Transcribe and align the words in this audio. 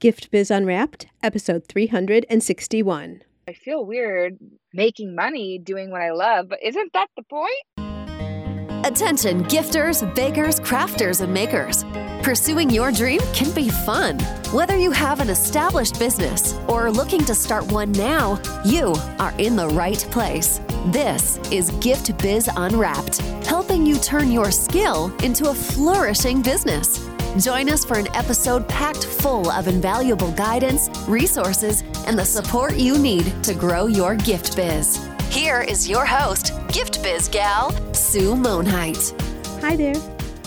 Gift 0.00 0.30
Biz 0.30 0.52
Unwrapped, 0.52 1.06
episode 1.24 1.66
361. 1.66 3.22
I 3.48 3.52
feel 3.52 3.84
weird 3.84 4.38
making 4.72 5.16
money 5.16 5.58
doing 5.58 5.90
what 5.90 6.02
I 6.02 6.12
love, 6.12 6.50
but 6.50 6.60
isn't 6.62 6.92
that 6.92 7.08
the 7.16 7.24
point? 7.24 8.86
Attention, 8.86 9.42
gifters, 9.46 10.14
bakers, 10.14 10.60
crafters, 10.60 11.20
and 11.20 11.34
makers. 11.34 11.84
Pursuing 12.22 12.70
your 12.70 12.92
dream 12.92 13.20
can 13.32 13.52
be 13.56 13.70
fun. 13.70 14.20
Whether 14.52 14.76
you 14.76 14.92
have 14.92 15.18
an 15.18 15.30
established 15.30 15.98
business 15.98 16.54
or 16.68 16.86
are 16.86 16.92
looking 16.92 17.24
to 17.24 17.34
start 17.34 17.70
one 17.72 17.90
now, 17.90 18.40
you 18.64 18.94
are 19.18 19.34
in 19.38 19.56
the 19.56 19.66
right 19.66 19.98
place. 20.12 20.60
This 20.86 21.38
is 21.50 21.72
Gift 21.80 22.16
Biz 22.18 22.48
Unwrapped, 22.56 23.18
helping 23.44 23.84
you 23.84 23.98
turn 23.98 24.30
your 24.30 24.52
skill 24.52 25.12
into 25.24 25.50
a 25.50 25.54
flourishing 25.54 26.40
business. 26.40 27.08
Join 27.36 27.68
us 27.68 27.84
for 27.84 27.98
an 27.98 28.08
episode 28.16 28.66
packed 28.68 29.04
full 29.04 29.50
of 29.50 29.68
invaluable 29.68 30.32
guidance, 30.32 30.88
resources, 31.06 31.82
and 32.06 32.18
the 32.18 32.24
support 32.24 32.76
you 32.76 32.98
need 32.98 33.44
to 33.44 33.54
grow 33.54 33.86
your 33.86 34.16
gift 34.16 34.56
biz. 34.56 35.06
Here 35.30 35.60
is 35.60 35.88
your 35.88 36.06
host, 36.06 36.52
Gift 36.72 37.02
Biz 37.02 37.28
gal, 37.28 37.70
Sue 37.94 38.34
Monheit. 38.34 39.12
Hi 39.60 39.76
there, 39.76 39.94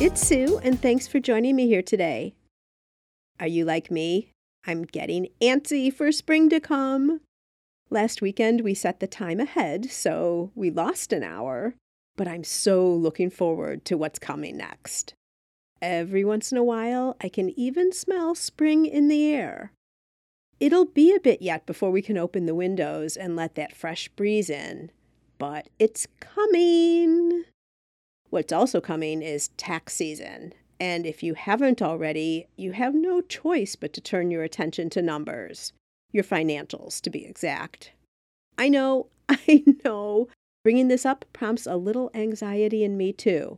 it's 0.02 0.26
Sue, 0.26 0.60
and 0.64 0.82
thanks 0.82 1.08
for 1.08 1.20
joining 1.20 1.56
me 1.56 1.68
here 1.68 1.84
today. 1.84 2.34
Are 3.40 3.48
you 3.48 3.64
like 3.64 3.92
me? 3.92 4.32
I'm 4.66 4.84
getting 4.84 5.28
antsy 5.40 5.94
for 5.94 6.12
spring 6.12 6.50
to 6.50 6.60
come. 6.60 7.22
Last 7.92 8.22
weekend, 8.24 8.62
we 8.62 8.74
set 8.74 9.00
the 9.00 9.08
time 9.08 9.40
ahead, 9.40 9.92
so 9.92 10.52
we 10.56 10.72
lost 10.72 11.14
an 11.14 11.24
hour, 11.24 11.76
but 12.18 12.28
I'm 12.28 12.44
so 12.44 12.92
looking 12.92 13.30
forward 13.30 13.86
to 13.86 13.98
what's 13.98 14.20
coming 14.20 14.58
next. 14.58 15.14
Every 15.82 16.24
once 16.24 16.52
in 16.52 16.58
a 16.58 16.64
while, 16.64 17.18
I 17.22 17.28
can 17.28 17.58
even 17.60 17.92
smell 17.92 18.36
spring 18.36 18.86
in 18.86 19.08
the 19.08 19.26
air. 19.34 19.72
It'll 20.60 20.86
be 20.86 21.16
a 21.16 21.20
bit 21.20 21.42
yet 21.42 21.66
before 21.66 21.90
we 21.90 22.04
can 22.04 22.20
open 22.20 22.46
the 22.46 22.54
windows 22.54 23.18
and 23.18 23.36
let 23.36 23.56
that 23.56 23.76
fresh 23.76 24.08
breeze 24.10 24.48
in, 24.48 24.92
but 25.40 25.70
it's 25.80 26.06
coming. 26.20 27.46
What's 28.30 28.54
also 28.54 28.80
coming 28.80 29.24
is 29.24 29.48
tax 29.58 29.96
season, 29.96 30.54
and 30.80 31.08
if 31.08 31.24
you 31.24 31.34
haven't 31.34 31.82
already, 31.82 32.46
you 32.58 32.74
have 32.74 32.94
no 32.94 33.22
choice 33.22 33.76
but 33.76 33.92
to 33.94 34.02
turn 34.02 34.30
your 34.30 34.44
attention 34.44 34.92
to 34.92 35.02
numbers, 35.02 35.74
your 36.12 36.24
financials 36.24 37.02
to 37.02 37.10
be 37.10 37.26
exact. 37.26 37.94
I 38.56 38.70
know, 38.70 39.08
I 39.30 39.64
know, 39.84 40.28
bringing 40.64 40.90
this 40.90 41.08
up 41.08 41.26
prompts 41.34 41.66
a 41.66 41.76
little 41.76 42.12
anxiety 42.14 42.84
in 42.84 42.98
me 42.98 43.14
too. 43.14 43.58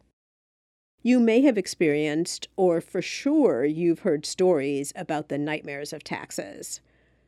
You 1.06 1.20
may 1.20 1.42
have 1.42 1.58
experienced, 1.58 2.48
or 2.56 2.80
for 2.80 3.02
sure 3.02 3.66
you've 3.66 4.00
heard 4.00 4.26
stories 4.26 4.94
about 4.96 5.28
the 5.28 5.38
nightmares 5.38 5.92
of 5.92 6.02
taxes. 6.02 6.80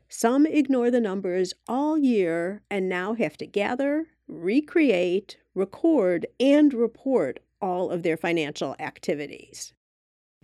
Some 0.08 0.46
ignore 0.46 0.90
the 0.90 1.02
numbers 1.02 1.54
all 1.68 1.98
year 1.98 2.62
and 2.72 2.88
now 2.88 3.16
have 3.16 3.36
to 3.38 3.46
gather, 3.46 4.06
recreate, 4.30 5.38
record, 5.54 6.26
and 6.40 6.74
report 6.74 7.42
all 7.62 7.92
of 7.92 8.04
their 8.04 8.16
financial 8.16 8.78
activities. 8.80 9.74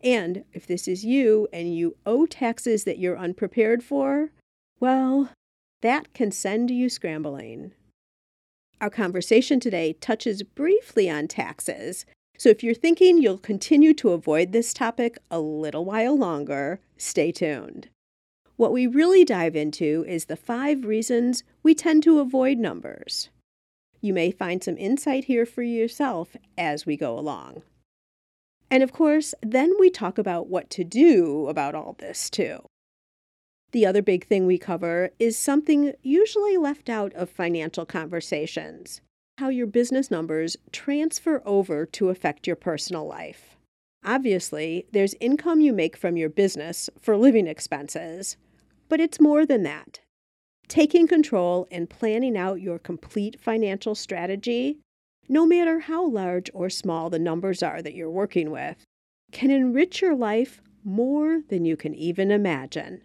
And 0.04 0.44
if 0.52 0.68
this 0.68 0.88
is 0.88 1.06
you 1.06 1.48
and 1.54 1.74
you 1.74 1.96
owe 2.06 2.26
taxes 2.26 2.84
that 2.84 3.00
you're 3.00 3.18
unprepared 3.18 3.82
for, 3.82 4.32
well, 4.82 5.30
that 5.82 6.14
can 6.14 6.32
send 6.32 6.70
you 6.70 6.90
scrambling. 6.90 7.72
Our 8.82 8.90
conversation 8.90 9.62
today 9.62 9.94
touches 9.94 10.44
briefly 10.44 11.10
on 11.10 11.28
taxes, 11.28 12.06
so 12.42 12.50
if 12.50 12.64
you're 12.64 12.74
thinking 12.74 13.22
you'll 13.22 13.38
continue 13.38 13.94
to 13.94 14.10
avoid 14.10 14.52
this 14.52 14.74
topic 14.74 15.20
a 15.30 15.40
little 15.40 15.86
while 15.86 16.18
longer, 16.18 16.80
stay 16.98 17.32
tuned. 17.32 17.88
What 18.56 18.74
we 18.74 18.88
really 18.88 19.24
dive 19.24 19.56
into 19.56 20.04
is 20.08 20.26
the 20.26 20.36
five 20.36 20.84
reasons 20.84 21.44
we 21.62 21.76
tend 21.76 22.02
to 22.02 22.18
avoid 22.18 22.58
numbers. 22.58 23.30
You 24.02 24.16
may 24.16 24.32
find 24.32 24.64
some 24.64 24.76
insight 24.80 25.26
here 25.26 25.46
for 25.46 25.62
yourself 25.62 26.36
as 26.58 26.84
we 26.84 26.98
go 26.98 27.16
along. 27.16 27.62
And 28.72 28.82
of 28.82 28.92
course, 28.92 29.36
then 29.44 29.76
we 29.80 29.92
talk 29.92 30.18
about 30.18 30.48
what 30.48 30.72
to 30.72 30.84
do 30.84 31.46
about 31.48 31.76
all 31.76 31.96
this, 32.00 32.28
too. 32.28 32.66
The 33.72 33.86
other 33.86 34.02
big 34.02 34.26
thing 34.26 34.48
we 34.48 34.58
cover 34.58 35.12
is 35.20 35.38
something 35.38 35.94
usually 36.02 36.58
left 36.58 36.90
out 36.90 37.14
of 37.14 37.30
financial 37.30 37.86
conversations 37.86 39.00
how 39.42 39.50
your 39.50 39.66
business 39.66 40.12
numbers 40.12 40.56
transfer 40.72 41.42
over 41.48 41.84
to 41.84 42.10
affect 42.10 42.46
your 42.46 42.56
personal 42.56 43.08
life. 43.08 43.58
Obviously, 44.06 44.86
there's 44.92 45.16
income 45.20 45.62
you 45.62 45.74
make 45.74 45.98
from 45.98 46.16
your 46.16 46.30
business 46.30 46.92
for 47.02 47.18
living 47.18 47.48
expenses, 47.48 48.38
but 48.88 49.00
it's 49.00 49.20
more 49.20 49.44
than 49.44 49.64
that. 49.64 50.00
Taking 50.68 51.08
control 51.08 51.68
and 51.72 51.90
planning 51.90 52.38
out 52.38 52.62
your 52.62 52.78
complete 52.78 53.42
financial 53.42 53.96
strategy, 53.96 54.78
no 55.28 55.48
matter 55.48 55.80
how 55.80 56.08
large 56.08 56.52
or 56.54 56.70
small 56.70 57.10
the 57.10 57.18
numbers 57.18 57.64
are 57.64 57.82
that 57.82 57.96
you're 57.96 58.12
working 58.12 58.52
with, 58.52 58.86
can 59.32 59.50
enrich 59.50 60.04
your 60.04 60.16
life 60.16 60.62
more 60.84 61.42
than 61.50 61.66
you 61.66 61.76
can 61.76 61.96
even 61.96 62.30
imagine. 62.30 63.02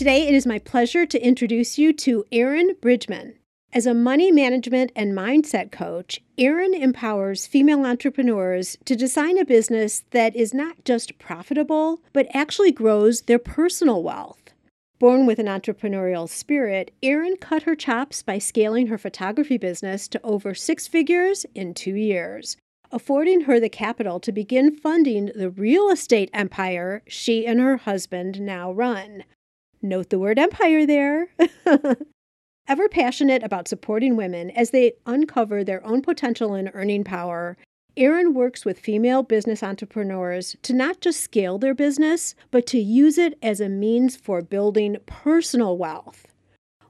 Today, 0.00 0.26
it 0.26 0.32
is 0.32 0.46
my 0.46 0.58
pleasure 0.58 1.04
to 1.04 1.22
introduce 1.22 1.76
you 1.76 1.92
to 1.92 2.24
Erin 2.32 2.74
Bridgman. 2.80 3.34
As 3.70 3.84
a 3.84 3.92
money 3.92 4.32
management 4.32 4.92
and 4.96 5.12
mindset 5.12 5.70
coach, 5.70 6.22
Erin 6.38 6.72
empowers 6.72 7.46
female 7.46 7.84
entrepreneurs 7.84 8.78
to 8.86 8.96
design 8.96 9.36
a 9.36 9.44
business 9.44 10.04
that 10.12 10.34
is 10.34 10.54
not 10.54 10.86
just 10.86 11.18
profitable, 11.18 12.00
but 12.14 12.26
actually 12.32 12.72
grows 12.72 13.20
their 13.20 13.38
personal 13.38 14.02
wealth. 14.02 14.54
Born 14.98 15.26
with 15.26 15.38
an 15.38 15.44
entrepreneurial 15.44 16.26
spirit, 16.30 16.92
Erin 17.02 17.36
cut 17.36 17.64
her 17.64 17.76
chops 17.76 18.22
by 18.22 18.38
scaling 18.38 18.86
her 18.86 18.96
photography 18.96 19.58
business 19.58 20.08
to 20.08 20.20
over 20.24 20.54
six 20.54 20.88
figures 20.88 21.44
in 21.54 21.74
two 21.74 21.94
years, 21.94 22.56
affording 22.90 23.42
her 23.42 23.60
the 23.60 23.68
capital 23.68 24.18
to 24.20 24.32
begin 24.32 24.74
funding 24.74 25.26
the 25.34 25.50
real 25.50 25.90
estate 25.90 26.30
empire 26.32 27.02
she 27.06 27.46
and 27.46 27.60
her 27.60 27.76
husband 27.76 28.40
now 28.40 28.72
run. 28.72 29.24
Note 29.82 30.10
the 30.10 30.18
word 30.18 30.38
empire 30.38 30.84
there. 30.84 31.28
Ever 32.68 32.88
passionate 32.88 33.42
about 33.42 33.66
supporting 33.66 34.14
women 34.14 34.50
as 34.50 34.70
they 34.70 34.92
uncover 35.06 35.64
their 35.64 35.84
own 35.86 36.02
potential 36.02 36.54
and 36.54 36.70
earning 36.74 37.02
power, 37.02 37.56
Erin 37.96 38.34
works 38.34 38.64
with 38.64 38.78
female 38.78 39.22
business 39.22 39.62
entrepreneurs 39.62 40.54
to 40.62 40.72
not 40.72 41.00
just 41.00 41.20
scale 41.20 41.58
their 41.58 41.74
business, 41.74 42.34
but 42.50 42.66
to 42.66 42.78
use 42.78 43.18
it 43.18 43.38
as 43.42 43.60
a 43.60 43.68
means 43.68 44.16
for 44.16 44.42
building 44.42 44.96
personal 45.06 45.76
wealth. 45.76 46.26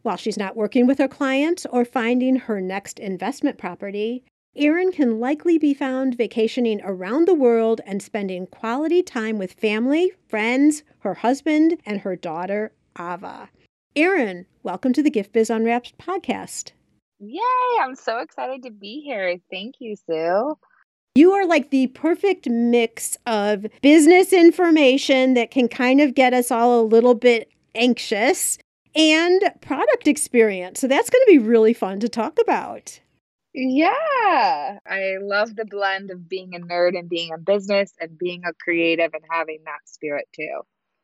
While 0.03 0.17
she's 0.17 0.37
not 0.37 0.57
working 0.57 0.87
with 0.87 0.99
her 0.99 1.09
clients 1.09 1.67
or 1.67 1.85
finding 1.85 2.37
her 2.37 2.61
next 2.61 2.99
investment 2.99 3.57
property, 3.57 4.25
Erin 4.57 4.91
can 4.91 5.21
likely 5.21 5.59
be 5.59 5.75
found 5.75 6.17
vacationing 6.17 6.81
around 6.83 7.29
the 7.29 7.35
world 7.35 7.81
and 7.87 8.03
spending 8.03 8.49
quality 8.49 9.01
time 9.03 9.39
with 9.39 9.53
family, 9.53 10.13
friends, 10.27 10.83
her 10.99 11.15
husband, 11.15 11.79
and 11.87 12.01
her 12.01 12.17
daughter, 12.17 12.73
Ava. 12.99 13.49
Erin, 13.97 14.47
welcome 14.63 14.93
to 14.93 15.03
the 15.03 15.11
Gift 15.11 15.33
Biz 15.33 15.51
Unwrapped 15.51 15.97
podcast. 15.99 16.73
Yay! 17.19 17.41
I'm 17.81 17.95
so 17.95 18.19
excited 18.19 18.63
to 18.63 18.71
be 18.71 19.03
here. 19.05 19.37
Thank 19.51 19.77
you, 19.79 19.97
Sue. 19.97 20.57
You 21.15 21.33
are 21.33 21.47
like 21.47 21.71
the 21.71 21.89
perfect 21.89 22.49
mix 22.49 23.19
of 23.27 23.67
business 23.83 24.33
information 24.33 25.35
that 25.35 25.51
can 25.51 25.69
kind 25.69 26.01
of 26.01 26.15
get 26.15 26.33
us 26.33 26.51
all 26.51 26.81
a 26.81 26.83
little 26.83 27.15
bit 27.15 27.51
anxious 27.75 28.59
and 28.95 29.43
product 29.61 30.07
experience. 30.07 30.81
So 30.81 30.87
that's 30.89 31.11
going 31.11 31.23
to 31.27 31.33
be 31.33 31.39
really 31.39 31.75
fun 31.75 32.01
to 32.01 32.09
talk 32.09 32.39
about. 32.41 33.01
Yeah, 33.53 34.79
I 34.87 35.17
love 35.21 35.57
the 35.57 35.65
blend 35.65 36.11
of 36.11 36.29
being 36.29 36.55
a 36.55 36.61
nerd 36.61 36.97
and 36.97 37.09
being 37.09 37.33
a 37.33 37.39
business 37.39 37.93
and 38.01 38.17
being 38.17 38.45
a 38.45 38.53
creative 38.53 39.13
and 39.13 39.25
having 39.29 39.63
that 39.65 39.81
spirit 39.87 40.29
too. 40.33 40.61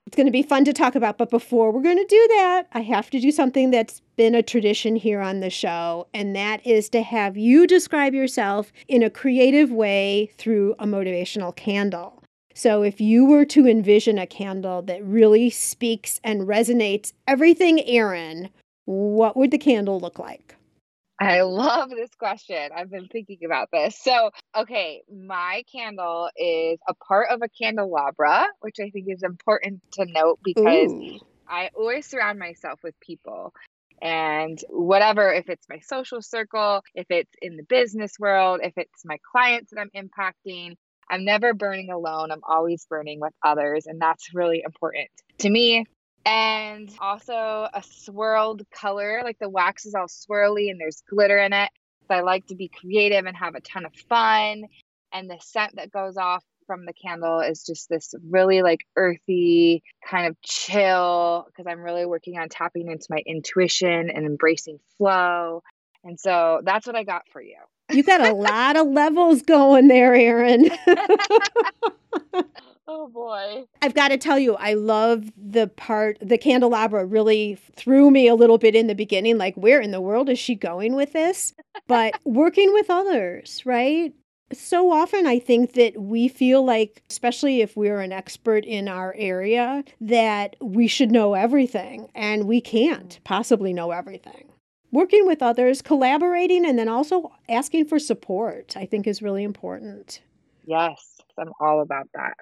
It's 0.06 0.16
going 0.16 0.26
to 0.26 0.32
be 0.32 0.42
fun 0.42 0.64
to 0.64 0.72
talk 0.72 0.94
about. 0.94 1.18
But 1.18 1.30
before 1.30 1.72
we're 1.72 1.82
going 1.82 1.96
to 1.96 2.06
do 2.06 2.28
that, 2.36 2.68
I 2.72 2.80
have 2.82 3.10
to 3.10 3.20
do 3.20 3.32
something 3.32 3.72
that's 3.72 4.02
been 4.16 4.36
a 4.36 4.42
tradition 4.42 4.94
here 4.94 5.20
on 5.20 5.40
the 5.40 5.50
show, 5.50 6.06
and 6.14 6.34
that 6.36 6.64
is 6.64 6.88
to 6.90 7.02
have 7.02 7.36
you 7.36 7.66
describe 7.66 8.14
yourself 8.14 8.72
in 8.86 9.02
a 9.02 9.10
creative 9.10 9.70
way 9.72 10.30
through 10.38 10.76
a 10.78 10.86
motivational 10.86 11.54
candle. 11.54 12.22
So, 12.54 12.82
if 12.82 13.00
you 13.00 13.26
were 13.26 13.44
to 13.46 13.66
envision 13.66 14.18
a 14.18 14.26
candle 14.26 14.80
that 14.82 15.04
really 15.04 15.50
speaks 15.50 16.20
and 16.24 16.42
resonates 16.42 17.12
everything 17.26 17.86
Erin, 17.86 18.48
what 18.86 19.36
would 19.36 19.50
the 19.50 19.58
candle 19.58 20.00
look 20.00 20.18
like? 20.18 20.55
I 21.18 21.42
love 21.42 21.90
this 21.90 22.10
question. 22.18 22.70
I've 22.76 22.90
been 22.90 23.08
thinking 23.08 23.38
about 23.44 23.68
this. 23.72 23.98
So, 23.98 24.30
okay, 24.54 25.02
my 25.10 25.64
candle 25.72 26.28
is 26.36 26.78
a 26.88 26.94
part 26.94 27.28
of 27.30 27.40
a 27.42 27.48
candelabra, 27.48 28.48
which 28.60 28.76
I 28.80 28.90
think 28.90 29.06
is 29.08 29.22
important 29.22 29.80
to 29.92 30.04
note 30.04 30.40
because 30.44 30.92
Ooh. 30.92 31.18
I 31.48 31.70
always 31.74 32.06
surround 32.06 32.38
myself 32.38 32.80
with 32.82 32.94
people. 33.00 33.54
And 34.02 34.60
whatever, 34.68 35.32
if 35.32 35.48
it's 35.48 35.66
my 35.70 35.78
social 35.78 36.20
circle, 36.20 36.82
if 36.94 37.06
it's 37.08 37.32
in 37.40 37.56
the 37.56 37.62
business 37.62 38.12
world, 38.18 38.60
if 38.62 38.74
it's 38.76 39.04
my 39.06 39.16
clients 39.32 39.70
that 39.70 39.80
I'm 39.80 39.90
impacting, 39.96 40.74
I'm 41.08 41.24
never 41.24 41.54
burning 41.54 41.90
alone. 41.90 42.30
I'm 42.30 42.42
always 42.46 42.84
burning 42.90 43.20
with 43.20 43.32
others. 43.42 43.86
And 43.86 44.00
that's 44.00 44.34
really 44.34 44.62
important 44.64 45.08
to 45.38 45.48
me. 45.48 45.86
And 46.26 46.90
also 47.00 47.68
a 47.72 47.82
swirled 47.82 48.68
color, 48.74 49.20
like 49.22 49.38
the 49.38 49.48
wax 49.48 49.86
is 49.86 49.94
all 49.94 50.08
swirly 50.08 50.70
and 50.70 50.80
there's 50.80 51.02
glitter 51.08 51.38
in 51.38 51.52
it. 51.52 51.70
So 52.08 52.14
I 52.16 52.20
like 52.20 52.46
to 52.48 52.56
be 52.56 52.68
creative 52.68 53.26
and 53.26 53.36
have 53.36 53.54
a 53.54 53.60
ton 53.60 53.86
of 53.86 53.94
fun. 54.08 54.64
And 55.12 55.30
the 55.30 55.38
scent 55.40 55.76
that 55.76 55.92
goes 55.92 56.16
off 56.16 56.44
from 56.66 56.84
the 56.84 56.92
candle 56.92 57.38
is 57.40 57.64
just 57.64 57.88
this 57.88 58.12
really 58.28 58.62
like 58.62 58.80
earthy 58.96 59.84
kind 60.04 60.26
of 60.26 60.36
chill 60.42 61.46
because 61.46 61.70
I'm 61.70 61.80
really 61.80 62.06
working 62.06 62.38
on 62.38 62.48
tapping 62.48 62.90
into 62.90 63.06
my 63.08 63.22
intuition 63.24 64.10
and 64.10 64.26
embracing 64.26 64.78
flow. 64.98 65.62
And 66.02 66.18
so 66.18 66.60
that's 66.64 66.88
what 66.88 66.96
I 66.96 67.04
got 67.04 67.22
for 67.32 67.40
you. 67.40 67.56
You 67.92 68.02
got 68.02 68.20
a 68.20 68.34
lot 68.34 68.76
of 68.76 68.88
levels 68.88 69.42
going 69.42 69.86
there, 69.86 70.12
Erin. 70.12 70.70
oh 72.88 73.08
boy. 73.08 73.64
I've 73.82 73.94
got 73.94 74.08
to 74.08 74.18
tell 74.18 74.38
you, 74.38 74.54
I 74.56 74.74
love 74.74 75.32
the 75.36 75.68
part, 75.68 76.18
the 76.20 76.38
candelabra 76.38 77.04
really 77.04 77.58
threw 77.74 78.10
me 78.10 78.28
a 78.28 78.34
little 78.34 78.58
bit 78.58 78.74
in 78.74 78.86
the 78.86 78.94
beginning. 78.94 79.38
Like, 79.38 79.54
where 79.56 79.80
in 79.80 79.90
the 79.90 80.00
world 80.00 80.28
is 80.28 80.38
she 80.38 80.54
going 80.54 80.94
with 80.94 81.12
this? 81.12 81.54
But 81.86 82.18
working 82.24 82.72
with 82.72 82.90
others, 82.90 83.64
right? 83.64 84.12
So 84.52 84.92
often, 84.92 85.26
I 85.26 85.40
think 85.40 85.72
that 85.72 86.00
we 86.00 86.28
feel 86.28 86.64
like, 86.64 87.02
especially 87.10 87.62
if 87.62 87.76
we're 87.76 88.00
an 88.00 88.12
expert 88.12 88.64
in 88.64 88.86
our 88.86 89.12
area, 89.18 89.82
that 90.00 90.54
we 90.60 90.86
should 90.86 91.10
know 91.10 91.34
everything, 91.34 92.10
and 92.14 92.46
we 92.46 92.60
can't 92.60 93.18
mm. 93.20 93.24
possibly 93.24 93.72
know 93.72 93.90
everything. 93.90 94.44
Working 94.92 95.26
with 95.26 95.42
others, 95.42 95.82
collaborating, 95.82 96.64
and 96.64 96.78
then 96.78 96.88
also 96.88 97.32
asking 97.48 97.86
for 97.86 97.98
support, 97.98 98.76
I 98.76 98.86
think 98.86 99.08
is 99.08 99.20
really 99.20 99.42
important. 99.42 100.20
Yes, 100.64 101.20
I'm 101.36 101.52
all 101.60 101.82
about 101.82 102.08
that. 102.14 102.34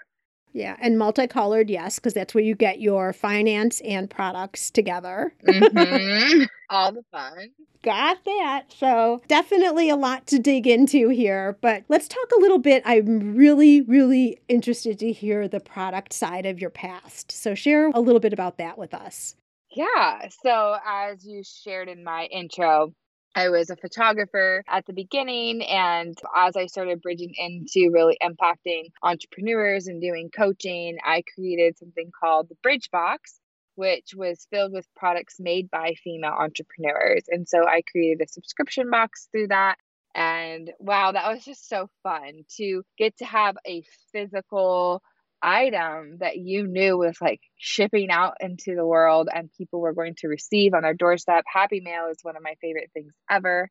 Yeah, 0.55 0.77
and 0.81 0.97
multicolored, 0.97 1.69
yes, 1.69 1.97
because 1.97 2.15
that's 2.15 2.33
where 2.33 2.45
you 2.45 2.55
get 2.55 2.81
your 2.81 3.13
finance 3.13 3.81
and 3.81 4.09
products 4.09 4.71
together. 4.71 5.35
Mm-hmm. 5.45 6.45
All 6.71 6.93
the 6.93 7.03
fun. 7.11 7.51
Got 7.83 8.25
that. 8.25 8.67
So, 8.69 9.21
definitely 9.27 9.91
a 9.91 9.97
lot 9.97 10.29
to 10.29 10.39
dig 10.39 10.69
into 10.69 11.09
here, 11.09 11.59
but 11.61 11.83
let's 11.89 12.07
talk 12.07 12.31
a 12.37 12.41
little 12.41 12.61
bit. 12.61 12.85
I'm 12.87 13.35
really, 13.35 13.81
really 13.83 14.39
interested 14.49 15.01
to 15.01 15.11
hear 15.11 15.49
the 15.49 15.59
product 15.59 16.13
side 16.13 16.47
of 16.47 16.61
your 16.61 16.71
past. 16.71 17.33
So, 17.33 17.57
share 17.57 17.89
a 17.89 18.01
little 18.01 18.21
bit 18.21 18.33
about 18.33 18.57
that 18.59 18.79
with 18.79 18.95
us. 18.95 19.35
Yeah. 19.73 20.29
So, 20.45 20.77
as 20.87 21.27
you 21.27 21.43
shared 21.45 21.89
in 21.89 22.05
my 22.05 22.29
intro, 22.31 22.95
I 23.35 23.49
was 23.49 23.71
a 23.71 23.77
photographer 23.77 24.63
at 24.69 24.87
the 24.87 24.93
beginning. 24.93 25.63
And 25.63 26.17
as 26.37 26.57
I 26.57 26.67
started 26.67 27.03
bridging 27.03 27.35
into 27.37 27.91
really 27.93 28.17
impacting 28.23 28.91
entrepreneurs 29.03 29.87
and 29.89 30.01
doing 30.01 30.31
coaching, 30.31 30.99
I 31.05 31.23
created 31.35 31.77
something 31.79 32.11
called 32.19 32.49
the 32.49 32.57
Bridge 32.63 32.91
Box, 32.93 33.41
which 33.75 34.15
was 34.15 34.47
filled 34.51 34.73
with 34.73 34.87
products 34.95 35.37
made 35.41 35.71
by 35.71 35.95
female 36.03 36.33
entrepreneurs. 36.39 37.25
And 37.29 37.49
so 37.49 37.67
I 37.67 37.83
created 37.91 38.25
a 38.25 38.29
subscription 38.29 38.91
box 38.91 39.29
through 39.33 39.49
that. 39.49 39.77
And 40.15 40.71
wow, 40.79 41.11
that 41.11 41.33
was 41.33 41.45
just 41.45 41.69
so 41.69 41.89
fun 42.05 42.45
to 42.59 42.85
get 42.97 43.17
to 43.19 43.25
have 43.25 43.57
a 43.67 43.83
physical 44.13 45.03
item 45.45 46.19
that 46.19 46.37
you 46.37 46.67
knew 46.67 46.97
was 46.97 47.21
like 47.21 47.41
shipping 47.57 48.11
out 48.11 48.37
into 48.41 48.75
the 48.75 48.87
world 48.87 49.29
and 49.33 49.51
people 49.57 49.81
were 49.81 49.93
going 49.93 50.15
to 50.19 50.29
receive 50.29 50.75
on 50.75 50.83
their 50.83 50.95
doorstep. 50.95 51.45
Happy 51.47 51.81
Mail 51.81 52.09
is 52.11 52.19
one 52.23 52.37
of 52.37 52.43
my 52.43 52.55
favorite 52.61 52.91
things 52.95 53.13
ever. 53.31 53.71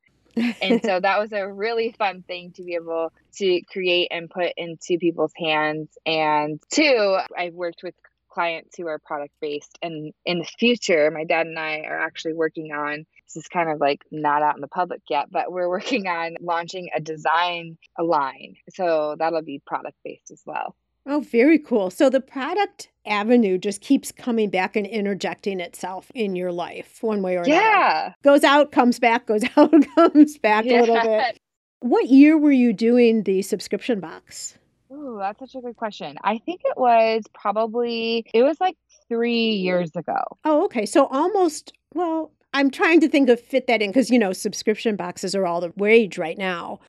and 0.62 0.82
so 0.84 1.00
that 1.00 1.20
was 1.20 1.32
a 1.32 1.52
really 1.52 1.94
fun 1.98 2.24
thing 2.24 2.52
to 2.56 2.64
be 2.64 2.76
able 2.76 3.12
to 3.36 3.62
create 3.72 4.08
and 4.12 4.30
put 4.30 4.54
into 4.58 4.98
people's 5.00 5.34
hands. 5.38 5.90
And 6.06 6.60
two, 6.72 7.18
I've 7.38 7.54
worked 7.54 7.84
with 7.84 7.94
clients 8.30 8.76
who 8.78 8.88
are 8.88 9.00
product 9.00 9.34
based. 9.42 9.78
And 9.82 10.12
in 10.26 10.40
the 10.40 10.50
future, 10.60 11.12
my 11.12 11.24
dad 11.24 11.46
and 11.46 11.60
I 11.60 11.82
are 11.82 12.00
actually 12.00 12.34
working 12.34 12.72
on 12.72 13.06
this 13.34 13.44
is 13.44 13.48
kind 13.48 13.70
of 13.70 13.80
like 13.80 14.02
not 14.12 14.42
out 14.42 14.56
in 14.56 14.62
the 14.62 14.68
public 14.68 15.02
yet, 15.10 15.28
but 15.32 15.52
we're 15.52 15.70
working 15.70 16.08
on 16.08 16.36
launching 16.42 16.90
a 16.96 17.00
design 17.00 17.78
line. 18.00 18.56
So 18.74 19.16
that'll 19.18 19.44
be 19.44 19.62
product 19.66 19.98
based 20.04 20.32
as 20.32 20.42
well. 20.46 20.76
Oh, 21.06 21.20
very 21.20 21.60
cool. 21.60 21.90
So 21.90 22.10
the 22.10 22.22
product 22.22 22.90
avenue 23.06 23.58
just 23.58 23.82
keeps 23.82 24.12
coming 24.12 24.50
back 24.50 24.76
and 24.76 24.88
interjecting 24.88 25.60
itself 25.60 26.10
in 26.16 26.36
your 26.36 26.52
life 26.52 27.00
one 27.02 27.22
way 27.22 27.36
or 27.36 27.42
another. 27.42 27.62
Yeah. 27.62 28.14
Goes 28.24 28.44
out, 28.44 28.72
comes 28.72 29.00
back, 29.00 29.26
goes 29.28 29.44
out, 29.58 29.74
comes 29.96 30.38
back 30.38 30.66
yeah. 30.66 30.80
a 30.80 30.82
little 30.82 31.02
bit. 31.02 31.38
What 31.82 32.08
year 32.08 32.38
were 32.38 32.52
you 32.52 32.72
doing 32.72 33.24
the 33.24 33.42
subscription 33.42 34.00
box? 34.00 34.58
Oh, 34.90 35.18
that's 35.18 35.40
such 35.40 35.56
a 35.56 35.62
good 35.62 35.76
question. 35.76 36.18
I 36.24 36.38
think 36.38 36.62
it 36.64 36.78
was 36.78 37.24
probably 37.34 38.26
it 38.34 38.44
was 38.44 38.62
like 38.62 38.78
3 39.10 39.34
years 39.34 39.92
ago. 39.96 40.20
Oh, 40.46 40.64
okay. 40.66 40.86
So 40.86 41.08
almost 41.08 41.74
well, 41.94 42.32
I'm 42.54 42.70
trying 42.70 43.00
to 43.02 43.10
think 43.10 43.30
of 43.30 43.40
fit 43.40 43.68
that 43.68 43.82
in 43.82 43.90
because 43.90 44.10
you 44.10 44.20
know 44.20 44.32
subscription 44.32 44.96
boxes 44.96 45.36
are 45.36 45.46
all 45.46 45.60
the 45.60 45.74
rage 45.78 46.18
right 46.18 46.38
now. 46.38 46.80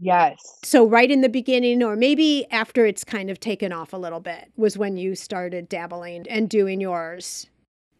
Yes. 0.00 0.58
So, 0.62 0.86
right 0.86 1.10
in 1.10 1.22
the 1.22 1.28
beginning, 1.28 1.82
or 1.82 1.96
maybe 1.96 2.46
after 2.50 2.86
it's 2.86 3.04
kind 3.04 3.30
of 3.30 3.40
taken 3.40 3.72
off 3.72 3.92
a 3.92 3.96
little 3.96 4.20
bit, 4.20 4.52
was 4.56 4.78
when 4.78 4.96
you 4.96 5.14
started 5.14 5.68
dabbling 5.68 6.26
and 6.28 6.48
doing 6.48 6.80
yours. 6.80 7.46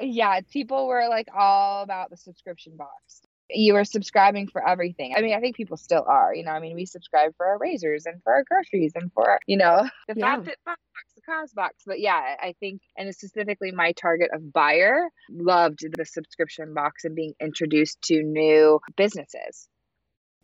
Yeah, 0.01 0.41
people 0.53 0.87
were 0.87 1.09
like 1.09 1.29
all 1.37 1.83
about 1.83 2.11
the 2.11 2.17
subscription 2.17 2.77
box. 2.77 3.23
You 3.51 3.75
were 3.75 3.85
subscribing 3.85 4.47
for 4.49 4.67
everything. 4.67 5.15
I 5.17 5.23
mean, 5.23 5.35
I 5.35 5.41
think 5.41 5.57
people 5.57 5.77
still 5.77 6.05
are. 6.07 6.35
You 6.35 6.45
know, 6.45 6.53
I 6.53 6.61
mean, 6.61 6.77
we 6.77 6.85
subscribe 6.85 7.33
for 7.37 7.47
our 7.47 7.59
razors 7.59 8.07
and 8.07 8.23
for 8.23 8.33
our 8.33 8.45
groceries 8.45 8.93
and 8.95 9.11
for, 9.13 9.41
you 9.47 9.57
know, 9.57 9.89
the 10.09 10.15
yeah. 10.17 10.37
FabFit 10.37 10.55
box, 10.67 10.81
the 11.17 11.23
Cos 11.23 11.53
box. 11.53 11.83
But 11.87 11.99
yeah, 11.99 12.37
I 12.41 12.55
think, 12.61 12.83
and 12.97 13.13
specifically 13.13 13.73
my 13.73 13.93
target 13.93 14.31
of 14.33 14.53
buyer 14.53 15.09
loved 15.31 15.81
the 15.97 16.05
subscription 16.05 16.75
box 16.75 17.05
and 17.05 17.17
being 17.17 17.33
introduced 17.41 18.03
to 18.03 18.23
new 18.23 18.81
businesses 18.97 19.67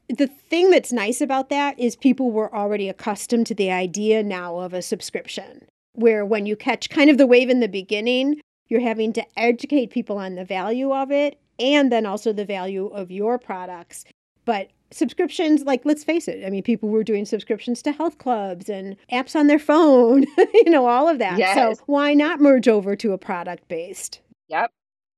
the 0.09 0.27
thing 0.27 0.71
that's 0.71 0.93
nice 0.93 1.21
about 1.21 1.49
that 1.49 1.79
is 1.79 1.97
people 1.97 2.31
were 2.31 2.55
already 2.55 2.89
accustomed 2.89 3.47
to 3.47 3.55
the 3.55 3.71
idea 3.71 4.23
now 4.23 4.59
of 4.59 4.75
a 4.75 4.83
subscription, 4.83 5.67
where 5.93 6.25
when 6.25 6.47
you 6.47 6.56
catch 6.56 6.91
kind 6.91 7.09
of 7.09 7.19
the 7.19 7.27
wave 7.27 7.49
in 7.49 7.61
the 7.61 7.69
beginning, 7.69 8.41
you're 8.69 8.81
having 8.81 9.12
to 9.15 9.25
educate 9.37 9.91
people 9.91 10.19
on 10.19 10.35
the 10.35 10.45
value 10.45 10.93
of 10.93 11.11
it 11.11 11.39
and 11.59 11.91
then 11.91 12.06
also 12.06 12.33
the 12.33 12.45
value 12.45 12.87
of 12.87 13.11
your 13.11 13.39
products. 13.39 14.05
But 14.45 14.71
subscriptions, 14.91 15.62
like, 15.62 15.83
let's 15.85 16.05
face 16.05 16.29
it, 16.29 16.45
I 16.45 16.50
mean, 16.50 16.62
people 16.62 16.89
were 16.89 17.05
doing 17.05 17.25
subscriptions 17.25 17.83
to 17.83 17.93
health 17.93 18.19
clubs 18.19 18.69
and 18.69 18.97
apps 19.11 19.35
on 19.35 19.47
their 19.47 19.59
phone, 19.59 20.25
you 20.55 20.71
know, 20.71 20.87
all 20.87 21.09
of 21.09 21.19
that. 21.19 21.39
Yes. 21.39 21.78
So 21.78 21.85
why 21.87 22.14
not 22.14 22.40
merge 22.40 22.69
over 22.69 22.95
to 22.97 23.12
a 23.12 23.19
product 23.19 23.69
based? 23.69 24.21
Yep. 24.49 24.71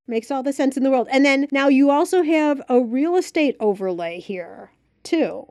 Makes 0.07 0.31
all 0.31 0.45
the 0.45 0.53
sense 0.53 0.77
in 0.77 0.85
the 0.85 0.91
world. 0.91 1.09
And 1.11 1.25
then 1.25 1.49
now 1.51 1.67
you 1.67 1.91
also 1.91 2.23
have 2.23 2.63
a 2.69 2.81
real 2.81 3.17
estate 3.17 3.57
overlay 3.59 4.21
here 4.21 4.71
too. 5.07 5.47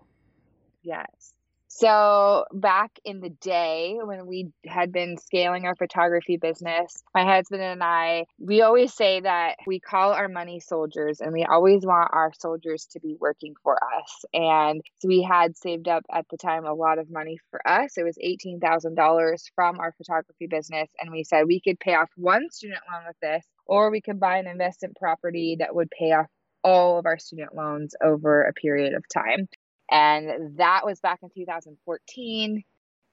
Yes. 0.83 1.33
So, 1.77 2.45
back 2.53 2.91
in 3.03 3.19
the 3.19 3.31
day 3.41 3.97
when 4.01 4.27
we 4.27 4.47
had 4.65 4.93
been 4.93 5.17
scaling 5.17 5.65
our 5.65 5.75
photography 5.75 6.38
business, 6.38 7.03
my 7.13 7.25
husband 7.25 7.62
and 7.62 7.83
I, 7.83 8.27
we 8.39 8.62
always 8.62 8.93
say 8.93 9.19
that 9.19 9.57
we 9.67 9.81
call 9.81 10.13
our 10.13 10.29
money 10.29 10.62
soldiers 10.62 11.19
and 11.19 11.33
we 11.33 11.43
always 11.43 11.85
want 11.85 12.12
our 12.13 12.31
soldiers 12.39 12.88
to 12.91 13.01
be 13.01 13.17
working 13.19 13.55
for 13.62 13.75
us. 13.75 14.24
And 14.33 14.81
so 15.00 15.09
we 15.09 15.21
had 15.21 15.57
saved 15.57 15.89
up 15.89 16.05
at 16.09 16.25
the 16.31 16.38
time 16.38 16.63
a 16.63 16.74
lot 16.74 16.97
of 16.97 17.12
money 17.12 17.39
for 17.51 17.59
us. 17.67 17.97
It 17.97 18.03
was 18.03 18.17
$18,000 18.24 19.41
from 19.53 19.77
our 19.81 19.91
photography 19.97 20.47
business. 20.47 20.88
And 21.01 21.12
we 21.12 21.25
said 21.25 21.43
we 21.45 21.59
could 21.59 21.81
pay 21.81 21.95
off 21.95 22.09
one 22.15 22.50
student 22.51 22.79
loan 22.89 23.03
with 23.05 23.17
this, 23.21 23.43
or 23.65 23.91
we 23.91 24.00
could 24.00 24.21
buy 24.21 24.38
an 24.38 24.47
investment 24.47 24.95
property 24.95 25.57
that 25.59 25.75
would 25.75 25.91
pay 25.91 26.13
off 26.13 26.27
all 26.65 26.98
of 26.98 27.05
our 27.05 27.19
student 27.19 27.55
loans 27.55 27.95
over 28.03 28.43
a 28.43 28.53
period 28.53 28.95
of 28.95 29.07
time. 29.07 29.48
And 29.89 30.57
that 30.57 30.81
was 30.84 31.00
back 31.00 31.19
in 31.22 31.29
2014. 31.29 32.63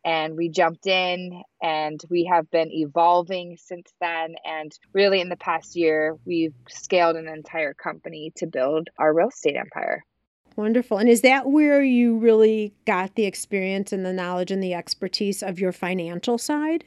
And 0.04 0.36
we 0.36 0.48
jumped 0.48 0.86
in 0.86 1.42
and 1.62 2.00
we 2.10 2.24
have 2.24 2.50
been 2.50 2.72
evolving 2.72 3.56
since 3.56 3.92
then. 4.00 4.34
And 4.44 4.72
really, 4.92 5.20
in 5.20 5.28
the 5.28 5.36
past 5.36 5.76
year, 5.76 6.16
we've 6.24 6.54
scaled 6.68 7.14
an 7.14 7.28
entire 7.28 7.74
company 7.74 8.32
to 8.36 8.46
build 8.46 8.88
our 8.98 9.14
real 9.14 9.28
estate 9.28 9.54
empire. 9.54 10.02
Wonderful. 10.56 10.98
And 10.98 11.08
is 11.08 11.20
that 11.20 11.46
where 11.46 11.82
you 11.82 12.18
really 12.18 12.74
got 12.84 13.14
the 13.14 13.26
experience 13.26 13.92
and 13.92 14.04
the 14.04 14.12
knowledge 14.12 14.50
and 14.50 14.62
the 14.62 14.74
expertise 14.74 15.42
of 15.42 15.60
your 15.60 15.72
financial 15.72 16.36
side? 16.36 16.84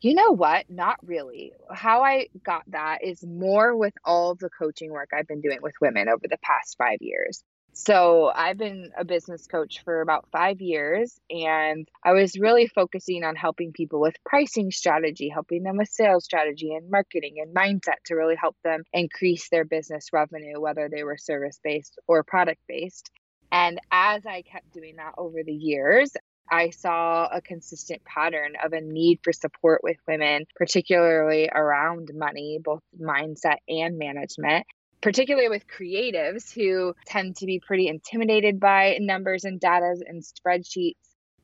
You 0.00 0.14
know 0.14 0.32
what? 0.32 0.70
Not 0.70 0.96
really. 1.04 1.52
How 1.70 2.02
I 2.02 2.28
got 2.42 2.62
that 2.68 3.04
is 3.04 3.22
more 3.22 3.76
with 3.76 3.92
all 4.04 4.34
the 4.34 4.48
coaching 4.48 4.90
work 4.90 5.10
I've 5.14 5.26
been 5.26 5.42
doing 5.42 5.58
with 5.60 5.74
women 5.80 6.08
over 6.08 6.26
the 6.28 6.38
past 6.42 6.76
five 6.78 6.98
years. 7.00 7.42
So, 7.72 8.32
I've 8.34 8.58
been 8.58 8.90
a 8.98 9.04
business 9.04 9.46
coach 9.46 9.84
for 9.84 10.00
about 10.00 10.26
five 10.32 10.60
years, 10.60 11.20
and 11.30 11.86
I 12.04 12.12
was 12.12 12.36
really 12.36 12.66
focusing 12.66 13.22
on 13.22 13.36
helping 13.36 13.72
people 13.72 14.00
with 14.00 14.16
pricing 14.24 14.72
strategy, 14.72 15.28
helping 15.28 15.62
them 15.62 15.76
with 15.76 15.88
sales 15.88 16.24
strategy 16.24 16.74
and 16.74 16.90
marketing 16.90 17.36
and 17.38 17.54
mindset 17.54 18.02
to 18.06 18.16
really 18.16 18.34
help 18.34 18.56
them 18.64 18.82
increase 18.92 19.48
their 19.50 19.64
business 19.64 20.08
revenue, 20.12 20.60
whether 20.60 20.88
they 20.88 21.04
were 21.04 21.16
service 21.16 21.60
based 21.62 21.96
or 22.08 22.24
product 22.24 22.60
based. 22.66 23.08
And 23.52 23.80
as 23.92 24.26
I 24.26 24.42
kept 24.42 24.72
doing 24.72 24.96
that 24.96 25.14
over 25.16 25.42
the 25.44 25.52
years, 25.52 26.12
I 26.50 26.70
saw 26.70 27.28
a 27.30 27.40
consistent 27.40 28.04
pattern 28.04 28.54
of 28.62 28.72
a 28.72 28.80
need 28.80 29.20
for 29.22 29.32
support 29.32 29.82
with 29.84 29.96
women, 30.08 30.46
particularly 30.56 31.48
around 31.48 32.10
money, 32.12 32.58
both 32.62 32.82
mindset 33.00 33.58
and 33.68 33.98
management. 33.98 34.66
Particularly 35.00 35.48
with 35.48 35.66
creatives 35.66 36.52
who 36.52 36.94
tend 37.06 37.36
to 37.36 37.46
be 37.46 37.60
pretty 37.60 37.88
intimidated 37.88 38.60
by 38.60 38.98
numbers 39.00 39.44
and 39.44 39.60
data 39.60 39.96
and 40.06 40.22
spreadsheets. 40.22 40.96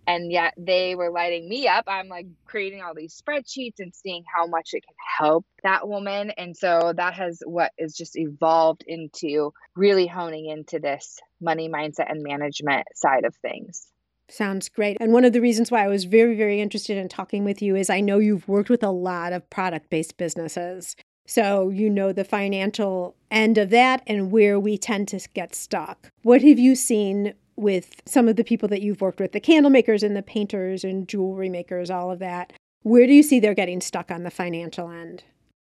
And 0.09 0.31
yet 0.31 0.55
they 0.57 0.95
were 0.95 1.11
lighting 1.11 1.49
me 1.49 1.67
up. 1.67 1.85
I'm 1.89 2.09
like 2.09 2.27
creating 2.45 2.83
all 2.83 2.95
these 2.95 3.21
spreadsheets 3.21 3.81
and 3.81 3.95
seeing 3.95 4.25
how 4.33 4.47
much 4.47 4.71
it 4.73 4.85
can 4.85 4.95
help 5.19 5.47
that 5.63 5.89
woman. 5.89 6.31
And 6.31 6.57
so 6.57 6.93
that 6.97 7.15
has 7.15 7.43
what 7.45 7.73
is 7.79 7.97
just 7.97 8.17
evolved 8.17 8.85
into 8.87 9.53
really 9.75 10.07
honing 10.07 10.47
into 10.47 10.79
this 10.79 11.19
money 11.41 11.69
mindset 11.69 12.11
and 12.11 12.23
management 12.23 12.87
side 12.95 13.25
of 13.25 13.35
things 13.37 13.89
Sounds 14.29 14.69
great. 14.69 14.97
And 15.01 15.13
one 15.13 15.25
of 15.25 15.33
the 15.33 15.41
reasons 15.41 15.71
why 15.71 15.85
I 15.85 15.89
was 15.89 16.05
very, 16.05 16.37
very 16.37 16.61
interested 16.61 16.97
in 16.97 17.09
talking 17.09 17.45
with 17.45 17.63
you 17.63 17.77
is 17.77 17.89
I 17.89 18.01
know 18.01 18.19
you've 18.19 18.49
worked 18.49 18.71
with 18.71 18.83
a 18.83 18.91
lot 18.91 19.33
of 19.33 19.49
product 19.51 19.89
based 19.91 20.17
businesses. 20.17 20.97
So 21.27 21.71
you 21.71 21.91
know 21.91 22.13
the 22.13 22.25
financial 22.25 23.17
end 23.31 23.59
of 23.59 23.71
that 23.71 24.03
and 24.07 24.31
where 24.31 24.59
we 24.61 24.79
tend 24.79 25.09
to 25.09 25.21
get 25.35 25.55
stuck. 25.55 26.11
What 26.23 26.43
have 26.43 26.59
you 26.59 26.75
seen 26.75 27.35
with 27.57 28.03
some 28.05 28.29
of 28.29 28.37
the 28.37 28.45
people 28.45 28.69
that 28.69 28.83
you've 28.83 29.01
worked 29.01 29.21
with, 29.21 29.33
the 29.33 29.41
candle 29.41 29.71
makers 29.71 30.03
and 30.03 30.15
the 30.15 30.23
painters 30.23 30.85
and 30.85 31.09
jewelry 31.09 31.49
makers, 31.49 31.91
all 31.91 32.11
of 32.11 32.19
that. 32.19 32.53
Where 32.83 33.07
do 33.07 33.13
you 33.13 33.23
see 33.23 33.41
they're 33.41 33.55
getting 33.55 33.81
stuck 33.81 34.11
on 34.11 34.23
the 34.23 34.31
financial 34.31 34.91
end? 34.91 35.25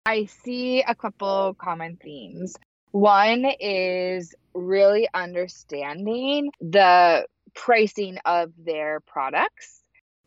I 0.07 0.27
see 0.27 0.83
a 0.83 0.95
couple 0.95 1.55
common 1.55 1.97
themes. 1.97 2.57
One 2.93 3.47
is 3.61 4.35
really 4.55 5.09
understanding 5.15 6.51
the 6.61 7.27
pricing 7.59 8.19
of 8.25 8.53
their 8.57 9.01
products. 9.01 9.83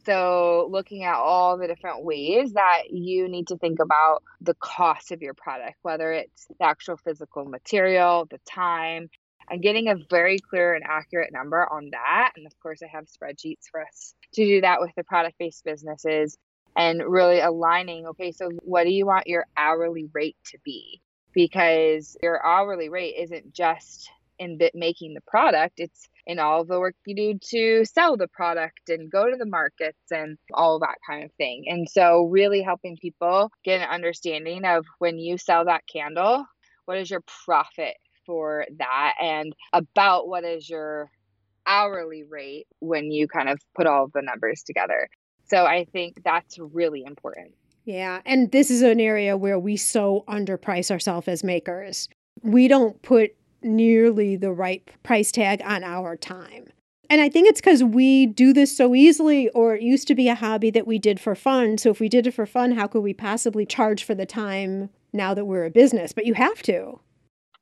So, 0.06 0.68
looking 0.72 1.04
at 1.04 1.16
all 1.16 1.58
the 1.58 1.68
different 1.68 2.04
ways 2.04 2.54
that 2.54 2.90
you 2.90 3.30
need 3.30 3.48
to 3.48 3.58
think 3.58 3.80
about 3.80 4.24
the 4.42 4.56
cost 4.56 5.12
of 5.12 5.22
your 5.22 5.36
product, 5.36 5.78
whether 5.84 6.12
it's 6.12 6.48
the 6.48 6.66
actual 6.66 6.98
physical 6.98 7.46
material, 7.46 8.28
the 8.30 8.40
time, 8.50 9.10
and 9.50 9.62
getting 9.62 9.88
a 9.90 9.96
very 10.10 10.40
clear 10.40 10.74
and 10.74 10.84
accurate 10.84 11.32
number 11.32 11.68
on 11.72 11.90
that. 11.92 12.32
And 12.36 12.48
of 12.48 12.54
course, 12.62 12.82
I 12.84 12.88
have 12.88 13.06
spreadsheets 13.06 13.70
for 13.72 13.82
us 13.82 14.16
to 14.34 14.46
do 14.46 14.62
that 14.62 14.82
with 14.82 14.92
the 14.98 15.04
product 15.04 15.38
based 15.38 15.64
businesses 15.64 16.38
and 16.76 17.04
really 17.06 17.40
aligning 17.40 18.08
okay, 18.08 18.32
so 18.32 18.50
what 18.64 18.86
do 18.86 18.92
you 18.92 19.06
want 19.06 19.28
your 19.28 19.46
hourly 19.56 20.10
rate 20.14 20.38
to 20.48 20.58
be? 20.66 21.02
Because 21.34 22.18
your 22.24 22.44
hourly 22.44 22.90
rate 22.90 23.16
isn't 23.20 23.54
just 23.54 24.10
in 24.40 24.58
making 24.74 25.14
the 25.14 25.22
product, 25.22 25.80
it's 25.80 26.10
in 26.26 26.40
all 26.40 26.64
the 26.66 26.80
work 26.80 26.96
you 27.06 27.16
do 27.16 27.40
to 27.50 27.86
sell 27.86 28.18
the 28.18 28.28
product 28.28 28.90
and 28.90 29.12
go 29.12 29.30
to 29.30 29.38
the 29.38 29.46
markets 29.46 30.12
and 30.12 30.38
all 30.54 30.80
that 30.80 30.98
kind 31.08 31.24
of 31.24 31.32
thing. 31.34 31.66
And 31.68 31.88
so, 31.90 32.24
really 32.24 32.62
helping 32.62 32.98
people 32.98 33.52
get 33.64 33.82
an 33.82 33.90
understanding 33.90 34.66
of 34.66 34.86
when 35.00 35.18
you 35.18 35.38
sell 35.38 35.66
that 35.66 35.84
candle, 35.92 36.46
what 36.86 36.98
is 36.98 37.10
your 37.10 37.24
profit 37.46 37.96
for 38.26 38.66
that 38.78 39.14
and 39.22 39.54
about 39.74 40.28
what 40.28 40.44
is 40.44 40.70
your 40.70 41.10
hourly 41.66 42.24
rate 42.24 42.68
when 42.80 43.12
you 43.12 43.28
kind 43.28 43.50
of 43.50 43.60
put 43.76 43.88
all 43.88 44.06
of 44.06 44.12
the 44.14 44.22
numbers 44.22 44.64
together. 44.64 45.10
So 45.46 45.66
I 45.66 45.86
think 45.92 46.22
that's 46.24 46.58
really 46.60 47.04
important. 47.06 47.54
Yeah. 47.86 48.22
And 48.26 48.52
this 48.52 48.70
is 48.72 48.82
an 48.82 49.00
area 49.00 49.38
where 49.38 49.60
we 49.60 49.78
so 49.78 50.24
underprice 50.28 50.92
ourselves 50.92 51.28
as 51.28 51.44
makers. 51.44 52.08
We 52.44 52.68
don't 52.68 53.02
put 53.02 53.36
nearly 53.64 54.36
the 54.36 54.52
right 54.52 54.88
price 55.04 55.32
tag 55.32 55.62
on 55.64 55.84
our 55.84 56.16
time. 56.16 56.68
And 57.10 57.20
I 57.20 57.28
think 57.28 57.50
it's 57.50 57.60
because 57.60 57.84
we 57.84 58.26
do 58.26 58.54
this 58.54 58.76
so 58.76 58.96
easily, 58.96 59.50
or 59.50 59.76
it 59.76 59.82
used 59.82 60.08
to 60.08 60.16
be 60.16 60.30
a 60.30 60.36
hobby 60.36 60.70
that 60.72 60.88
we 60.88 60.98
did 60.98 61.20
for 61.20 61.36
fun. 61.36 61.78
So 61.78 61.90
if 61.90 62.00
we 62.00 62.08
did 62.08 62.26
it 62.26 62.34
for 62.34 62.46
fun, 62.46 62.72
how 62.72 62.88
could 62.88 63.02
we 63.02 63.14
possibly 63.14 63.66
charge 63.66 64.06
for 64.06 64.16
the 64.16 64.26
time 64.26 64.90
now 65.12 65.34
that 65.34 65.44
we're 65.44 65.66
a 65.66 65.70
business? 65.70 66.14
But 66.14 66.26
you 66.26 66.36
have 66.36 66.62
to. 66.64 67.00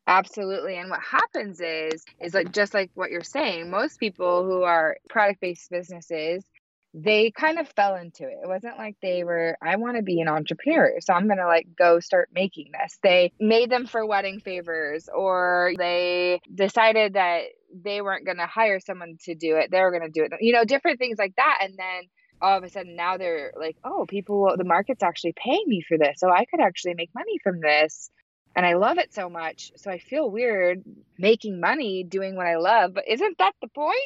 Absolutely. 0.05 0.77
And 0.77 0.89
what 0.89 1.01
happens 1.01 1.59
is 1.59 2.03
is 2.19 2.33
like 2.33 2.51
just 2.51 2.73
like 2.73 2.89
what 2.95 3.11
you're 3.11 3.23
saying, 3.23 3.69
most 3.69 3.99
people 3.99 4.43
who 4.43 4.63
are 4.63 4.97
product-based 5.07 5.69
businesses, 5.69 6.43
they 6.93 7.31
kind 7.31 7.59
of 7.59 7.67
fell 7.69 7.95
into 7.95 8.23
it. 8.23 8.39
It 8.43 8.47
wasn't 8.47 8.77
like 8.77 8.95
they 9.01 9.23
were 9.23 9.57
I 9.61 9.75
want 9.75 9.97
to 9.97 10.03
be 10.03 10.21
an 10.21 10.27
entrepreneur, 10.27 10.95
so 10.99 11.13
I'm 11.13 11.27
going 11.27 11.37
to 11.37 11.45
like 11.45 11.67
go 11.77 11.99
start 11.99 12.29
making 12.33 12.71
this. 12.71 12.97
They 13.03 13.31
made 13.39 13.69
them 13.69 13.85
for 13.85 14.05
wedding 14.05 14.39
favors 14.39 15.07
or 15.13 15.73
they 15.77 16.41
decided 16.53 17.13
that 17.13 17.43
they 17.73 18.01
weren't 18.01 18.25
going 18.25 18.37
to 18.37 18.47
hire 18.47 18.79
someone 18.79 19.17
to 19.25 19.35
do 19.35 19.57
it. 19.57 19.69
They 19.71 19.81
were 19.81 19.91
going 19.91 20.11
to 20.11 20.19
do 20.19 20.23
it. 20.23 20.31
You 20.41 20.53
know, 20.53 20.65
different 20.65 20.99
things 20.99 21.19
like 21.19 21.35
that 21.35 21.59
and 21.61 21.77
then 21.77 22.03
all 22.41 22.57
of 22.57 22.63
a 22.63 22.69
sudden 22.69 22.95
now 22.95 23.17
they're 23.17 23.51
like, 23.59 23.77
oh, 23.83 24.05
people, 24.07 24.53
the 24.57 24.63
market's 24.63 25.03
actually 25.03 25.33
paying 25.33 25.65
me 25.67 25.83
for 25.87 25.97
this. 25.97 26.19
So 26.19 26.29
I 26.31 26.45
could 26.45 26.61
actually 26.61 26.93
make 26.95 27.09
money 27.13 27.37
from 27.43 27.59
this 27.59 28.09
and 28.55 28.65
I 28.65 28.73
love 28.73 28.97
it 28.97 29.13
so 29.13 29.29
much. 29.29 29.71
So 29.75 29.91
I 29.91 29.99
feel 29.99 30.29
weird 30.29 30.83
making 31.17 31.59
money 31.59 32.03
doing 32.03 32.35
what 32.35 32.47
I 32.47 32.57
love, 32.57 32.93
but 32.93 33.07
isn't 33.07 33.37
that 33.37 33.53
the 33.61 33.67
point? 33.67 33.99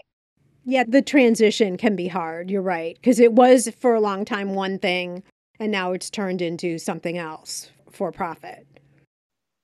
Yeah, 0.65 0.83
the 0.87 1.01
transition 1.01 1.77
can 1.77 1.95
be 1.95 2.07
hard. 2.07 2.49
You're 2.49 2.61
right. 2.61 2.95
Because 2.95 3.19
it 3.19 3.33
was 3.33 3.69
for 3.79 3.93
a 3.93 4.01
long 4.01 4.25
time 4.25 4.53
one 4.53 4.79
thing, 4.79 5.23
and 5.59 5.71
now 5.71 5.91
it's 5.91 6.09
turned 6.09 6.41
into 6.41 6.77
something 6.77 7.17
else 7.17 7.69
for 7.91 8.11
profit. 8.11 8.65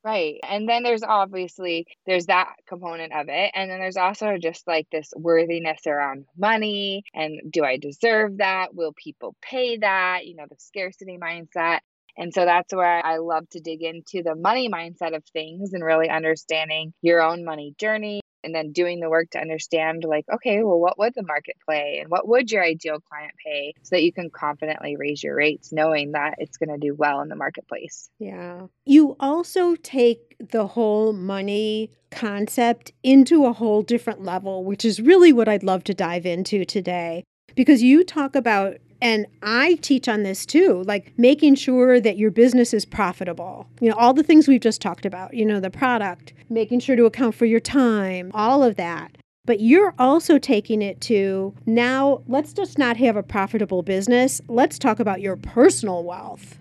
Right. 0.03 0.39
And 0.47 0.67
then 0.67 0.83
there's 0.83 1.03
obviously 1.03 1.85
there's 2.05 2.27
that 2.27 2.53
component 2.67 3.13
of 3.13 3.25
it 3.27 3.51
and 3.53 3.69
then 3.69 3.79
there's 3.79 3.97
also 3.97 4.37
just 4.41 4.65
like 4.65 4.87
this 4.91 5.11
worthiness 5.13 5.85
around 5.85 6.25
money 6.37 7.03
and 7.13 7.41
do 7.51 7.65
I 7.65 7.77
deserve 7.77 8.37
that? 8.37 8.73
Will 8.73 8.93
people 8.93 9.35
pay 9.41 9.77
that? 9.77 10.25
You 10.25 10.37
know, 10.37 10.45
the 10.49 10.55
scarcity 10.57 11.17
mindset. 11.21 11.79
And 12.17 12.33
so 12.33 12.45
that's 12.45 12.73
where 12.73 13.05
I 13.05 13.17
love 13.17 13.49
to 13.51 13.59
dig 13.59 13.83
into 13.83 14.23
the 14.23 14.35
money 14.35 14.69
mindset 14.69 15.15
of 15.15 15.23
things 15.33 15.73
and 15.73 15.83
really 15.83 16.09
understanding 16.09 16.93
your 17.01 17.21
own 17.21 17.43
money 17.43 17.75
journey 17.77 18.21
and 18.43 18.53
then 18.53 18.71
doing 18.71 18.99
the 18.99 19.09
work 19.09 19.29
to 19.31 19.39
understand 19.39 20.03
like 20.03 20.25
okay 20.33 20.63
well 20.63 20.79
what 20.79 20.97
would 20.97 21.13
the 21.15 21.23
market 21.23 21.55
play 21.65 21.99
and 22.01 22.09
what 22.09 22.27
would 22.27 22.51
your 22.51 22.63
ideal 22.63 22.99
client 22.99 23.33
pay? 23.43 23.73
so 23.83 23.95
that 23.95 24.03
you 24.03 24.13
can 24.13 24.29
confidently 24.29 24.95
raise 24.95 25.23
your 25.23 25.35
rates 25.35 25.71
knowing 25.71 26.11
that 26.11 26.35
it's 26.37 26.57
going 26.57 26.69
to 26.69 26.77
do 26.77 26.93
well 26.93 27.21
in 27.21 27.29
the 27.29 27.35
marketplace. 27.35 28.09
Yeah. 28.19 28.67
You 28.85 29.15
also 29.19 29.75
take 29.75 30.35
the 30.39 30.67
whole 30.67 31.13
money 31.13 31.91
concept 32.11 32.91
into 33.03 33.45
a 33.45 33.53
whole 33.53 33.83
different 33.83 34.23
level 34.23 34.63
which 34.63 34.83
is 34.83 34.99
really 34.99 35.31
what 35.31 35.47
i'd 35.47 35.61
love 35.61 35.83
to 35.83 35.93
dive 35.93 36.25
into 36.25 36.65
today 36.65 37.23
because 37.55 37.83
you 37.83 38.03
talk 38.03 38.35
about 38.35 38.77
and 39.01 39.25
I 39.41 39.75
teach 39.75 40.07
on 40.07 40.23
this 40.23 40.45
too, 40.45 40.83
like 40.85 41.13
making 41.17 41.55
sure 41.55 41.99
that 41.99 42.17
your 42.17 42.31
business 42.31 42.73
is 42.73 42.85
profitable. 42.85 43.67
You 43.79 43.89
know, 43.89 43.95
all 43.95 44.13
the 44.13 44.23
things 44.23 44.47
we've 44.47 44.59
just 44.61 44.81
talked 44.81 45.05
about, 45.05 45.33
you 45.33 45.45
know, 45.45 45.59
the 45.59 45.69
product, 45.69 46.33
making 46.49 46.81
sure 46.81 46.95
to 46.95 47.05
account 47.05 47.35
for 47.35 47.45
your 47.45 47.59
time, 47.59 48.31
all 48.33 48.63
of 48.63 48.75
that. 48.75 49.17
But 49.45 49.61
you're 49.61 49.95
also 49.97 50.37
taking 50.37 50.81
it 50.81 51.01
to 51.01 51.55
now, 51.65 52.21
let's 52.27 52.53
just 52.53 52.77
not 52.77 52.97
have 52.97 53.15
a 53.15 53.23
profitable 53.23 53.81
business. 53.81 54.41
Let's 54.47 54.77
talk 54.77 54.99
about 54.99 55.21
your 55.21 55.37
personal 55.37 56.03
wealth. 56.03 56.59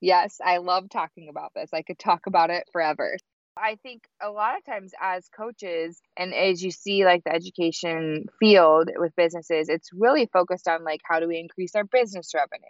Yes, 0.00 0.40
I 0.44 0.58
love 0.58 0.88
talking 0.90 1.28
about 1.28 1.52
this. 1.54 1.70
I 1.72 1.82
could 1.82 1.98
talk 1.98 2.26
about 2.26 2.50
it 2.50 2.64
forever. 2.72 3.16
I 3.56 3.76
think 3.76 4.02
a 4.20 4.30
lot 4.30 4.58
of 4.58 4.64
times 4.64 4.92
as 5.00 5.28
coaches 5.28 6.00
and 6.16 6.34
as 6.34 6.62
you 6.62 6.70
see 6.70 7.04
like 7.04 7.24
the 7.24 7.34
education 7.34 8.26
field 8.38 8.90
with 8.96 9.16
businesses, 9.16 9.70
it's 9.70 9.90
really 9.94 10.26
focused 10.30 10.68
on 10.68 10.84
like 10.84 11.00
how 11.04 11.20
do 11.20 11.28
we 11.28 11.38
increase 11.38 11.74
our 11.74 11.84
business 11.84 12.32
revenue? 12.34 12.62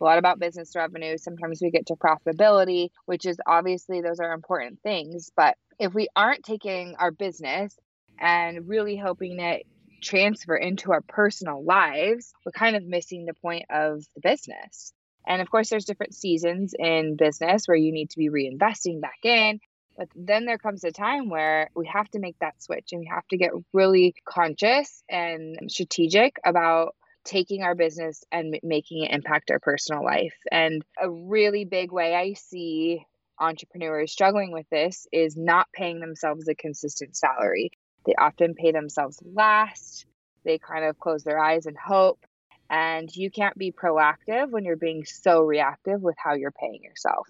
A 0.00 0.04
lot 0.04 0.18
about 0.18 0.38
business 0.38 0.72
revenue. 0.76 1.18
Sometimes 1.18 1.60
we 1.60 1.70
get 1.70 1.86
to 1.86 1.96
profitability, 1.96 2.90
which 3.06 3.26
is 3.26 3.38
obviously 3.46 4.00
those 4.00 4.20
are 4.20 4.32
important 4.32 4.80
things. 4.82 5.30
But 5.36 5.56
if 5.78 5.92
we 5.92 6.08
aren't 6.14 6.44
taking 6.44 6.94
our 6.98 7.10
business 7.10 7.76
and 8.18 8.68
really 8.68 8.96
hoping 8.96 9.40
it 9.40 9.66
transfer 10.00 10.56
into 10.56 10.92
our 10.92 11.02
personal 11.02 11.62
lives, 11.62 12.32
we're 12.46 12.52
kind 12.52 12.76
of 12.76 12.84
missing 12.84 13.26
the 13.26 13.34
point 13.34 13.64
of 13.68 14.04
the 14.14 14.20
business. 14.22 14.92
And 15.26 15.42
of 15.42 15.50
course, 15.50 15.68
there's 15.68 15.84
different 15.84 16.14
seasons 16.14 16.74
in 16.78 17.16
business 17.16 17.66
where 17.66 17.76
you 17.76 17.92
need 17.92 18.10
to 18.10 18.18
be 18.18 18.30
reinvesting 18.30 19.00
back 19.00 19.18
in. 19.24 19.60
But 20.00 20.08
then 20.16 20.46
there 20.46 20.56
comes 20.56 20.82
a 20.82 20.92
time 20.92 21.28
where 21.28 21.68
we 21.76 21.86
have 21.88 22.08
to 22.12 22.20
make 22.20 22.38
that 22.38 22.62
switch 22.62 22.92
and 22.92 23.00
we 23.00 23.10
have 23.12 23.26
to 23.28 23.36
get 23.36 23.50
really 23.74 24.14
conscious 24.26 25.04
and 25.10 25.58
strategic 25.68 26.36
about 26.42 26.96
taking 27.22 27.62
our 27.62 27.74
business 27.74 28.24
and 28.32 28.58
making 28.62 29.04
it 29.04 29.10
impact 29.10 29.50
our 29.50 29.58
personal 29.58 30.02
life. 30.02 30.32
And 30.50 30.82
a 30.98 31.10
really 31.10 31.66
big 31.66 31.92
way 31.92 32.14
I 32.14 32.32
see 32.32 33.04
entrepreneurs 33.38 34.10
struggling 34.10 34.52
with 34.52 34.64
this 34.70 35.06
is 35.12 35.36
not 35.36 35.66
paying 35.74 36.00
themselves 36.00 36.48
a 36.48 36.54
consistent 36.54 37.14
salary. 37.14 37.70
They 38.06 38.14
often 38.14 38.54
pay 38.54 38.72
themselves 38.72 39.18
last. 39.22 40.06
They 40.46 40.56
kind 40.56 40.86
of 40.86 40.98
close 40.98 41.24
their 41.24 41.38
eyes 41.38 41.66
and 41.66 41.76
hope. 41.76 42.24
And 42.70 43.14
you 43.14 43.30
can't 43.30 43.58
be 43.58 43.70
proactive 43.70 44.48
when 44.48 44.64
you're 44.64 44.76
being 44.76 45.04
so 45.04 45.42
reactive 45.42 46.00
with 46.00 46.16
how 46.16 46.36
you're 46.36 46.52
paying 46.52 46.84
yourself. 46.84 47.26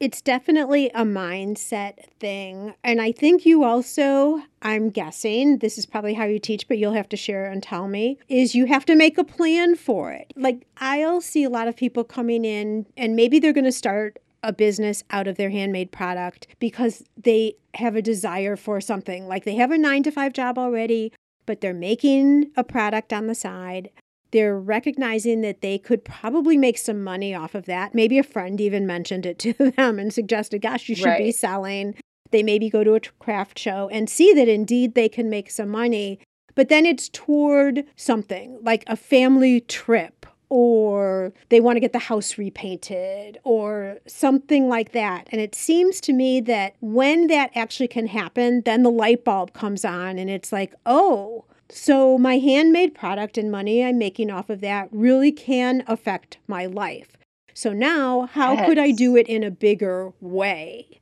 It's 0.00 0.22
definitely 0.22 0.88
a 0.94 1.04
mindset 1.04 2.06
thing. 2.18 2.72
And 2.82 3.02
I 3.02 3.12
think 3.12 3.44
you 3.44 3.64
also, 3.64 4.42
I'm 4.62 4.88
guessing, 4.88 5.58
this 5.58 5.76
is 5.76 5.84
probably 5.84 6.14
how 6.14 6.24
you 6.24 6.38
teach, 6.38 6.66
but 6.68 6.78
you'll 6.78 6.94
have 6.94 7.10
to 7.10 7.18
share 7.18 7.44
and 7.44 7.62
tell 7.62 7.86
me, 7.86 8.18
is 8.26 8.54
you 8.54 8.64
have 8.64 8.86
to 8.86 8.96
make 8.96 9.18
a 9.18 9.24
plan 9.24 9.76
for 9.76 10.10
it. 10.10 10.32
Like, 10.36 10.66
I'll 10.78 11.20
see 11.20 11.44
a 11.44 11.50
lot 11.50 11.68
of 11.68 11.76
people 11.76 12.02
coming 12.02 12.46
in 12.46 12.86
and 12.96 13.14
maybe 13.14 13.38
they're 13.38 13.52
going 13.52 13.64
to 13.64 13.72
start 13.72 14.18
a 14.42 14.54
business 14.54 15.04
out 15.10 15.28
of 15.28 15.36
their 15.36 15.50
handmade 15.50 15.92
product 15.92 16.46
because 16.60 17.04
they 17.22 17.56
have 17.74 17.94
a 17.94 18.00
desire 18.00 18.56
for 18.56 18.80
something. 18.80 19.28
Like 19.28 19.44
they 19.44 19.56
have 19.56 19.70
a 19.70 19.76
nine 19.76 20.02
to 20.04 20.10
five 20.10 20.32
job 20.32 20.56
already, 20.56 21.12
but 21.44 21.60
they're 21.60 21.74
making 21.74 22.52
a 22.56 22.64
product 22.64 23.12
on 23.12 23.26
the 23.26 23.34
side 23.34 23.90
they're 24.32 24.58
recognizing 24.58 25.40
that 25.42 25.60
they 25.60 25.78
could 25.78 26.04
probably 26.04 26.56
make 26.56 26.78
some 26.78 27.02
money 27.02 27.34
off 27.34 27.54
of 27.54 27.66
that. 27.66 27.94
Maybe 27.94 28.18
a 28.18 28.22
friend 28.22 28.60
even 28.60 28.86
mentioned 28.86 29.26
it 29.26 29.38
to 29.40 29.52
them 29.52 29.98
and 29.98 30.12
suggested, 30.12 30.62
gosh, 30.62 30.88
you 30.88 30.94
should 30.94 31.06
right. 31.06 31.18
be 31.18 31.32
selling. 31.32 31.94
They 32.30 32.42
maybe 32.42 32.70
go 32.70 32.84
to 32.84 32.94
a 32.94 33.00
craft 33.18 33.58
show 33.58 33.88
and 33.90 34.08
see 34.08 34.32
that 34.34 34.48
indeed 34.48 34.94
they 34.94 35.08
can 35.08 35.28
make 35.28 35.50
some 35.50 35.68
money. 35.68 36.20
But 36.54 36.68
then 36.68 36.86
it's 36.86 37.08
toward 37.08 37.84
something 37.96 38.58
like 38.62 38.84
a 38.86 38.96
family 38.96 39.60
trip 39.60 40.26
or 40.48 41.32
they 41.48 41.60
want 41.60 41.76
to 41.76 41.80
get 41.80 41.92
the 41.92 41.98
house 41.98 42.36
repainted 42.36 43.38
or 43.44 43.98
something 44.06 44.68
like 44.68 44.92
that. 44.92 45.28
And 45.30 45.40
it 45.40 45.54
seems 45.54 46.00
to 46.02 46.12
me 46.12 46.40
that 46.42 46.74
when 46.80 47.28
that 47.28 47.50
actually 47.54 47.88
can 47.88 48.08
happen, 48.08 48.62
then 48.62 48.82
the 48.82 48.90
light 48.90 49.24
bulb 49.24 49.52
comes 49.52 49.84
on 49.84 50.18
and 50.18 50.28
it's 50.28 50.52
like, 50.52 50.74
oh, 50.84 51.44
so, 51.72 52.18
my 52.18 52.38
handmade 52.38 52.94
product 52.94 53.38
and 53.38 53.50
money 53.50 53.84
I'm 53.84 53.98
making 53.98 54.30
off 54.30 54.50
of 54.50 54.60
that 54.60 54.88
really 54.90 55.32
can 55.32 55.82
affect 55.86 56.38
my 56.46 56.66
life. 56.66 57.16
So, 57.54 57.72
now 57.72 58.28
how 58.32 58.54
yes. 58.54 58.66
could 58.66 58.78
I 58.78 58.90
do 58.90 59.16
it 59.16 59.26
in 59.26 59.44
a 59.44 59.50
bigger 59.50 60.12
way? 60.20 61.00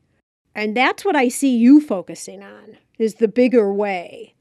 And 0.54 0.76
that's 0.76 1.04
what 1.04 1.14
I 1.16 1.28
see 1.28 1.56
you 1.56 1.80
focusing 1.80 2.42
on 2.42 2.78
is 2.98 3.14
the 3.14 3.28
bigger 3.28 3.72
way. 3.72 4.34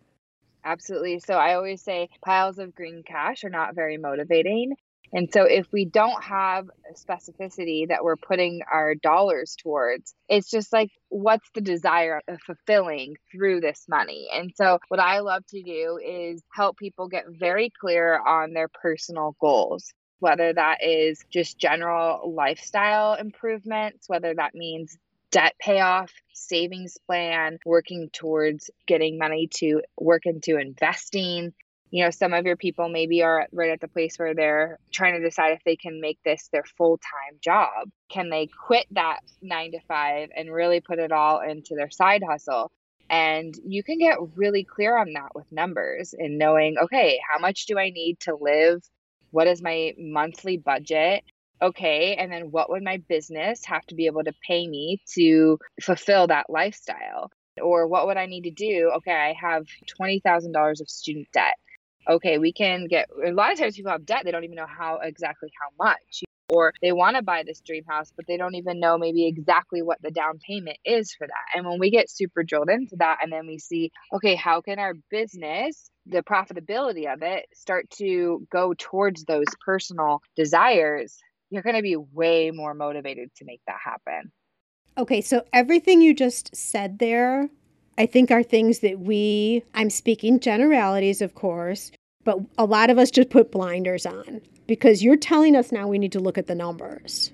Absolutely. 0.64 1.20
So 1.20 1.36
I 1.36 1.54
always 1.54 1.82
say 1.82 2.10
piles 2.26 2.60
of 2.60 2.76
green 2.76 3.04
cash 3.04 3.44
are 3.44 3.50
not 3.50 3.76
very 3.76 3.98
motivating. 3.98 4.76
And 5.14 5.30
so, 5.32 5.44
if 5.44 5.72
we 5.72 5.86
don't 5.86 6.24
have 6.24 6.70
specificity 6.94 7.88
that 7.88 8.04
we're 8.04 8.18
putting 8.18 8.62
our 8.72 8.94
dollars 8.96 9.56
towards, 9.62 10.14
it's 10.28 10.50
just 10.50 10.74
like, 10.74 10.92
what's 11.10 11.50
the 11.56 11.62
desire 11.62 12.22
of 12.28 12.42
fulfilling 12.42 13.16
through 13.32 13.62
this 13.62 13.86
money? 13.88 14.28
And 14.34 14.52
so, 14.56 14.80
what 14.90 15.00
I 15.00 15.20
love 15.20 15.46
to 15.48 15.64
do 15.64 16.00
is 16.04 16.44
help 16.54 16.78
people 16.78 17.08
get 17.08 17.26
very 17.30 17.72
clear 17.80 18.20
on 18.20 18.54
their 18.54 18.68
personal 18.68 19.36
goals. 19.40 19.94
Whether 20.20 20.54
that 20.54 20.80
is 20.84 21.24
just 21.30 21.60
general 21.60 22.34
lifestyle 22.34 23.14
improvements, 23.14 24.10
whether 24.10 24.34
that 24.34 24.56
means 24.56 24.98
debt 25.32 25.54
payoff, 25.60 26.12
savings 26.34 26.98
plan, 27.06 27.60
working 27.66 28.10
towards 28.12 28.72
getting 28.88 29.18
money 29.18 29.48
to 29.56 29.82
work 30.00 30.26
into 30.26 30.58
investing, 30.58 31.54
you 31.90 32.04
know 32.04 32.10
some 32.10 32.34
of 32.34 32.46
your 32.46 32.58
people 32.58 32.90
maybe 32.90 33.24
are 33.24 33.48
right 33.52 33.72
at 33.72 33.80
the 33.80 33.88
place 33.88 34.18
where 34.18 34.34
they're 34.34 34.78
trying 34.92 35.16
to 35.16 35.26
decide 35.26 35.54
if 35.54 35.64
they 35.64 35.76
can 35.76 36.02
make 36.02 36.20
this 36.24 36.50
their 36.52 36.64
full-time 36.78 37.40
job. 37.42 37.90
Can 38.10 38.30
they 38.30 38.48
quit 38.48 38.86
that 38.92 39.20
9 39.42 39.72
to 39.72 39.80
5 39.88 40.30
and 40.36 40.52
really 40.52 40.82
put 40.82 41.00
it 41.00 41.12
all 41.12 41.42
into 41.42 41.76
their 41.76 41.90
side 41.90 42.24
hustle? 42.28 42.72
And 43.10 43.56
you 43.66 43.84
can 43.84 44.00
get 44.00 44.18
really 44.36 44.66
clear 44.66 44.98
on 44.98 45.14
that 45.14 45.34
with 45.34 45.50
numbers 45.52 46.14
and 46.18 46.38
knowing 46.38 46.78
okay 46.78 47.20
how 47.30 47.40
much 47.40 47.66
do 47.66 47.80
i 47.80 47.90
need 47.90 48.20
to 48.22 48.36
live? 48.40 48.82
What 49.32 49.48
is 49.48 49.62
my 49.62 49.94
monthly 49.98 50.58
budget? 50.58 51.24
Okay 51.62 52.16
and 52.16 52.32
then 52.32 52.52
what 52.52 52.70
would 52.70 52.84
my 52.84 52.98
business 53.08 53.66
have 53.66 53.86
to 53.88 53.96
be 53.96 54.08
able 54.08 54.24
to 54.24 54.34
pay 54.46 54.68
me 54.68 55.02
to 55.16 55.58
fulfill 55.82 56.28
that 56.28 56.50
lifestyle? 56.50 57.32
Or 57.62 57.88
what 57.88 58.08
would 58.08 58.18
I 58.18 58.28
need 58.28 58.44
to 58.44 58.52
do? 58.52 58.92
Okay, 58.98 59.12
I 59.12 59.34
have 59.42 59.66
$20,000 60.00 60.82
of 60.82 60.90
student 60.90 61.28
debt 61.34 61.56
okay, 62.10 62.38
we 62.38 62.54
can 62.54 62.88
get 62.88 63.10
a 63.26 63.32
lot 63.32 63.52
of 63.52 63.60
times 63.60 63.76
people 63.76 63.92
have 63.92 64.06
debt, 64.06 64.22
they 64.24 64.32
don't 64.32 64.44
even 64.44 64.56
know 64.56 64.68
how 64.68 65.00
exactly 65.02 65.50
how 65.60 65.86
much. 65.86 66.24
Or 66.50 66.72
they 66.82 66.94
want 66.94 67.18
to 67.18 67.22
buy 67.22 67.44
this 67.46 67.60
dream 67.60 67.84
house, 67.90 68.14
but 68.16 68.26
they 68.26 68.38
don't 68.38 68.56
even 68.56 68.80
know 68.80 68.98
maybe 68.98 69.28
exactly 69.28 69.82
what 69.82 70.02
the 70.02 70.12
down 70.12 70.40
payment 70.48 70.78
is 70.86 71.14
for 71.14 71.28
that. 71.28 71.58
And 71.58 71.68
when 71.68 71.78
we 71.78 71.92
get 71.92 72.10
super 72.10 72.42
drilled 72.42 72.70
into 72.70 72.96
that, 73.00 73.18
and 73.22 73.34
then 73.34 73.48
we 73.48 73.58
see, 73.58 73.92
okay, 74.14 74.36
how 74.36 74.62
can 74.62 74.80
our 74.80 74.94
business, 75.12 75.92
the 76.06 76.24
profitability 76.24 77.12
of 77.14 77.22
it, 77.22 77.48
start 77.54 77.90
to 77.98 78.48
go 78.50 78.74
towards 78.78 79.26
those 79.26 79.48
personal 79.66 80.22
desires, 80.38 81.18
you're 81.50 81.64
going 81.64 81.76
to 81.76 81.82
be 81.82 81.98
way 81.98 82.52
more 82.52 82.74
motivated 82.74 83.30
to 83.36 83.46
make 83.46 83.62
that 83.68 83.80
happen. 83.84 84.32
Okay, 84.98 85.20
so 85.20 85.44
everything 85.52 86.02
you 86.02 86.14
just 86.14 86.56
said 86.56 87.00
there 87.00 87.50
I 87.98 88.06
think 88.06 88.30
are 88.30 88.44
things 88.44 88.80
that 88.80 89.00
we, 89.00 89.64
I'm 89.74 89.90
speaking 89.90 90.40
generalities, 90.40 91.22
of 91.22 91.34
course, 91.34 91.92
but 92.28 92.40
a 92.58 92.66
lot 92.66 92.90
of 92.90 92.98
us 92.98 93.10
just 93.10 93.30
put 93.30 93.54
blinders 93.54 94.06
on 94.06 94.42
because 94.68 95.02
you're 95.02 95.16
telling 95.16 95.56
us 95.56 95.72
now 95.72 95.88
we 95.88 95.98
need 95.98 96.12
to 96.12 96.20
look 96.20 96.38
at 96.38 96.48
the 96.48 96.56
numbers. 96.56 97.32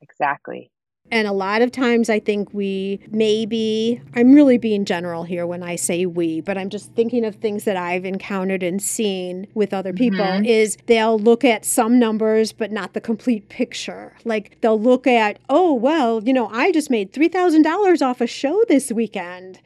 Exactly. 0.00 0.68
And 1.12 1.28
a 1.28 1.32
lot 1.32 1.62
of 1.62 1.70
times 1.70 2.10
I 2.10 2.18
think 2.18 2.52
we 2.52 2.98
maybe, 3.12 4.02
I'm 4.16 4.32
really 4.32 4.58
being 4.58 4.84
general 4.84 5.22
here 5.22 5.46
when 5.46 5.62
I 5.62 5.76
say 5.76 6.06
we, 6.06 6.40
but 6.40 6.58
I'm 6.58 6.70
just 6.70 6.92
thinking 6.94 7.24
of 7.24 7.36
things 7.36 7.62
that 7.62 7.76
I've 7.76 8.04
encountered 8.04 8.64
and 8.64 8.82
seen 8.82 9.46
with 9.54 9.72
other 9.72 9.92
people 9.92 10.24
mm-hmm. 10.24 10.44
is 10.44 10.76
they'll 10.86 11.20
look 11.20 11.44
at 11.44 11.64
some 11.64 12.00
numbers, 12.00 12.52
but 12.52 12.72
not 12.72 12.94
the 12.94 13.00
complete 13.00 13.48
picture. 13.48 14.16
Like 14.24 14.60
they'll 14.60 14.80
look 14.80 15.06
at, 15.06 15.38
oh, 15.50 15.72
well, 15.72 16.20
you 16.24 16.32
know, 16.32 16.48
I 16.48 16.72
just 16.72 16.90
made 16.90 17.12
$3,000 17.12 18.02
off 18.04 18.20
a 18.20 18.26
show 18.26 18.64
this 18.66 18.90
weekend. 18.90 19.60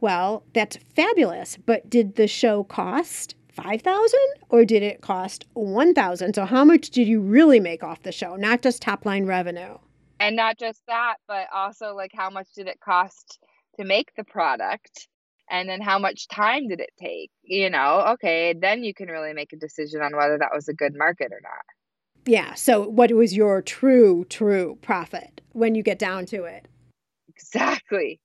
Well, 0.00 0.42
that's 0.54 0.78
fabulous, 0.96 1.58
but 1.66 1.90
did 1.90 2.16
the 2.16 2.26
show 2.26 2.64
cost 2.64 3.34
5000 3.52 4.18
or 4.48 4.64
did 4.64 4.82
it 4.82 5.00
cost 5.00 5.44
1000 5.54 6.34
so 6.34 6.44
how 6.44 6.64
much 6.64 6.90
did 6.90 7.06
you 7.06 7.20
really 7.20 7.60
make 7.60 7.82
off 7.82 8.02
the 8.02 8.12
show? 8.12 8.36
Not 8.36 8.62
just 8.62 8.82
top 8.82 9.04
line 9.04 9.26
revenue. 9.26 9.78
And 10.20 10.36
not 10.36 10.58
just 10.58 10.82
that 10.86 11.16
but 11.28 11.46
also 11.52 11.94
like 11.94 12.12
how 12.14 12.30
much 12.30 12.48
did 12.56 12.66
it 12.66 12.80
cost 12.80 13.38
to 13.78 13.84
make 13.84 14.14
the 14.16 14.24
product? 14.24 15.08
And 15.50 15.68
then 15.68 15.82
how 15.82 15.98
much 15.98 16.28
time 16.28 16.68
did 16.68 16.80
it 16.80 16.90
take? 16.98 17.30
You 17.42 17.70
know 17.70 18.14
okay 18.14 18.54
then 18.58 18.84
you 18.84 18.94
can 18.94 19.08
really 19.08 19.32
make 19.32 19.52
a 19.52 19.56
decision 19.56 20.00
on 20.00 20.16
whether 20.16 20.38
that 20.38 20.54
was 20.54 20.68
a 20.68 20.74
good 20.74 20.94
market 20.96 21.32
or 21.32 21.40
not. 21.42 21.64
Yeah 22.26 22.54
so 22.54 22.88
what 22.88 23.12
was 23.12 23.36
your 23.36 23.60
true 23.60 24.24
true 24.28 24.78
profit 24.82 25.40
when 25.52 25.74
you 25.74 25.82
get 25.82 25.98
down 25.98 26.26
to 26.26 26.44
it? 26.44 26.66
Exactly 27.28 28.20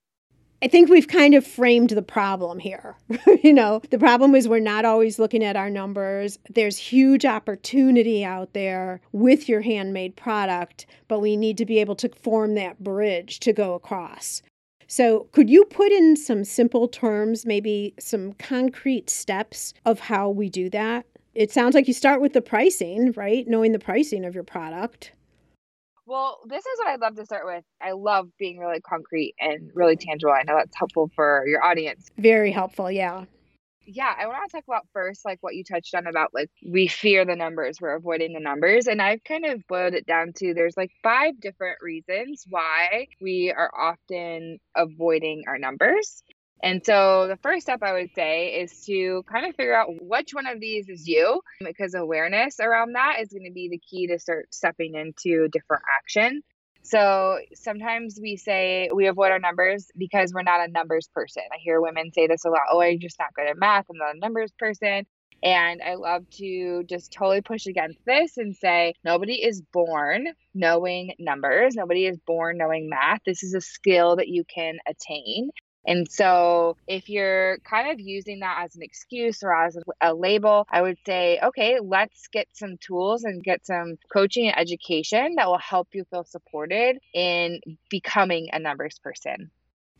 I 0.61 0.67
think 0.67 0.89
we've 0.89 1.07
kind 1.07 1.35
of 1.35 1.45
framed 1.45 1.91
the 1.91 2.01
problem 2.01 2.57
here. 2.57 2.95
you 3.43 3.53
know, 3.53 3.81
the 3.91 3.99
problem 3.99 4.33
is 4.33 4.47
we're 4.47 4.59
not 4.59 4.85
always 4.85 5.19
looking 5.19 5.43
at 5.43 5.55
our 5.55 5.69
numbers. 5.69 6.39
There's 6.49 6.77
huge 6.77 7.25
opportunity 7.25 8.25
out 8.25 8.53
there 8.53 8.99
with 9.11 9.47
your 9.47 9.61
handmade 9.61 10.15
product, 10.15 10.87
but 11.07 11.19
we 11.19 11.37
need 11.37 11.57
to 11.59 11.65
be 11.65 11.79
able 11.79 11.95
to 11.97 12.09
form 12.09 12.55
that 12.55 12.83
bridge 12.83 13.39
to 13.41 13.53
go 13.53 13.75
across. 13.75 14.41
So, 14.87 15.27
could 15.33 15.49
you 15.49 15.65
put 15.65 15.91
in 15.91 16.15
some 16.15 16.45
simple 16.45 16.87
terms, 16.87 17.45
maybe 17.45 17.93
some 17.99 18.33
concrete 18.33 19.09
steps 19.09 19.73
of 19.85 19.99
how 19.99 20.29
we 20.29 20.49
do 20.49 20.69
that? 20.69 21.05
It 21.35 21.51
sounds 21.51 21.75
like 21.75 21.87
you 21.87 21.93
start 21.93 22.21
with 22.21 22.33
the 22.33 22.41
pricing, 22.41 23.11
right? 23.11 23.47
Knowing 23.47 23.73
the 23.73 23.79
pricing 23.79 24.25
of 24.25 24.33
your 24.33 24.45
product. 24.45 25.11
Well, 26.07 26.39
this 26.47 26.65
is 26.65 26.79
what 26.79 26.87
I'd 26.87 27.01
love 27.01 27.15
to 27.15 27.25
start 27.25 27.45
with. 27.45 27.65
I 27.81 27.91
love 27.91 28.29
being 28.39 28.59
really 28.59 28.79
concrete 28.79 29.35
and 29.41 29.69
really 29.73 29.97
tangible. 29.97 30.31
I 30.31 30.43
know 30.43 30.55
that's 30.55 30.75
helpful 30.75 31.11
for 31.13 31.45
your 31.45 31.61
audience. 31.61 32.07
Very 32.17 32.49
helpful, 32.49 32.89
yeah. 32.89 33.25
Yeah, 33.85 34.13
I 34.17 34.27
want 34.27 34.49
to 34.49 34.57
talk 34.57 34.63
about 34.67 34.87
first, 34.93 35.25
like 35.25 35.39
what 35.41 35.55
you 35.55 35.65
touched 35.65 35.93
on 35.95 36.07
about 36.07 36.33
like 36.33 36.49
we 36.65 36.87
fear 36.87 37.25
the 37.25 37.35
numbers, 37.35 37.79
we're 37.81 37.95
avoiding 37.95 38.33
the 38.33 38.39
numbers. 38.39 38.87
And 38.87 39.01
I've 39.01 39.23
kind 39.25 39.45
of 39.45 39.61
boiled 39.67 39.95
it 39.95 40.05
down 40.05 40.31
to 40.37 40.53
there's 40.53 40.77
like 40.77 40.91
five 41.03 41.39
different 41.41 41.77
reasons 41.81 42.45
why 42.49 43.07
we 43.21 43.53
are 43.55 43.71
often 43.77 44.59
avoiding 44.75 45.43
our 45.47 45.57
numbers. 45.57 46.23
And 46.63 46.83
so 46.83 47.27
the 47.27 47.37
first 47.37 47.63
step 47.63 47.83
I 47.83 47.93
would 47.93 48.09
say 48.15 48.59
is 48.61 48.83
to 48.85 49.23
kind 49.31 49.45
of 49.45 49.55
figure 49.55 49.75
out 49.75 49.89
which 50.01 50.31
one 50.33 50.47
of 50.47 50.59
these 50.59 50.89
is 50.89 51.07
you, 51.07 51.41
because 51.59 51.93
awareness 51.93 52.59
around 52.59 52.93
that 52.93 53.17
is 53.21 53.29
going 53.29 53.45
to 53.45 53.53
be 53.53 53.69
the 53.69 53.79
key 53.79 54.07
to 54.07 54.19
start 54.19 54.53
stepping 54.53 54.95
into 54.95 55.47
different 55.49 55.83
action. 55.99 56.41
So 56.81 57.39
sometimes 57.53 58.17
we 58.21 58.37
say 58.37 58.89
we 58.93 59.07
avoid 59.07 59.31
our 59.31 59.39
numbers 59.39 59.87
because 59.97 60.33
we're 60.33 60.43
not 60.43 60.67
a 60.67 60.71
numbers 60.71 61.09
person. 61.13 61.43
I 61.51 61.57
hear 61.59 61.81
women 61.81 62.11
say 62.13 62.27
this 62.27 62.45
a 62.45 62.49
lot 62.49 62.61
oh, 62.71 62.81
I'm 62.81 62.99
just 62.99 63.19
not 63.19 63.33
good 63.35 63.47
at 63.47 63.57
math. 63.57 63.85
I'm 63.89 63.97
not 63.97 64.15
a 64.15 64.19
numbers 64.19 64.51
person. 64.57 65.05
And 65.43 65.81
I 65.83 65.95
love 65.95 66.27
to 66.37 66.83
just 66.89 67.11
totally 67.11 67.41
push 67.41 67.67
against 67.67 67.99
this 68.05 68.37
and 68.37 68.55
say 68.55 68.95
nobody 69.03 69.33
is 69.33 69.61
born 69.61 70.27
knowing 70.55 71.13
numbers. 71.19 71.75
Nobody 71.75 72.07
is 72.07 72.17
born 72.25 72.57
knowing 72.57 72.89
math. 72.89 73.19
This 73.25 73.43
is 73.43 73.53
a 73.53 73.61
skill 73.61 74.15
that 74.15 74.29
you 74.29 74.43
can 74.45 74.77
attain. 74.87 75.51
And 75.87 76.11
so, 76.11 76.75
if 76.85 77.09
you're 77.09 77.59
kind 77.59 77.89
of 77.89 77.99
using 77.99 78.41
that 78.41 78.61
as 78.65 78.75
an 78.75 78.83
excuse 78.83 79.41
or 79.41 79.55
as 79.55 79.77
a 80.01 80.13
label, 80.13 80.67
I 80.69 80.81
would 80.81 80.97
say, 81.05 81.39
okay, 81.41 81.79
let's 81.81 82.27
get 82.27 82.47
some 82.51 82.77
tools 82.77 83.23
and 83.23 83.41
get 83.41 83.65
some 83.65 83.97
coaching 84.11 84.47
and 84.47 84.59
education 84.59 85.35
that 85.37 85.47
will 85.47 85.57
help 85.57 85.87
you 85.93 86.03
feel 86.11 86.25
supported 86.25 86.97
in 87.13 87.61
becoming 87.89 88.49
a 88.51 88.59
numbers 88.59 88.99
person. 89.01 89.49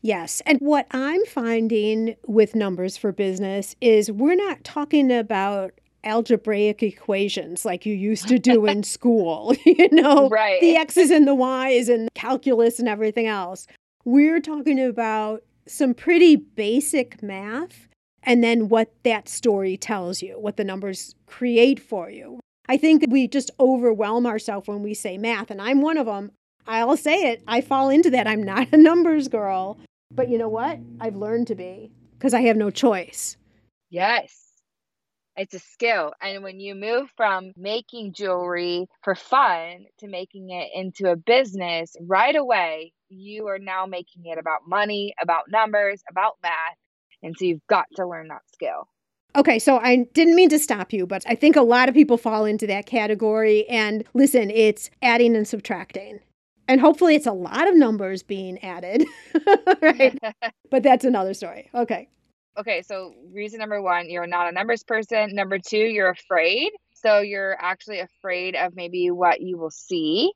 Yes. 0.02 0.42
And 0.46 0.58
what 0.60 0.86
I'm 0.92 1.24
finding 1.24 2.14
with 2.26 2.54
numbers 2.54 2.96
for 2.96 3.10
business 3.10 3.74
is 3.80 4.12
we're 4.12 4.36
not 4.36 4.62
talking 4.62 5.10
about 5.10 5.72
algebraic 6.04 6.82
equations 6.82 7.64
like 7.64 7.84
you 7.84 7.94
used 7.94 8.28
to 8.28 8.38
do 8.38 8.66
in 8.66 8.82
school, 8.84 9.54
you 9.66 9.88
know, 9.90 10.28
right. 10.28 10.60
the 10.60 10.76
X's 10.76 11.10
and 11.10 11.26
the 11.26 11.34
Y's 11.34 11.88
and 11.88 12.08
calculus 12.14 12.78
and 12.78 12.88
everything 12.88 13.26
else. 13.26 13.66
We're 14.04 14.40
talking 14.40 14.78
about 14.80 15.42
some 15.68 15.94
pretty 15.94 16.36
basic 16.36 17.22
math 17.22 17.88
and 18.22 18.42
then 18.42 18.68
what 18.68 18.92
that 19.04 19.28
story 19.28 19.76
tells 19.76 20.22
you, 20.22 20.38
what 20.38 20.56
the 20.56 20.64
numbers 20.64 21.14
create 21.26 21.80
for 21.80 22.10
you. 22.10 22.40
I 22.68 22.76
think 22.76 23.04
we 23.08 23.26
just 23.26 23.50
overwhelm 23.58 24.26
ourselves 24.26 24.68
when 24.68 24.82
we 24.82 24.92
say 24.92 25.16
math, 25.16 25.50
and 25.50 25.62
I'm 25.62 25.80
one 25.80 25.96
of 25.96 26.06
them. 26.06 26.32
I'll 26.66 26.98
say 26.98 27.32
it. 27.32 27.42
I 27.48 27.62
fall 27.62 27.88
into 27.88 28.10
that. 28.10 28.26
I'm 28.26 28.42
not 28.42 28.68
a 28.72 28.76
numbers 28.76 29.28
girl. 29.28 29.78
But 30.10 30.28
you 30.28 30.36
know 30.36 30.48
what? 30.48 30.78
I've 31.00 31.16
learned 31.16 31.46
to 31.48 31.54
be 31.54 31.90
because 32.18 32.34
I 32.34 32.42
have 32.42 32.56
no 32.56 32.70
choice. 32.70 33.36
Yes. 33.90 34.44
It's 35.36 35.54
a 35.54 35.60
skill. 35.60 36.12
And 36.20 36.42
when 36.42 36.60
you 36.60 36.74
move 36.74 37.10
from 37.16 37.52
making 37.56 38.12
jewelry 38.12 38.88
for 39.02 39.14
fun 39.14 39.86
to 40.00 40.08
making 40.08 40.50
it 40.50 40.68
into 40.74 41.10
a 41.10 41.16
business 41.16 41.94
right 42.00 42.34
away, 42.34 42.92
you 43.08 43.46
are 43.48 43.58
now 43.58 43.86
making 43.86 44.26
it 44.26 44.38
about 44.38 44.60
money, 44.66 45.14
about 45.22 45.44
numbers, 45.48 46.02
about 46.10 46.36
math. 46.42 46.76
And 47.22 47.34
so 47.36 47.44
you've 47.44 47.66
got 47.68 47.86
to 47.96 48.06
learn 48.06 48.28
that 48.28 48.42
skill. 48.52 48.88
Okay, 49.36 49.58
so 49.58 49.78
I 49.78 50.06
didn't 50.14 50.34
mean 50.34 50.48
to 50.50 50.58
stop 50.58 50.92
you, 50.92 51.06
but 51.06 51.22
I 51.26 51.34
think 51.34 51.56
a 51.56 51.62
lot 51.62 51.88
of 51.88 51.94
people 51.94 52.16
fall 52.16 52.44
into 52.44 52.66
that 52.66 52.86
category. 52.86 53.68
And 53.68 54.04
listen, 54.14 54.50
it's 54.50 54.90
adding 55.02 55.36
and 55.36 55.46
subtracting. 55.46 56.20
And 56.66 56.80
hopefully 56.80 57.14
it's 57.14 57.26
a 57.26 57.32
lot 57.32 57.68
of 57.68 57.76
numbers 57.76 58.22
being 58.22 58.62
added. 58.62 59.04
right? 59.82 60.18
but 60.70 60.82
that's 60.82 61.04
another 61.04 61.34
story. 61.34 61.68
Okay. 61.74 62.08
Okay, 62.58 62.82
so 62.82 63.14
reason 63.32 63.60
number 63.60 63.80
one, 63.80 64.10
you're 64.10 64.26
not 64.26 64.48
a 64.48 64.52
numbers 64.52 64.82
person. 64.82 65.34
Number 65.34 65.58
two, 65.58 65.78
you're 65.78 66.10
afraid. 66.10 66.70
So 66.92 67.20
you're 67.20 67.56
actually 67.60 68.00
afraid 68.00 68.56
of 68.56 68.74
maybe 68.74 69.10
what 69.10 69.40
you 69.40 69.56
will 69.56 69.70
see. 69.70 70.32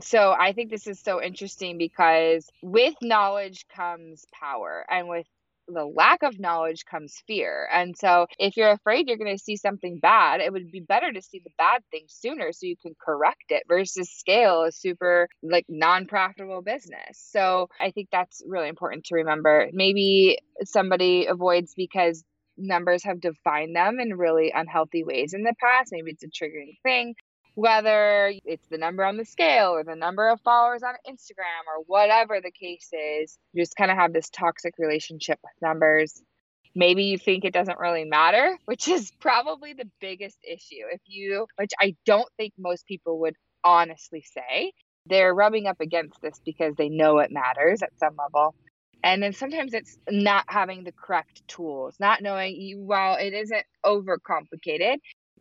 So 0.00 0.34
I 0.38 0.52
think 0.52 0.70
this 0.70 0.86
is 0.86 1.00
so 1.00 1.22
interesting 1.22 1.78
because 1.78 2.48
with 2.62 2.94
knowledge 3.00 3.66
comes 3.74 4.24
power, 4.32 4.84
and 4.88 5.08
with 5.08 5.26
the 5.68 5.84
lack 5.84 6.22
of 6.22 6.38
knowledge 6.38 6.84
comes 6.84 7.22
fear. 7.26 7.68
And 7.72 7.96
so 7.96 8.26
if 8.38 8.56
you're 8.56 8.72
afraid 8.72 9.08
you're 9.08 9.16
going 9.16 9.34
to 9.34 9.42
see 9.42 9.56
something 9.56 9.98
bad, 9.98 10.40
it 10.40 10.52
would 10.52 10.70
be 10.70 10.80
better 10.80 11.10
to 11.10 11.22
see 11.22 11.40
the 11.42 11.50
bad 11.56 11.82
thing 11.90 12.04
sooner 12.06 12.52
so 12.52 12.66
you 12.66 12.76
can 12.76 12.94
correct 13.02 13.44
it 13.48 13.62
versus 13.66 14.10
scale 14.10 14.64
a 14.64 14.72
super 14.72 15.28
like 15.42 15.64
non-profitable 15.68 16.62
business. 16.62 17.12
So 17.12 17.68
I 17.80 17.92
think 17.92 18.08
that's 18.12 18.42
really 18.46 18.68
important 18.68 19.04
to 19.06 19.14
remember. 19.14 19.68
Maybe 19.72 20.38
somebody 20.64 21.26
avoids 21.26 21.72
because 21.74 22.22
numbers 22.58 23.04
have 23.04 23.20
defined 23.20 23.74
them 23.74 23.98
in 24.00 24.18
really 24.18 24.52
unhealthy 24.54 25.02
ways 25.02 25.32
in 25.32 25.44
the 25.44 25.54
past. 25.60 25.92
Maybe 25.92 26.10
it's 26.10 26.24
a 26.24 26.28
triggering 26.28 26.76
thing 26.82 27.14
whether 27.54 28.32
it's 28.44 28.66
the 28.68 28.78
number 28.78 29.04
on 29.04 29.16
the 29.16 29.24
scale 29.24 29.70
or 29.70 29.84
the 29.84 29.94
number 29.94 30.28
of 30.28 30.40
followers 30.40 30.82
on 30.82 30.94
Instagram 31.08 31.66
or 31.68 31.84
whatever 31.86 32.40
the 32.40 32.50
case 32.50 32.88
is, 32.92 33.38
you 33.52 33.62
just 33.62 33.76
kind 33.76 33.90
of 33.90 33.96
have 33.96 34.12
this 34.12 34.28
toxic 34.28 34.74
relationship 34.78 35.38
with 35.42 35.52
numbers. 35.62 36.20
Maybe 36.74 37.04
you 37.04 37.18
think 37.18 37.44
it 37.44 37.52
doesn't 37.54 37.78
really 37.78 38.04
matter, 38.04 38.58
which 38.64 38.88
is 38.88 39.12
probably 39.20 39.72
the 39.72 39.88
biggest 40.00 40.38
issue. 40.42 40.82
If 40.92 41.00
you, 41.06 41.46
which 41.56 41.70
I 41.80 41.94
don't 42.04 42.28
think 42.36 42.52
most 42.58 42.86
people 42.86 43.20
would 43.20 43.36
honestly 43.62 44.24
say, 44.34 44.72
they're 45.06 45.34
rubbing 45.34 45.66
up 45.66 45.80
against 45.80 46.20
this 46.22 46.40
because 46.44 46.74
they 46.76 46.88
know 46.88 47.18
it 47.18 47.30
matters 47.30 47.82
at 47.82 47.96
some 47.98 48.16
level. 48.18 48.54
And 49.04 49.22
then 49.22 49.34
sometimes 49.34 49.74
it's 49.74 49.98
not 50.10 50.46
having 50.48 50.82
the 50.82 50.92
correct 50.92 51.46
tools, 51.46 51.94
not 52.00 52.22
knowing 52.22 52.56
you, 52.56 52.80
while 52.80 53.18
it 53.18 53.34
isn't 53.34 53.64
overcomplicated, 53.84 54.96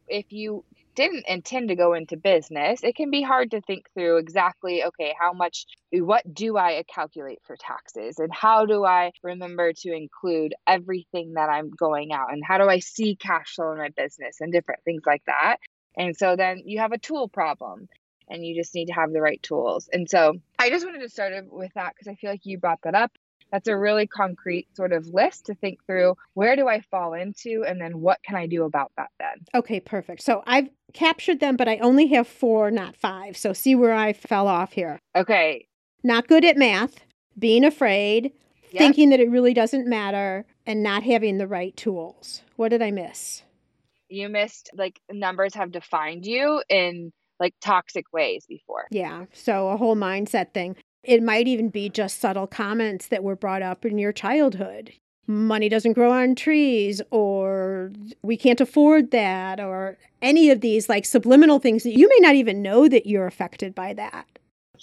if 0.09 0.25
you 0.31 0.65
didn't 0.95 1.25
intend 1.27 1.69
to 1.69 1.75
go 1.75 1.93
into 1.93 2.17
business, 2.17 2.83
it 2.83 2.95
can 2.95 3.11
be 3.11 3.21
hard 3.21 3.51
to 3.51 3.61
think 3.61 3.85
through 3.93 4.17
exactly, 4.17 4.83
okay, 4.83 5.13
how 5.19 5.33
much, 5.33 5.65
what 5.91 6.23
do 6.31 6.57
I 6.57 6.83
calculate 6.93 7.39
for 7.43 7.55
taxes? 7.57 8.19
And 8.19 8.33
how 8.33 8.65
do 8.65 8.85
I 8.85 9.11
remember 9.23 9.73
to 9.73 9.93
include 9.93 10.53
everything 10.67 11.33
that 11.33 11.49
I'm 11.49 11.69
going 11.69 12.11
out? 12.11 12.31
And 12.31 12.43
how 12.45 12.57
do 12.57 12.69
I 12.69 12.79
see 12.79 13.15
cash 13.15 13.55
flow 13.55 13.71
in 13.71 13.77
my 13.77 13.89
business 13.89 14.41
and 14.41 14.51
different 14.51 14.83
things 14.83 15.03
like 15.05 15.23
that? 15.25 15.57
And 15.95 16.15
so 16.15 16.35
then 16.35 16.63
you 16.65 16.79
have 16.79 16.91
a 16.91 16.97
tool 16.97 17.27
problem 17.27 17.87
and 18.29 18.45
you 18.45 18.55
just 18.55 18.73
need 18.73 18.87
to 18.87 18.93
have 18.93 19.11
the 19.11 19.21
right 19.21 19.41
tools. 19.43 19.89
And 19.91 20.09
so 20.09 20.35
I 20.57 20.69
just 20.69 20.85
wanted 20.85 21.01
to 21.01 21.09
start 21.09 21.33
with 21.51 21.71
that 21.75 21.93
because 21.93 22.07
I 22.07 22.15
feel 22.15 22.31
like 22.31 22.45
you 22.45 22.57
brought 22.57 22.79
that 22.83 22.95
up 22.95 23.11
that's 23.53 23.67
a 23.67 23.77
really 23.77 24.07
concrete 24.07 24.67
sort 24.75 24.91
of 24.91 25.05
list 25.05 25.45
to 25.45 25.53
think 25.53 25.85
through 25.85 26.15
where 26.33 26.55
do 26.55 26.67
I 26.67 26.81
fall 26.89 27.13
into 27.13 27.63
and 27.65 27.79
then 27.79 28.01
what 28.01 28.17
can 28.23 28.35
I 28.35 28.47
do 28.47 28.63
about 28.63 28.91
that 28.97 29.11
then? 29.19 29.45
Okay, 29.53 29.79
perfect. 29.79 30.23
So 30.23 30.41
I've 30.47 30.69
captured 30.93 31.39
them, 31.39 31.55
but 31.55 31.67
I 31.67 31.77
only 31.77 32.07
have 32.07 32.27
four, 32.27 32.71
not 32.71 32.97
five. 32.97 33.37
So 33.37 33.53
see 33.53 33.75
where 33.75 33.93
I 33.93 34.11
fell 34.11 34.47
off 34.47 34.73
here. 34.73 34.99
Okay. 35.15 35.67
Not 36.03 36.27
good 36.27 36.43
at 36.43 36.57
math, 36.57 37.01
being 37.37 37.63
afraid, 37.63 38.31
yep. 38.71 38.79
thinking 38.79 39.11
that 39.11 39.19
it 39.19 39.29
really 39.29 39.53
doesn't 39.53 39.87
matter, 39.87 40.45
and 40.65 40.81
not 40.81 41.03
having 41.03 41.37
the 41.37 41.47
right 41.47 41.77
tools. 41.77 42.41
What 42.55 42.69
did 42.69 42.81
I 42.81 42.89
miss? 42.89 43.43
You 44.09 44.29
missed 44.29 44.71
like 44.75 44.99
numbers 45.11 45.53
have 45.53 45.71
defined 45.71 46.25
you 46.25 46.63
in 46.69 47.13
like 47.39 47.53
toxic 47.61 48.05
ways 48.11 48.45
before. 48.49 48.85
Yeah. 48.89 49.25
So 49.31 49.69
a 49.69 49.77
whole 49.77 49.95
mindset 49.95 50.53
thing. 50.55 50.75
It 51.03 51.21
might 51.21 51.47
even 51.47 51.69
be 51.69 51.89
just 51.89 52.19
subtle 52.19 52.47
comments 52.47 53.07
that 53.07 53.23
were 53.23 53.35
brought 53.35 53.61
up 53.61 53.85
in 53.85 53.97
your 53.97 54.13
childhood. 54.13 54.93
Money 55.27 55.69
doesn't 55.69 55.93
grow 55.93 56.11
on 56.11 56.35
trees, 56.35 57.01
or 57.09 57.91
we 58.21 58.35
can't 58.35 58.59
afford 58.59 59.11
that, 59.11 59.59
or 59.59 59.97
any 60.21 60.49
of 60.49 60.61
these 60.61 60.89
like 60.89 61.05
subliminal 61.05 61.59
things 61.59 61.83
that 61.83 61.97
you 61.97 62.09
may 62.09 62.19
not 62.19 62.35
even 62.35 62.61
know 62.61 62.87
that 62.89 63.05
you're 63.05 63.27
affected 63.27 63.73
by 63.73 63.93
that. 63.93 64.32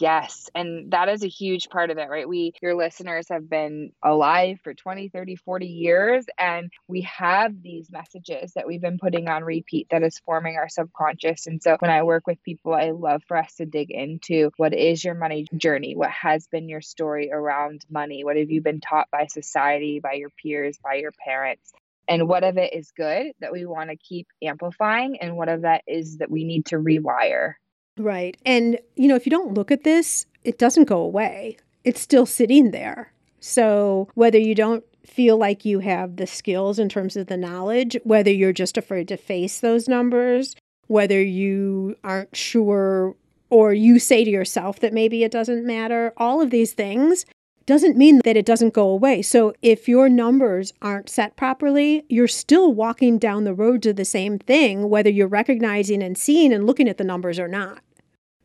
Yes. 0.00 0.48
And 0.54 0.92
that 0.92 1.10
is 1.10 1.22
a 1.22 1.28
huge 1.28 1.68
part 1.68 1.90
of 1.90 1.98
it, 1.98 2.08
right? 2.08 2.26
We, 2.26 2.54
your 2.62 2.74
listeners 2.74 3.28
have 3.28 3.50
been 3.50 3.92
alive 4.02 4.58
for 4.64 4.72
20, 4.72 5.10
30, 5.10 5.36
40 5.36 5.66
years. 5.66 6.24
And 6.38 6.72
we 6.88 7.02
have 7.02 7.62
these 7.62 7.90
messages 7.90 8.52
that 8.54 8.66
we've 8.66 8.80
been 8.80 8.98
putting 8.98 9.28
on 9.28 9.44
repeat 9.44 9.88
that 9.90 10.02
is 10.02 10.18
forming 10.24 10.56
our 10.56 10.70
subconscious. 10.70 11.46
And 11.46 11.62
so 11.62 11.76
when 11.80 11.90
I 11.90 12.02
work 12.04 12.26
with 12.26 12.42
people, 12.42 12.72
I 12.72 12.92
love 12.92 13.22
for 13.28 13.36
us 13.36 13.54
to 13.56 13.66
dig 13.66 13.90
into 13.90 14.50
what 14.56 14.72
is 14.72 15.04
your 15.04 15.14
money 15.14 15.46
journey? 15.54 15.94
What 15.94 16.10
has 16.10 16.46
been 16.46 16.70
your 16.70 16.80
story 16.80 17.30
around 17.30 17.84
money? 17.90 18.24
What 18.24 18.38
have 18.38 18.50
you 18.50 18.62
been 18.62 18.80
taught 18.80 19.08
by 19.12 19.26
society, 19.26 20.00
by 20.00 20.14
your 20.14 20.30
peers, 20.42 20.78
by 20.82 20.94
your 20.94 21.12
parents? 21.24 21.72
and 22.08 22.26
what 22.26 22.42
of 22.42 22.56
it 22.56 22.72
is 22.72 22.90
good 22.96 23.32
that 23.40 23.52
we 23.52 23.66
want 23.66 23.90
to 23.90 23.96
keep 23.96 24.26
amplifying 24.42 25.18
and 25.20 25.36
what 25.36 25.50
of 25.50 25.62
that 25.62 25.82
is 25.86 26.16
that 26.16 26.30
we 26.30 26.44
need 26.44 26.64
to 26.66 26.76
rewire 26.76 27.52
Right. 28.00 28.36
And, 28.46 28.78
you 28.96 29.08
know, 29.08 29.14
if 29.14 29.26
you 29.26 29.30
don't 29.30 29.54
look 29.54 29.70
at 29.70 29.84
this, 29.84 30.26
it 30.42 30.58
doesn't 30.58 30.84
go 30.84 31.00
away, 31.00 31.58
it's 31.84 32.00
still 32.00 32.24
sitting 32.24 32.70
there. 32.70 33.12
So 33.40 34.08
whether 34.14 34.38
you 34.38 34.54
don't 34.54 34.84
feel 35.04 35.36
like 35.36 35.64
you 35.64 35.80
have 35.80 36.16
the 36.16 36.26
skills 36.26 36.78
in 36.78 36.88
terms 36.88 37.16
of 37.16 37.26
the 37.26 37.36
knowledge, 37.36 37.96
whether 38.04 38.30
you're 38.30 38.52
just 38.52 38.78
afraid 38.78 39.08
to 39.08 39.16
face 39.16 39.60
those 39.60 39.88
numbers, 39.88 40.56
whether 40.86 41.22
you 41.22 41.96
aren't 42.02 42.34
sure 42.34 43.16
or 43.50 43.74
you 43.74 43.98
say 43.98 44.24
to 44.24 44.30
yourself 44.30 44.80
that 44.80 44.94
maybe 44.94 45.24
it 45.24 45.32
doesn't 45.32 45.66
matter, 45.66 46.12
all 46.16 46.40
of 46.40 46.50
these 46.50 46.72
things 46.72 47.26
doesn't 47.66 47.96
mean 47.96 48.20
that 48.24 48.36
it 48.36 48.46
doesn't 48.46 48.74
go 48.74 48.88
away. 48.88 49.22
So 49.22 49.52
if 49.62 49.88
your 49.88 50.08
numbers 50.08 50.72
aren't 50.80 51.08
set 51.08 51.36
properly, 51.36 52.04
you're 52.08 52.26
still 52.26 52.72
walking 52.72 53.18
down 53.18 53.44
the 53.44 53.54
road 53.54 53.82
to 53.82 53.92
the 53.92 54.04
same 54.04 54.38
thing, 54.38 54.88
whether 54.88 55.10
you're 55.10 55.28
recognizing 55.28 56.02
and 56.02 56.16
seeing 56.16 56.52
and 56.52 56.66
looking 56.66 56.88
at 56.88 56.98
the 56.98 57.04
numbers 57.04 57.38
or 57.38 57.48
not. 57.48 57.82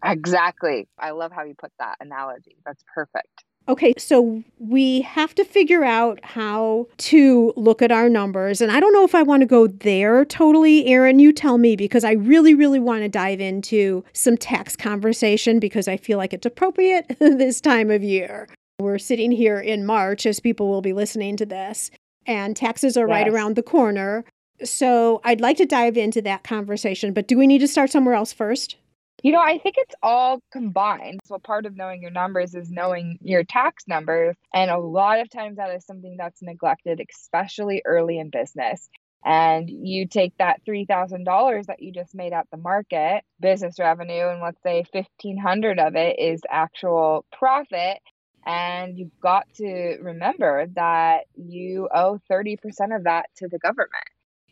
Exactly. 0.05 0.87
I 0.99 1.11
love 1.11 1.31
how 1.31 1.43
you 1.43 1.55
put 1.55 1.71
that 1.79 1.97
analogy. 1.99 2.57
That's 2.65 2.83
perfect. 2.93 3.43
Okay, 3.67 3.95
so 3.97 4.43
we 4.59 5.01
have 5.01 5.33
to 5.35 5.43
figure 5.43 5.83
out 5.83 6.19
how 6.23 6.87
to 6.97 7.51
look 7.55 7.81
at 7.81 7.91
our 7.91 8.09
numbers. 8.09 8.61
And 8.61 8.71
I 8.71 8.79
don't 8.79 8.93
know 8.93 9.03
if 9.03 9.15
I 9.15 9.23
want 9.23 9.41
to 9.41 9.47
go 9.47 9.65
there 9.65 10.23
totally, 10.23 10.85
Erin. 10.85 11.17
You 11.17 11.33
tell 11.33 11.57
me 11.57 11.75
because 11.75 12.03
I 12.03 12.11
really, 12.11 12.53
really 12.53 12.79
want 12.79 13.01
to 13.01 13.09
dive 13.09 13.41
into 13.41 14.03
some 14.13 14.37
tax 14.37 14.75
conversation 14.75 15.59
because 15.59 15.87
I 15.87 15.97
feel 15.97 16.19
like 16.19 16.31
it's 16.31 16.45
appropriate 16.45 17.15
this 17.19 17.59
time 17.59 17.89
of 17.89 18.03
year. 18.03 18.47
We're 18.79 18.99
sitting 18.99 19.31
here 19.31 19.59
in 19.59 19.83
March 19.83 20.27
as 20.27 20.39
people 20.39 20.67
will 20.67 20.81
be 20.81 20.93
listening 20.93 21.35
to 21.37 21.45
this, 21.45 21.89
and 22.27 22.55
taxes 22.55 22.95
are 22.97 23.07
yes. 23.07 23.09
right 23.09 23.27
around 23.27 23.55
the 23.55 23.63
corner. 23.63 24.25
So 24.63 25.21
I'd 25.23 25.41
like 25.41 25.57
to 25.57 25.65
dive 25.65 25.97
into 25.97 26.21
that 26.21 26.43
conversation, 26.43 27.13
but 27.13 27.27
do 27.27 27.35
we 27.35 27.47
need 27.47 27.59
to 27.59 27.67
start 27.67 27.89
somewhere 27.89 28.15
else 28.15 28.31
first? 28.31 28.75
You 29.25 29.31
know, 29.31 29.41
I 29.41 29.57
think 29.57 29.73
it's 29.79 29.95
all 30.03 30.39
combined. 30.51 31.19
So, 31.25 31.39
part 31.39 31.65
of 31.65 31.75
knowing 31.75 32.03
your 32.03 32.11
numbers 32.11 32.53
is 32.53 32.69
knowing 32.69 33.17
your 33.23 33.43
tax 33.43 33.85
numbers. 33.87 34.35
And 34.53 34.69
a 34.69 34.77
lot 34.77 35.19
of 35.19 35.31
times 35.31 35.57
that 35.57 35.75
is 35.75 35.83
something 35.83 36.15
that's 36.15 36.43
neglected, 36.43 37.01
especially 37.09 37.81
early 37.85 38.19
in 38.19 38.29
business. 38.29 38.87
And 39.25 39.67
you 39.67 40.07
take 40.07 40.37
that 40.37 40.61
$3,000 40.69 41.65
that 41.65 41.81
you 41.81 41.91
just 41.91 42.13
made 42.13 42.33
at 42.33 42.45
the 42.51 42.57
market, 42.57 43.23
business 43.39 43.79
revenue, 43.79 44.27
and 44.29 44.43
let's 44.43 44.61
say 44.61 44.85
1500 44.91 45.79
of 45.79 45.95
it 45.95 46.19
is 46.19 46.41
actual 46.47 47.25
profit. 47.31 47.97
And 48.45 48.95
you've 48.95 49.19
got 49.21 49.51
to 49.55 49.97
remember 50.03 50.67
that 50.75 51.21
you 51.35 51.89
owe 51.91 52.19
30% 52.31 52.59
of 52.95 53.05
that 53.05 53.25
to 53.37 53.47
the 53.47 53.57
government. 53.57 54.05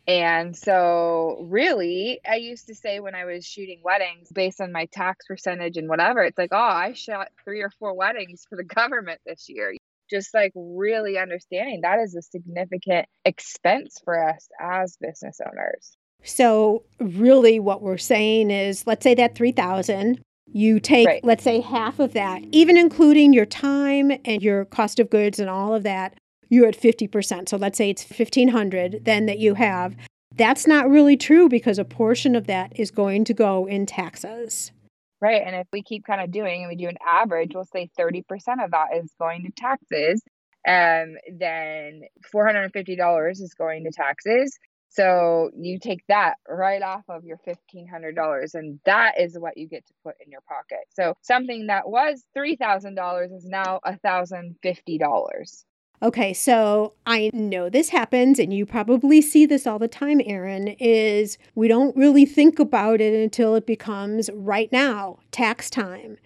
And 0.07 0.55
so, 0.55 1.45
really, 1.49 2.19
I 2.29 2.35
used 2.35 2.67
to 2.67 2.75
say 2.75 2.99
when 2.99 3.15
I 3.15 3.23
was 3.23 3.45
shooting 3.45 3.79
weddings 3.83 4.29
based 4.33 4.59
on 4.59 4.73
my 4.73 4.85
tax 4.87 5.25
percentage 5.27 5.77
and 5.77 5.87
whatever, 5.87 6.23
it's 6.23 6.37
like, 6.37 6.49
oh, 6.51 6.57
I 6.57 6.93
shot 6.93 7.29
three 7.43 7.61
or 7.61 7.69
four 7.79 7.95
weddings 7.95 8.45
for 8.49 8.57
the 8.57 8.63
government 8.75 9.21
this 9.25 9.47
year. 9.47 9.73
Just 10.09 10.33
like 10.33 10.51
really 10.55 11.17
understanding 11.17 11.81
that 11.81 11.99
is 11.99 12.15
a 12.15 12.21
significant 12.21 13.07
expense 13.23 14.01
for 14.03 14.29
us 14.29 14.49
as 14.59 14.97
business 14.99 15.39
owners. 15.45 15.95
So, 16.23 16.83
really, 16.99 17.59
what 17.59 17.81
we're 17.81 17.97
saying 17.97 18.51
is 18.51 18.85
let's 18.85 19.03
say 19.03 19.15
that 19.15 19.35
3000 19.35 20.21
you 20.53 20.79
take, 20.79 21.07
right. 21.07 21.23
let's 21.23 21.43
say, 21.43 21.61
half 21.61 21.99
of 21.99 22.13
that, 22.13 22.43
even 22.51 22.77
including 22.77 23.33
your 23.33 23.45
time 23.45 24.11
and 24.25 24.41
your 24.41 24.65
cost 24.65 24.99
of 24.99 25.09
goods 25.09 25.39
and 25.39 25.49
all 25.49 25.73
of 25.73 25.83
that, 25.83 26.15
you're 26.53 26.67
at 26.67 26.79
50%. 26.79 27.49
So 27.49 27.57
let's 27.57 27.77
say 27.77 27.89
it's 27.89 28.03
1500 28.03 29.05
then 29.05 29.25
that 29.25 29.39
you 29.39 29.55
have. 29.55 29.95
That's 30.35 30.67
not 30.67 30.89
really 30.89 31.17
true 31.17 31.49
because 31.49 31.77
a 31.77 31.85
portion 31.85 32.35
of 32.35 32.47
that 32.47 32.71
is 32.79 32.91
going 32.91 33.25
to 33.25 33.33
go 33.33 33.65
in 33.65 33.85
taxes. 33.85 34.71
Right. 35.19 35.41
And 35.45 35.55
if 35.55 35.67
we 35.71 35.81
keep 35.81 36.05
kind 36.05 36.21
of 36.21 36.31
doing 36.31 36.61
and 36.61 36.69
we 36.69 36.75
do 36.75 36.89
an 36.89 36.97
average, 37.07 37.51
we'll 37.53 37.65
say 37.65 37.89
30% 37.99 38.23
of 38.63 38.71
that 38.71 38.95
is 38.95 39.13
going 39.19 39.43
to 39.43 39.51
taxes. 39.51 40.21
Um, 40.67 41.15
then 41.37 42.03
$450 42.33 43.31
is 43.31 43.53
going 43.57 43.83
to 43.85 43.91
taxes. 43.91 44.57
So 44.89 45.49
you 45.57 45.79
take 45.79 46.03
that 46.07 46.35
right 46.47 46.81
off 46.83 47.01
of 47.09 47.23
your 47.23 47.39
$1,500, 47.47 48.53
and 48.53 48.79
that 48.85 49.19
is 49.19 49.39
what 49.39 49.57
you 49.57 49.67
get 49.67 49.87
to 49.87 49.93
put 50.03 50.15
in 50.23 50.31
your 50.31 50.41
pocket. 50.47 50.85
So 50.89 51.15
something 51.21 51.65
that 51.67 51.89
was 51.89 52.23
$3,000 52.37 53.35
is 53.35 53.45
now 53.45 53.79
$1,050. 53.87 55.63
Okay, 56.01 56.33
so 56.33 56.93
I 57.05 57.29
know 57.33 57.69
this 57.69 57.89
happens, 57.89 58.37
and 58.37 58.53
you 58.53 58.65
probably 58.65 59.21
see 59.21 59.45
this 59.45 59.65
all 59.65 59.79
the 59.79 59.87
time, 59.87 60.21
Erin, 60.25 60.69
is 60.79 61.37
we 61.55 61.69
don't 61.69 61.95
really 61.95 62.25
think 62.25 62.59
about 62.59 62.99
it 62.99 63.13
until 63.13 63.55
it 63.55 63.65
becomes 63.65 64.29
right 64.33 64.69
now, 64.71 65.19
tax 65.31 65.69
time. 65.69 66.17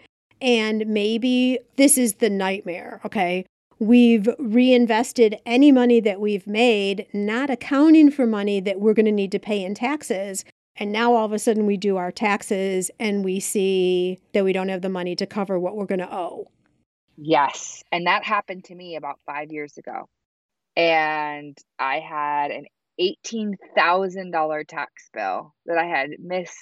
And 0.42 0.88
maybe 0.88 1.60
this 1.76 1.98
is 1.98 2.16
the 2.16 2.30
nightmare, 2.30 3.02
okay? 3.06 3.46
We've 3.80 4.28
reinvested 4.40 5.40
any 5.46 5.72
money 5.72 6.00
that 6.00 6.20
we've 6.20 6.48
made, 6.48 7.06
not 7.14 7.52
accounting 7.52 8.10
for 8.10 8.26
money 8.26 8.60
that 8.62 8.80
we're 8.80 8.96
going 8.96 9.06
to 9.06 9.12
need 9.12 9.32
to 9.34 9.40
pay 9.40 9.64
in 9.64 9.76
taxes. 9.76 10.44
And 10.76 10.92
now 10.92 11.14
all 11.14 11.26
of 11.26 11.34
a 11.34 11.40
sudden 11.40 11.66
we 11.66 11.78
do 11.78 11.98
our 11.98 12.12
taxes 12.12 12.90
and 13.00 13.24
we 13.24 13.40
see 13.40 14.20
that 14.34 14.44
we 14.44 14.54
don't 14.54 14.70
have 14.70 14.82
the 14.82 14.90
money 14.90 15.16
to 15.16 15.26
cover 15.28 15.60
what 15.60 15.76
we're 15.76 15.86
going 15.86 16.00
to 16.00 16.12
owe. 16.12 16.50
Yes. 17.18 17.84
And 17.92 18.08
that 18.08 18.24
happened 18.24 18.66
to 18.66 18.76
me 18.76 18.96
about 18.96 19.20
five 19.26 19.52
years 19.52 19.78
ago. 19.78 20.08
And 20.76 21.58
I 21.80 22.00
had 22.00 22.52
an 22.52 22.66
$18,000 23.00 24.68
tax 24.68 25.10
bill 25.14 25.54
that 25.66 25.78
I 25.78 25.86
had 25.86 26.12
missed. 26.20 26.56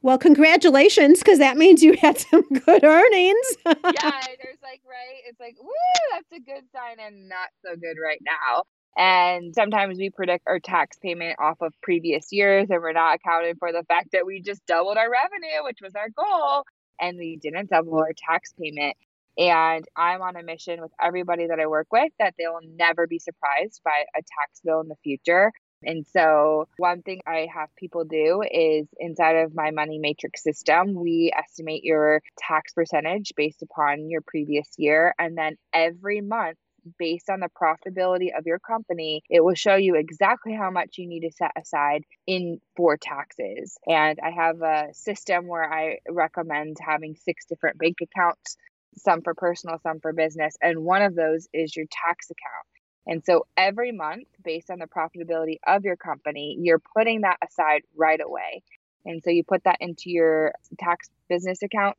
Well, 0.00 0.18
congratulations, 0.18 1.18
because 1.18 1.40
that 1.40 1.56
means 1.56 1.82
you 1.82 1.94
had 2.00 2.18
some 2.18 2.42
good 2.66 2.84
earnings. 2.84 3.46
yeah, 3.66 3.74
there's 3.82 4.62
like, 4.62 4.80
right? 4.86 5.20
It's 5.26 5.40
like, 5.40 5.56
woo, 5.60 5.70
that's 6.12 6.30
a 6.32 6.40
good 6.40 6.64
sign 6.72 7.04
and 7.04 7.28
not 7.28 7.48
so 7.64 7.74
good 7.74 7.96
right 8.00 8.20
now. 8.24 8.62
And 8.96 9.54
sometimes 9.54 9.98
we 9.98 10.10
predict 10.10 10.44
our 10.46 10.60
tax 10.60 10.98
payment 10.98 11.36
off 11.40 11.58
of 11.60 11.72
previous 11.82 12.32
years 12.32 12.68
and 12.70 12.80
we're 12.80 12.92
not 12.92 13.16
accounting 13.16 13.54
for 13.58 13.72
the 13.72 13.84
fact 13.86 14.10
that 14.12 14.26
we 14.26 14.40
just 14.40 14.64
doubled 14.66 14.96
our 14.96 15.10
revenue, 15.10 15.64
which 15.64 15.78
was 15.82 15.94
our 15.94 16.08
goal, 16.10 16.64
and 17.00 17.18
we 17.18 17.36
didn't 17.36 17.70
double 17.70 17.98
our 17.98 18.12
tax 18.16 18.52
payment. 18.60 18.96
And 19.38 19.84
I'm 19.96 20.20
on 20.20 20.36
a 20.36 20.42
mission 20.42 20.80
with 20.80 20.90
everybody 21.00 21.46
that 21.46 21.60
I 21.60 21.66
work 21.66 21.86
with 21.92 22.12
that 22.18 22.34
they 22.36 22.46
will 22.48 22.68
never 22.76 23.06
be 23.06 23.20
surprised 23.20 23.80
by 23.84 24.04
a 24.14 24.18
tax 24.18 24.60
bill 24.64 24.80
in 24.80 24.88
the 24.88 24.96
future. 25.04 25.52
And 25.84 26.04
so, 26.08 26.66
one 26.76 27.02
thing 27.02 27.20
I 27.24 27.46
have 27.54 27.68
people 27.76 28.04
do 28.04 28.42
is 28.42 28.88
inside 28.98 29.36
of 29.36 29.54
my 29.54 29.70
money 29.70 30.00
matrix 30.00 30.42
system, 30.42 30.94
we 30.94 31.32
estimate 31.36 31.84
your 31.84 32.20
tax 32.36 32.72
percentage 32.72 33.32
based 33.36 33.62
upon 33.62 34.10
your 34.10 34.22
previous 34.26 34.68
year. 34.76 35.14
And 35.20 35.38
then 35.38 35.56
every 35.72 36.20
month, 36.20 36.58
based 36.98 37.30
on 37.30 37.40
the 37.40 37.48
profitability 37.48 38.36
of 38.36 38.46
your 38.46 38.58
company, 38.58 39.22
it 39.28 39.44
will 39.44 39.54
show 39.54 39.76
you 39.76 39.94
exactly 39.96 40.54
how 40.54 40.70
much 40.70 40.96
you 40.98 41.06
need 41.06 41.20
to 41.20 41.30
set 41.30 41.52
aside 41.56 42.02
in 42.26 42.60
for 42.76 42.96
taxes. 42.96 43.78
And 43.86 44.18
I 44.24 44.30
have 44.30 44.62
a 44.62 44.88
system 44.94 45.46
where 45.46 45.72
I 45.72 45.98
recommend 46.08 46.78
having 46.80 47.14
six 47.14 47.44
different 47.46 47.78
bank 47.78 47.96
accounts 48.02 48.56
some 48.96 49.22
for 49.22 49.34
personal, 49.34 49.78
some 49.82 50.00
for 50.00 50.12
business. 50.12 50.56
And 50.62 50.84
one 50.84 51.02
of 51.02 51.14
those 51.14 51.48
is 51.52 51.76
your 51.76 51.86
tax 51.90 52.30
account. 52.30 52.66
And 53.06 53.24
so 53.24 53.46
every 53.56 53.92
month, 53.92 54.28
based 54.44 54.70
on 54.70 54.78
the 54.78 54.86
profitability 54.86 55.56
of 55.66 55.84
your 55.84 55.96
company, 55.96 56.58
you're 56.60 56.82
putting 56.96 57.22
that 57.22 57.38
aside 57.46 57.82
right 57.96 58.20
away. 58.20 58.62
And 59.04 59.22
so 59.24 59.30
you 59.30 59.44
put 59.44 59.64
that 59.64 59.78
into 59.80 60.10
your 60.10 60.52
tax 60.78 61.08
business 61.28 61.62
account. 61.62 61.96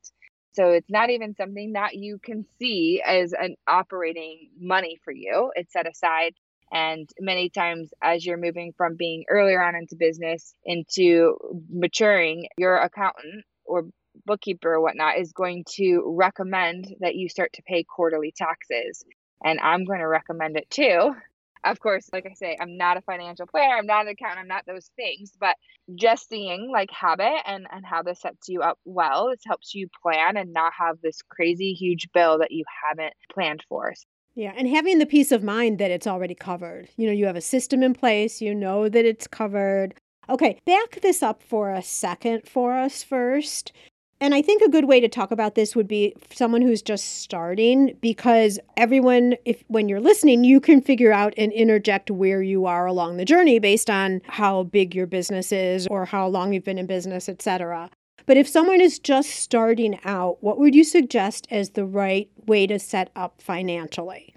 So 0.54 0.70
it's 0.70 0.90
not 0.90 1.10
even 1.10 1.36
something 1.36 1.74
that 1.74 1.96
you 1.96 2.20
can 2.24 2.46
see 2.60 3.02
as 3.06 3.34
an 3.34 3.56
operating 3.68 4.50
money 4.60 5.00
for 5.04 5.12
you. 5.12 5.52
It's 5.56 5.74
set 5.74 5.88
aside. 5.88 6.34
And 6.72 7.10
many 7.20 7.50
times, 7.50 7.92
as 8.02 8.24
you're 8.24 8.38
moving 8.38 8.74
from 8.78 8.96
being 8.96 9.26
earlier 9.30 9.62
on 9.64 9.76
into 9.76 9.96
business 9.96 10.54
into 10.64 11.38
maturing, 11.72 12.48
your 12.58 12.78
accountant 12.78 13.46
or 13.66 13.88
bookkeeper 14.26 14.74
or 14.74 14.82
whatnot 14.82 15.18
is 15.18 15.32
going 15.34 15.66
to 15.76 16.04
recommend 16.06 16.94
that 17.00 17.16
you 17.16 17.30
start 17.30 17.54
to 17.54 17.64
pay 17.64 17.84
quarterly 17.84 18.34
taxes. 18.36 19.04
And 19.44 19.60
I'm 19.60 19.86
going 19.86 20.00
to 20.00 20.08
recommend 20.08 20.58
it 20.58 20.70
too. 20.70 21.16
Of 21.64 21.80
course, 21.80 22.10
like 22.14 22.26
I 22.26 22.34
say, 22.34 22.58
I'm 22.60 22.78
not 22.78 22.98
a 22.98 23.02
financial 23.02 23.46
planner, 23.46 23.76
I'm 23.76 23.86
not 23.86 24.06
an 24.06 24.14
accountant, 24.14 24.40
I'm 24.40 24.48
not 24.48 24.66
those 24.66 24.92
things, 24.96 25.34
but 25.38 25.58
just 25.94 26.30
seeing 26.30 26.70
like 26.72 26.90
habit 26.90 27.42
and, 27.46 27.68
and 27.70 27.86
how 27.86 28.02
this 28.02 28.22
sets 28.22 28.48
you 28.48 28.62
up 28.62 28.80
well, 28.86 29.30
this 29.30 29.42
helps 29.46 29.76
you 29.76 29.90
plan 30.02 30.38
and 30.38 30.54
not 30.54 30.72
have 30.78 31.02
this 31.02 31.22
crazy 31.22 31.74
huge 31.74 32.08
bill 32.14 32.38
that 32.40 32.52
you 32.52 32.64
haven't 32.88 33.14
planned 33.34 33.62
for. 33.68 33.94
Yeah, 34.36 34.54
and 34.56 34.70
having 34.70 35.00
the 35.00 35.06
peace 35.06 35.34
of 35.34 35.44
mind 35.44 35.80
that 35.80 35.92
it's 35.92 36.08
already 36.08 36.36
covered. 36.36 36.88
You 36.96 37.08
know, 37.08 37.14
you 37.14 37.26
have 37.26 37.36
a 37.36 37.42
system 37.42 37.84
in 37.84 37.94
place, 37.94 38.42
you 38.42 38.56
know 38.56 38.88
that 38.88 39.04
it's 39.04 39.28
covered. 39.28 39.96
Okay, 40.30 40.60
back 40.66 41.02
this 41.02 41.22
up 41.22 41.44
for 41.44 41.72
a 41.72 41.82
second 41.82 42.48
for 42.48 42.74
us 42.74 43.04
first. 43.04 43.74
And 44.22 44.36
I 44.36 44.42
think 44.42 44.62
a 44.62 44.70
good 44.70 44.86
way 44.86 45.00
to 45.00 45.08
talk 45.08 45.32
about 45.32 45.56
this 45.56 45.78
would 45.78 45.88
be 45.88 46.14
someone 46.34 46.62
who's 46.62 46.82
just 46.82 47.22
starting 47.22 47.98
because 48.02 48.60
everyone 48.76 49.36
if 49.46 49.64
when 49.68 49.88
you're 49.88 50.02
listening 50.02 50.44
you 50.44 50.60
can 50.60 50.82
figure 50.82 51.14
out 51.14 51.34
and 51.38 51.54
interject 51.54 52.12
where 52.12 52.44
you 52.44 52.66
are 52.66 52.86
along 52.86 53.16
the 53.16 53.24
journey 53.24 53.60
based 53.60 53.90
on 53.90 54.22
how 54.28 54.64
big 54.64 54.94
your 54.94 55.08
business 55.08 55.54
is 55.54 55.88
or 55.88 56.04
how 56.04 56.28
long 56.28 56.52
you've 56.52 56.66
been 56.66 56.78
in 56.78 56.86
business, 56.86 57.30
etc. 57.30 57.90
But 58.26 58.36
if 58.36 58.48
someone 58.48 58.82
is 58.82 59.00
just 59.00 59.30
starting 59.30 59.98
out, 60.04 60.44
what 60.44 60.60
would 60.60 60.76
you 60.76 60.84
suggest 60.84 61.48
as 61.50 61.72
the 61.72 61.86
right 61.86 62.30
way 62.46 62.68
to 62.68 62.78
set 62.78 63.12
up 63.16 63.42
financially? 63.42 64.36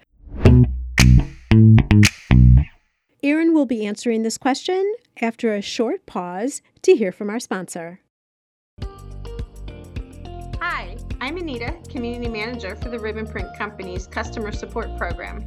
Erin 3.21 3.53
will 3.53 3.65
be 3.65 3.85
answering 3.85 4.23
this 4.23 4.37
question 4.37 4.95
after 5.21 5.53
a 5.53 5.61
short 5.61 6.05
pause 6.05 6.61
to 6.83 6.95
hear 6.95 7.11
from 7.11 7.29
our 7.29 7.39
sponsor. 7.39 7.99
I'm 11.23 11.37
Anita, 11.37 11.77
Community 11.87 12.27
Manager 12.27 12.75
for 12.75 12.89
the 12.89 12.99
Ribbon 12.99 13.25
Print 13.25 13.57
Company's 13.57 14.07
Customer 14.07 14.51
Support 14.51 14.97
Program. 14.97 15.45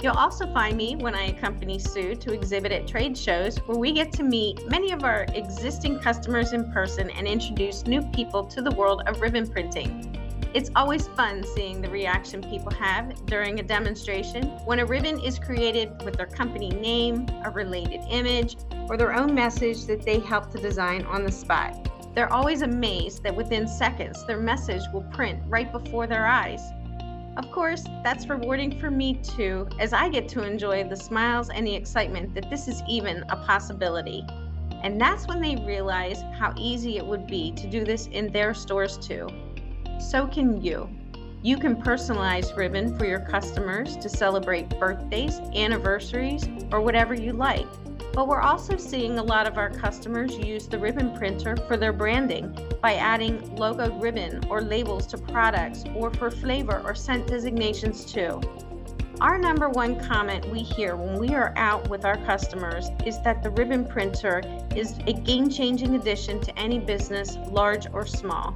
You'll 0.00 0.16
also 0.16 0.50
find 0.54 0.74
me 0.74 0.96
when 0.96 1.14
I 1.14 1.26
accompany 1.26 1.78
Sue 1.78 2.14
to 2.14 2.32
exhibit 2.32 2.72
at 2.72 2.88
trade 2.88 3.18
shows 3.18 3.58
where 3.66 3.76
we 3.76 3.92
get 3.92 4.10
to 4.12 4.22
meet 4.22 4.66
many 4.70 4.90
of 4.90 5.04
our 5.04 5.26
existing 5.34 5.98
customers 5.98 6.54
in 6.54 6.72
person 6.72 7.10
and 7.10 7.28
introduce 7.28 7.86
new 7.86 8.00
people 8.14 8.42
to 8.46 8.62
the 8.62 8.70
world 8.70 9.02
of 9.06 9.20
ribbon 9.20 9.46
printing. 9.46 10.16
It's 10.54 10.70
always 10.76 11.08
fun 11.08 11.44
seeing 11.44 11.82
the 11.82 11.90
reaction 11.90 12.40
people 12.40 12.72
have 12.72 13.26
during 13.26 13.60
a 13.60 13.62
demonstration 13.62 14.44
when 14.64 14.78
a 14.78 14.86
ribbon 14.86 15.20
is 15.20 15.38
created 15.38 15.92
with 16.06 16.16
their 16.16 16.24
company 16.24 16.70
name, 16.70 17.26
a 17.44 17.50
related 17.50 18.00
image, 18.08 18.56
or 18.88 18.96
their 18.96 19.12
own 19.12 19.34
message 19.34 19.84
that 19.84 20.06
they 20.06 20.20
helped 20.20 20.52
to 20.52 20.62
design 20.62 21.02
on 21.02 21.22
the 21.22 21.30
spot. 21.30 21.91
They're 22.14 22.32
always 22.32 22.62
amazed 22.62 23.22
that 23.22 23.34
within 23.34 23.66
seconds 23.66 24.26
their 24.26 24.38
message 24.38 24.82
will 24.92 25.04
print 25.12 25.42
right 25.46 25.70
before 25.72 26.06
their 26.06 26.26
eyes. 26.26 26.60
Of 27.38 27.50
course, 27.50 27.84
that's 28.04 28.28
rewarding 28.28 28.78
for 28.78 28.90
me 28.90 29.14
too, 29.14 29.66
as 29.80 29.94
I 29.94 30.10
get 30.10 30.28
to 30.30 30.42
enjoy 30.42 30.84
the 30.84 30.96
smiles 30.96 31.48
and 31.48 31.66
the 31.66 31.74
excitement 31.74 32.34
that 32.34 32.50
this 32.50 32.68
is 32.68 32.82
even 32.86 33.24
a 33.30 33.36
possibility. 33.36 34.26
And 34.82 35.00
that's 35.00 35.26
when 35.26 35.40
they 35.40 35.56
realize 35.56 36.22
how 36.38 36.52
easy 36.58 36.98
it 36.98 37.06
would 37.06 37.26
be 37.26 37.52
to 37.52 37.66
do 37.66 37.84
this 37.84 38.08
in 38.08 38.30
their 38.30 38.52
stores 38.52 38.98
too. 38.98 39.28
So 39.98 40.26
can 40.26 40.60
you. 40.60 40.90
You 41.42 41.56
can 41.56 41.76
personalize 41.76 42.54
ribbon 42.56 42.98
for 42.98 43.06
your 43.06 43.20
customers 43.20 43.96
to 43.96 44.08
celebrate 44.08 44.68
birthdays, 44.78 45.38
anniversaries, 45.54 46.46
or 46.70 46.80
whatever 46.80 47.14
you 47.14 47.32
like. 47.32 47.66
But 48.14 48.28
we're 48.28 48.42
also 48.42 48.76
seeing 48.76 49.18
a 49.18 49.22
lot 49.22 49.46
of 49.46 49.56
our 49.56 49.70
customers 49.70 50.36
use 50.36 50.66
the 50.66 50.78
ribbon 50.78 51.16
printer 51.16 51.56
for 51.56 51.78
their 51.78 51.94
branding 51.94 52.54
by 52.82 52.94
adding 52.96 53.40
logoed 53.56 54.02
ribbon 54.02 54.44
or 54.50 54.60
labels 54.60 55.06
to 55.08 55.18
products 55.18 55.84
or 55.94 56.10
for 56.10 56.30
flavor 56.30 56.82
or 56.84 56.94
scent 56.94 57.26
designations 57.26 58.04
too. 58.04 58.40
Our 59.22 59.38
number 59.38 59.68
one 59.70 59.98
comment 60.00 60.50
we 60.50 60.60
hear 60.60 60.96
when 60.96 61.18
we 61.18 61.34
are 61.34 61.54
out 61.56 61.88
with 61.88 62.04
our 62.04 62.16
customers 62.24 62.88
is 63.06 63.22
that 63.22 63.42
the 63.42 63.50
ribbon 63.50 63.84
printer 63.84 64.42
is 64.76 64.98
a 65.06 65.12
game 65.12 65.48
changing 65.48 65.94
addition 65.94 66.40
to 66.40 66.58
any 66.58 66.80
business, 66.80 67.38
large 67.48 67.86
or 67.92 68.04
small. 68.04 68.54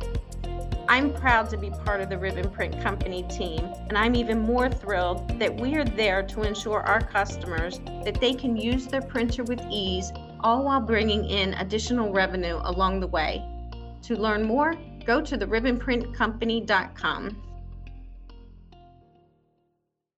I'm 0.88 1.12
proud 1.12 1.50
to 1.50 1.56
be 1.56 1.70
part 1.70 2.00
of 2.00 2.08
the 2.08 2.16
Ribbon 2.16 2.48
Print 2.48 2.80
Company 2.80 3.24
team, 3.24 3.58
and 3.88 3.98
I'm 3.98 4.14
even 4.14 4.38
more 4.38 4.70
thrilled 4.70 5.36
that 5.40 5.60
we 5.60 5.74
are 5.74 5.84
there 5.84 6.22
to 6.22 6.42
ensure 6.42 6.80
our 6.80 7.00
customers 7.00 7.80
that 8.04 8.20
they 8.20 8.32
can 8.32 8.56
use 8.56 8.86
their 8.86 9.02
printer 9.02 9.42
with 9.42 9.60
ease, 9.68 10.12
all 10.40 10.62
while 10.62 10.80
bringing 10.80 11.24
in 11.24 11.54
additional 11.54 12.12
revenue 12.12 12.60
along 12.62 13.00
the 13.00 13.06
way. 13.08 13.44
To 14.02 14.14
learn 14.14 14.44
more, 14.44 14.74
go 15.04 15.20
to 15.20 15.36
theribbonprintcompany.com. 15.36 17.42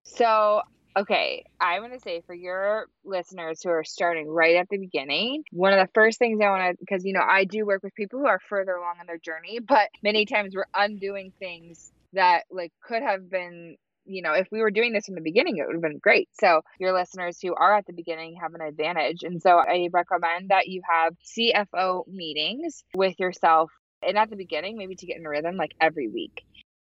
So 0.02 0.62
Okay, 0.96 1.44
I'm 1.60 1.82
going 1.82 1.92
to 1.92 2.00
say 2.00 2.22
for 2.26 2.34
your 2.34 2.86
listeners 3.04 3.60
who 3.62 3.70
are 3.70 3.84
starting 3.84 4.26
right 4.28 4.56
at 4.56 4.68
the 4.68 4.78
beginning, 4.78 5.44
one 5.52 5.72
of 5.72 5.78
the 5.78 5.92
first 5.94 6.18
things 6.18 6.40
I 6.42 6.50
want 6.50 6.72
to, 6.72 6.76
because, 6.80 7.04
you 7.04 7.12
know, 7.12 7.22
I 7.26 7.44
do 7.44 7.64
work 7.66 7.82
with 7.82 7.94
people 7.94 8.18
who 8.18 8.26
are 8.26 8.40
further 8.48 8.72
along 8.72 8.94
in 9.00 9.06
their 9.06 9.18
journey, 9.18 9.60
but 9.60 9.88
many 10.02 10.26
times 10.26 10.54
we're 10.56 10.64
undoing 10.74 11.32
things 11.38 11.92
that, 12.14 12.44
like, 12.50 12.72
could 12.82 13.02
have 13.02 13.30
been, 13.30 13.76
you 14.06 14.22
know, 14.22 14.32
if 14.32 14.48
we 14.50 14.60
were 14.60 14.70
doing 14.70 14.92
this 14.92 15.06
from 15.06 15.14
the 15.14 15.20
beginning, 15.20 15.58
it 15.58 15.66
would 15.66 15.74
have 15.74 15.82
been 15.82 15.98
great. 15.98 16.28
So, 16.40 16.62
your 16.80 16.92
listeners 16.92 17.38
who 17.40 17.54
are 17.54 17.76
at 17.76 17.86
the 17.86 17.92
beginning 17.92 18.38
have 18.40 18.54
an 18.54 18.60
advantage. 18.60 19.22
And 19.22 19.40
so, 19.40 19.50
I 19.50 19.88
recommend 19.92 20.48
that 20.48 20.68
you 20.68 20.82
have 20.90 21.14
CFO 21.38 22.08
meetings 22.08 22.82
with 22.94 23.20
yourself 23.20 23.70
and 24.02 24.16
at 24.16 24.30
the 24.30 24.36
beginning, 24.36 24.76
maybe 24.76 24.94
to 24.96 25.06
get 25.06 25.16
in 25.16 25.26
a 25.26 25.28
rhythm, 25.28 25.56
like 25.56 25.74
every 25.80 26.08
week. 26.08 26.44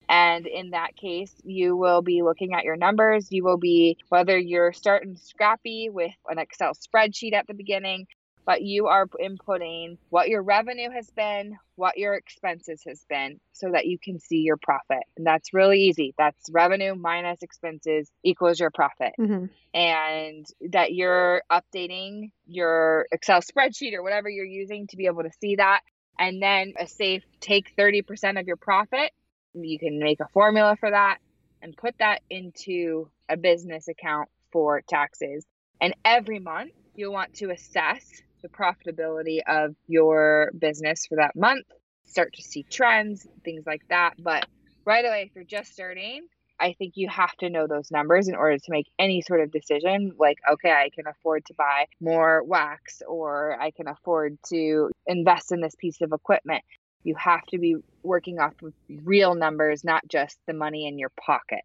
And 0.10 0.46
in 0.46 0.72
that 0.72 0.96
case, 0.96 1.34
you 1.44 1.76
will 1.76 2.02
be 2.02 2.22
looking 2.22 2.54
at 2.54 2.63
your 2.63 2.76
numbers. 2.76 3.32
You 3.32 3.44
will 3.44 3.58
be, 3.58 3.98
whether 4.10 4.38
you're 4.38 4.74
starting 4.74 5.16
scrappy 5.16 5.89
with 5.89 6.12
an 6.30 6.39
Excel 6.39 6.74
spreadsheet 6.74 7.34
at 7.34 7.48
the 7.48 7.54
beginning, 7.54 8.08
but 8.46 8.62
you 8.62 8.88
are 8.88 9.08
inputting 9.08 9.98
what 10.10 10.28
your 10.28 10.44
revenue 10.44 10.89
has 10.92 11.10
been, 11.12 11.58
what 11.76 11.98
your 11.98 12.13
expenses 12.13 12.84
has 12.86 13.06
been, 13.10 13.39
so 13.54 13.72
that 13.72 13.86
you 13.86 13.98
can 13.98 14.20
see 14.20 14.39
your 14.39 14.58
profit. 14.58 15.04
And 15.16 15.26
that's 15.26 15.54
really 15.54 15.80
easy. 15.84 16.13
That's 16.18 16.50
revenue 16.52 16.96
minus 16.96 17.42
expenses 17.42 18.12
equals 18.24 18.60
your 18.60 18.72
profit. 18.72 19.13
Mm-hmm. 19.20 19.46
And 19.74 20.46
that 20.72 20.94
you're 20.94 21.42
updating 21.52 22.32
your 22.46 23.08
Excel 23.12 23.42
spreadsheet 23.42 23.94
or 23.94 24.04
whatever 24.04 24.30
you're 24.30 24.46
using 24.46 24.88
to 24.88 24.98
be 24.98 25.06
able 25.06 25.24
to 25.24 25.32
see 25.39 25.56
that. 25.56 25.82
And 26.20 26.42
then 26.42 26.74
a 26.80 26.88
safe 26.88 27.24
take 27.39 27.76
30% 27.76 28.39
of 28.39 28.46
your 28.46 28.58
profit 28.58 29.12
you 29.54 29.80
can 29.80 30.00
make 30.00 30.20
a 30.20 30.28
formula 30.34 30.76
for 30.80 30.89
that 30.89 31.18
and 31.62 31.76
put 31.76 31.96
that 32.00 32.22
into 32.30 33.10
a 33.30 33.38
business 33.38 33.88
account 33.88 34.30
for 34.52 34.82
taxes. 34.88 35.46
And 35.82 35.94
every 36.06 36.39
month, 36.39 36.72
you'll 36.96 37.13
want 37.13 37.34
to 37.36 37.52
assess 37.52 38.06
the 38.42 38.50
profitability 38.50 39.39
of 39.48 39.76
your 39.88 40.52
business 40.58 41.06
for 41.08 41.16
that 41.16 41.36
month, 41.36 41.66
start 42.06 42.34
to 42.34 42.42
see 42.42 42.63
trends, 42.63 43.26
things 43.44 43.63
like 43.66 43.82
that. 43.89 44.13
But 44.20 44.46
right 44.86 45.06
away, 45.06 45.24
if 45.28 45.36
you're 45.36 45.46
just 45.46 45.74
starting, 45.74 46.28
I 46.60 46.74
think 46.78 46.94
you 46.96 47.10
have 47.10 47.36
to 47.38 47.50
know 47.50 47.68
those 47.68 47.92
numbers 47.92 48.28
in 48.28 48.36
order 48.36 48.58
to 48.58 48.72
make 48.72 48.88
any 49.00 49.22
sort 49.22 49.42
of 49.42 49.52
decision 49.52 50.13
like, 50.20 50.38
okay, 50.52 50.72
I 50.72 50.89
can 50.94 51.08
afford 51.08 51.46
to 51.46 51.54
buy 51.56 51.88
more 52.00 52.44
wax 52.44 53.02
or 53.08 53.58
I 53.60 53.72
can 53.72 53.88
afford 53.88 54.38
to 54.50 54.92
invest 55.08 55.52
in 55.52 55.62
this 55.62 55.76
piece 55.76 56.02
of 56.02 56.12
equipment 56.13 56.63
you 57.04 57.16
have 57.16 57.46
to 57.48 57.58
be 57.58 57.76
working 58.04 58.39
off 58.39 58.54
of 58.62 58.74
real 59.04 59.36
numbers, 59.36 59.84
not 59.84 60.08
just 60.08 60.38
the 60.48 60.54
money 60.54 60.88
in 60.88 60.98
your 60.98 61.10
pocket. 61.10 61.62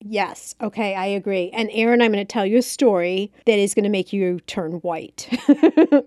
Yes. 0.00 0.54
Okay. 0.60 0.94
I 0.94 1.06
agree. 1.06 1.50
And 1.52 1.70
Erin, 1.72 2.00
I'm 2.02 2.12
going 2.12 2.24
to 2.24 2.32
tell 2.32 2.46
you 2.46 2.58
a 2.58 2.62
story 2.62 3.32
that 3.46 3.58
is 3.58 3.74
going 3.74 3.84
to 3.84 3.90
make 3.90 4.12
you 4.12 4.40
turn 4.40 4.72
white. 4.74 5.28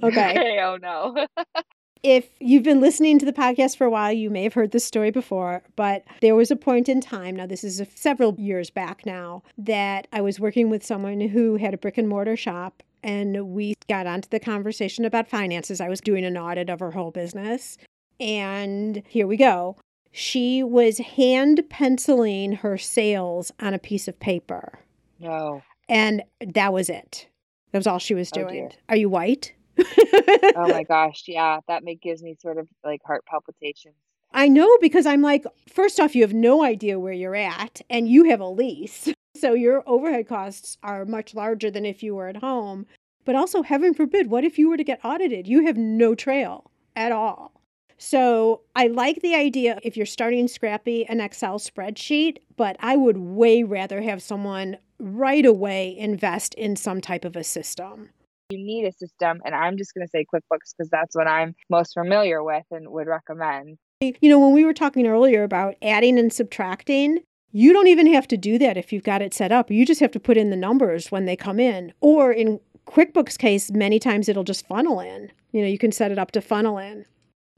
okay. 0.04 0.60
oh, 0.64 0.78
no. 0.82 1.28
if 2.04 2.30
you've 2.40 2.64
been 2.64 2.80
listening 2.80 3.20
to 3.20 3.26
the 3.26 3.34
podcast 3.34 3.76
for 3.76 3.86
a 3.86 3.90
while, 3.90 4.12
you 4.12 4.30
may 4.30 4.44
have 4.44 4.54
heard 4.54 4.72
this 4.72 4.86
story 4.86 5.12
before, 5.12 5.62
but 5.76 6.04
there 6.22 6.36
was 6.36 6.52
a 6.52 6.56
point 6.56 6.88
in 6.88 7.02
time, 7.02 7.36
now 7.36 7.46
this 7.46 7.64
is 7.64 7.82
several 7.94 8.34
years 8.40 8.70
back 8.70 9.06
now, 9.06 9.44
that 9.58 10.08
I 10.14 10.22
was 10.22 10.40
working 10.40 10.70
with 10.70 10.86
someone 10.86 11.20
who 11.20 11.58
had 11.58 11.74
a 11.74 11.78
brick 11.78 11.98
and 11.98 12.08
mortar 12.08 12.38
shop 12.38 12.84
and 13.04 13.50
we 13.50 13.74
got 13.90 14.08
onto 14.08 14.30
the 14.30 14.40
conversation 14.40 15.06
about 15.06 15.28
finances. 15.28 15.82
I 15.82 15.90
was 15.90 16.02
doing 16.02 16.24
an 16.24 16.38
audit 16.38 16.70
of 16.70 16.80
her 16.80 16.92
whole 16.92 17.12
business. 17.12 17.78
And 18.22 19.02
here 19.08 19.26
we 19.26 19.36
go. 19.36 19.76
She 20.12 20.62
was 20.62 21.00
hand 21.00 21.64
penciling 21.70 22.54
her 22.54 22.78
sales 22.78 23.52
on 23.60 23.74
a 23.74 23.80
piece 23.80 24.08
of 24.08 24.20
paper. 24.20 24.80
No. 25.20 25.64
And 25.90 26.22
that 26.40 26.72
was 26.72 26.90
it. 26.90 27.28
That 27.72 27.80
was 27.80 27.88
all 27.88 27.98
she 27.98 28.14
was 28.14 28.30
oh, 28.36 28.42
doing. 28.42 28.70
Oh 28.72 28.76
Are 28.90 28.96
you 28.96 29.10
white? 29.10 29.54
oh 29.80 30.68
my 30.68 30.84
gosh. 30.88 31.24
Yeah. 31.28 31.60
That 31.68 31.84
make, 31.84 32.02
gives 32.02 32.22
me 32.22 32.38
sort 32.40 32.58
of 32.58 32.68
like 32.84 33.02
heart 33.04 33.26
palpitations. 33.26 33.96
I 34.34 34.48
know 34.48 34.70
because 34.80 35.06
I'm 35.06 35.22
like, 35.22 35.46
first 35.68 36.00
off, 36.00 36.16
you 36.16 36.22
have 36.22 36.34
no 36.34 36.64
idea 36.64 37.00
where 37.00 37.14
you're 37.14 37.36
at 37.36 37.82
and 37.90 38.08
you 38.08 38.26
have 38.26 38.40
a 38.40 38.48
lease. 38.48 39.10
So 39.34 39.54
your 39.54 39.82
overhead 39.88 40.28
costs 40.28 40.78
are 40.84 41.06
much 41.06 41.34
larger 41.34 41.72
than 41.72 41.86
if 41.86 42.04
you 42.04 42.14
were 42.14 42.28
at 42.28 42.36
home. 42.36 42.86
But 43.26 43.34
also, 43.34 43.64
heaven 43.64 43.94
forbid, 43.94 44.30
what 44.30 44.44
if 44.44 44.60
you 44.60 44.70
were 44.70 44.78
to 44.78 44.84
get 44.84 45.00
audited? 45.04 45.48
You 45.48 45.66
have 45.66 45.78
no 45.78 46.14
trail 46.14 46.70
at 46.96 47.12
all. 47.14 47.61
So 48.04 48.62
I 48.76 48.88
like 48.88 49.22
the 49.22 49.36
idea 49.36 49.78
if 49.84 49.96
you're 49.96 50.08
starting 50.08 50.48
scrappy 50.48 51.06
an 51.06 51.22
Excel 51.22 51.60
spreadsheet, 51.60 52.38
but 52.58 52.76
I 52.80 52.98
would 52.98 53.18
way 53.18 53.62
rather 53.62 54.02
have 54.02 54.24
someone 54.24 54.78
right 54.98 55.46
away 55.46 55.96
invest 55.96 56.56
in 56.56 56.76
some 56.76 57.00
type 57.00 57.26
of 57.26 57.36
a 57.36 57.44
system. 57.44 58.10
You 58.50 58.58
need 58.58 58.88
a 58.88 58.92
system, 58.92 59.40
and 59.46 59.54
I'm 59.54 59.78
just 59.78 59.94
going 59.94 60.04
to 60.04 60.10
say 60.10 60.26
QuickBooks 60.34 60.74
because 60.76 60.90
that's 60.90 61.16
what 61.16 61.28
I'm 61.28 61.54
most 61.70 61.94
familiar 61.94 62.44
with 62.44 62.64
and 62.72 62.90
would 62.90 63.06
recommend. 63.06 63.78
You 64.00 64.30
know, 64.32 64.40
when 64.40 64.54
we 64.54 64.66
were 64.66 64.74
talking 64.74 65.06
earlier 65.06 65.44
about 65.44 65.76
adding 65.84 66.18
and 66.18 66.34
subtracting, 66.34 67.20
you 67.52 67.72
don't 67.72 67.88
even 67.88 68.12
have 68.12 68.28
to 68.30 68.36
do 68.36 68.58
that 68.58 68.78
if 68.78 68.92
you've 68.92 69.04
got 69.04 69.22
it 69.22 69.32
set 69.32 69.52
up. 69.52 69.70
You 69.70 69.86
just 69.86 70.00
have 70.00 70.12
to 70.14 70.20
put 70.20 70.38
in 70.38 70.50
the 70.50 70.56
numbers 70.56 71.12
when 71.12 71.26
they 71.26 71.36
come 71.36 71.60
in. 71.60 71.94
Or 72.02 72.32
in 72.32 72.62
QuickBooks 72.88 73.38
case, 73.38 73.70
many 73.70 74.00
times 74.00 74.28
it'll 74.28 74.44
just 74.44 74.66
funnel 74.66 75.00
in. 75.00 75.32
You 75.52 75.62
know, 75.62 75.68
you 75.68 75.78
can 75.78 75.92
set 75.92 76.12
it 76.12 76.18
up 76.18 76.32
to 76.32 76.42
funnel 76.42 76.80
in. 76.80 77.06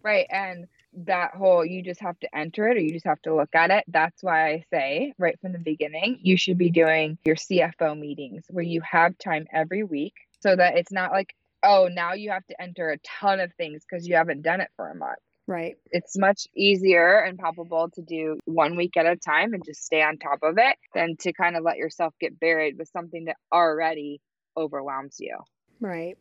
Right. 0.03 0.27
And 0.29 0.67
that 1.05 1.31
whole 1.33 1.65
you 1.65 1.81
just 1.81 2.01
have 2.01 2.19
to 2.19 2.35
enter 2.35 2.67
it 2.67 2.77
or 2.77 2.81
you 2.81 2.93
just 2.93 3.05
have 3.05 3.21
to 3.23 3.35
look 3.35 3.55
at 3.55 3.71
it. 3.71 3.83
That's 3.87 4.21
why 4.21 4.49
I 4.49 4.65
say 4.71 5.13
right 5.17 5.39
from 5.39 5.53
the 5.53 5.59
beginning, 5.59 6.19
you 6.21 6.37
should 6.37 6.57
be 6.57 6.69
doing 6.69 7.17
your 7.25 7.35
CFO 7.35 7.97
meetings 7.97 8.45
where 8.49 8.63
you 8.63 8.81
have 8.81 9.17
time 9.17 9.47
every 9.51 9.83
week 9.83 10.13
so 10.41 10.55
that 10.55 10.77
it's 10.77 10.91
not 10.91 11.11
like, 11.11 11.33
oh, 11.63 11.87
now 11.91 12.13
you 12.13 12.31
have 12.31 12.45
to 12.47 12.61
enter 12.61 12.91
a 12.91 12.97
ton 12.99 13.39
of 13.39 13.53
things 13.53 13.83
because 13.89 14.07
you 14.07 14.15
haven't 14.15 14.41
done 14.41 14.61
it 14.61 14.69
for 14.75 14.89
a 14.89 14.95
month. 14.95 15.19
Right. 15.47 15.75
It's 15.91 16.17
much 16.17 16.47
easier 16.55 17.17
and 17.19 17.37
palpable 17.37 17.89
to 17.95 18.01
do 18.01 18.37
one 18.45 18.77
week 18.77 18.95
at 18.95 19.05
a 19.05 19.15
time 19.15 19.53
and 19.53 19.63
just 19.65 19.83
stay 19.83 20.01
on 20.01 20.17
top 20.17 20.39
of 20.41 20.57
it 20.57 20.77
than 20.93 21.17
to 21.21 21.33
kind 21.33 21.57
of 21.57 21.63
let 21.63 21.77
yourself 21.77 22.13
get 22.19 22.39
buried 22.39 22.77
with 22.77 22.89
something 22.89 23.25
that 23.25 23.35
already 23.51 24.21
overwhelms 24.55 25.17
you. 25.19 25.37
Right. 25.81 26.17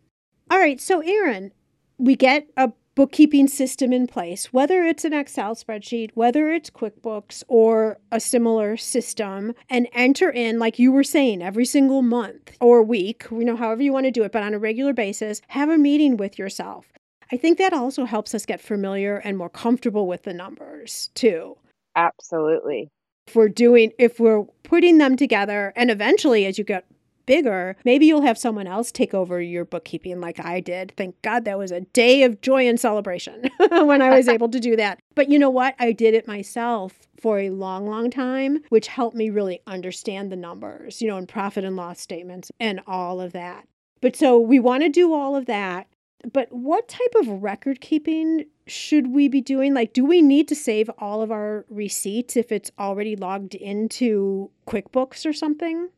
All 0.51 0.59
right. 0.59 0.81
So, 0.81 1.01
Erin, 1.01 1.53
we 1.99 2.17
get 2.17 2.49
a 2.57 2.73
bookkeeping 2.95 3.49
system 3.49 3.93
in 3.93 4.07
place, 4.07 4.53
whether 4.53 4.83
it's 4.85 5.05
an 5.05 5.13
Excel 5.13 5.55
spreadsheet, 5.55 6.11
whether 6.15 6.51
it's 6.51 6.71
QuickBooks 6.71 7.43
or 7.49 7.99
a 8.11 8.21
similar 8.21 8.77
system, 8.77 9.55
and 9.71 9.89
enter 9.93 10.31
in, 10.31 10.59
like 10.59 10.79
you 10.79 10.93
were 10.93 11.05
saying, 11.05 11.43
every 11.43 11.65
single 11.65 12.03
month 12.03 12.57
or 12.61 12.83
week, 12.83 13.27
you 13.31 13.45
know, 13.45 13.57
however 13.57 13.83
you 13.83 13.93
want 13.93 14.07
to 14.07 14.11
do 14.11 14.25
it, 14.25 14.33
but 14.33 14.43
on 14.43 14.55
a 14.55 14.59
regular 14.59 14.93
basis, 14.93 15.41
have 15.49 15.71
a 15.71 15.79
meeting 15.79 16.17
with 16.17 16.39
yourself. 16.39 16.87
I 17.31 17.39
think 17.39 17.57
that 17.59 17.73
also 17.73 18.05
helps 18.05 18.35
us 18.35 18.45
get 18.45 18.61
familiar 18.61 19.17
and 19.17 19.39
more 19.39 19.49
comfortable 19.49 20.07
with 20.07 20.25
the 20.25 20.35
numbers 20.35 21.11
too. 21.15 21.57
Absolutely. 21.97 22.89
If 23.27 23.37
we're 23.37 23.49
doing, 23.49 23.93
if 23.99 24.21
we're 24.21 24.45
putting 24.65 24.99
them 24.99 25.17
together, 25.17 25.73
and 25.77 25.91
eventually 25.91 26.45
as 26.45 26.59
you 26.59 26.65
get 26.65 26.85
bigger, 27.27 27.77
maybe 27.85 28.07
you'll 28.07 28.23
have 28.23 28.39
someone 28.39 28.67
else 28.67 28.93
take 28.93 29.15
over 29.15 29.41
your 29.41 29.65
bookkeeping 29.65 30.21
like 30.21 30.45
I 30.45 30.61
did. 30.61 30.93
Thank 30.97 31.21
God 31.23 31.45
that 31.45 31.59
was 31.59 31.71
a 31.71 31.83
day 31.83 32.23
of 32.23 32.41
joy 32.41 32.69
and 32.69 32.79
celebration 32.79 33.51
when 33.71 34.03
I 34.03 34.11
was 34.17 34.29
able 34.29 34.49
to 34.51 34.61
do 34.61 34.77
that. 34.77 35.01
But 35.15 35.29
you 35.29 35.39
know 35.39 35.51
what? 35.51 35.75
I 35.79 35.93
did 35.93 36.15
it 36.15 36.27
myself 36.27 36.99
for 37.21 37.39
a 37.39 37.51
long, 37.51 37.87
long 37.87 38.11
time, 38.11 38.63
which 38.69 38.89
helped 38.89 39.17
me 39.17 39.31
really 39.31 39.61
understand 39.67 40.33
the 40.33 40.37
numbers, 40.37 41.01
you 41.01 41.09
know, 41.09 41.17
and 41.17 41.29
profit 41.29 41.65
and 41.65 41.77
loss 41.77 42.01
statements 42.01 42.51
and 42.59 42.81
all 42.87 43.21
of 43.21 43.33
that. 43.33 43.67
But 44.01 44.17
so 44.17 44.39
we 44.39 44.59
want 44.59 44.83
to 44.83 44.89
do 44.89 45.15
all 45.15 45.37
of 45.37 45.47
that. 45.47 45.87
But 46.33 46.53
what 46.53 46.89
type 46.89 47.15
of 47.21 47.43
record 47.43 47.81
keeping 47.81 48.45
should 48.67 49.09
we 49.09 49.29
be 49.29 49.41
doing? 49.41 49.75
Like, 49.75 49.93
do 49.93 50.05
we 50.05 50.23
need 50.23 50.49
to 50.49 50.55
save 50.55 50.91
all 50.99 51.23
of 51.23 51.33
our 51.33 51.65
receipts 51.69 52.37
if 52.37 52.53
it's 52.53 52.71
already 52.79 53.17
logged 53.17 53.55
into 53.55 54.51
QuickBooks 54.67 55.27
or 55.27 55.33
something? 55.33 55.89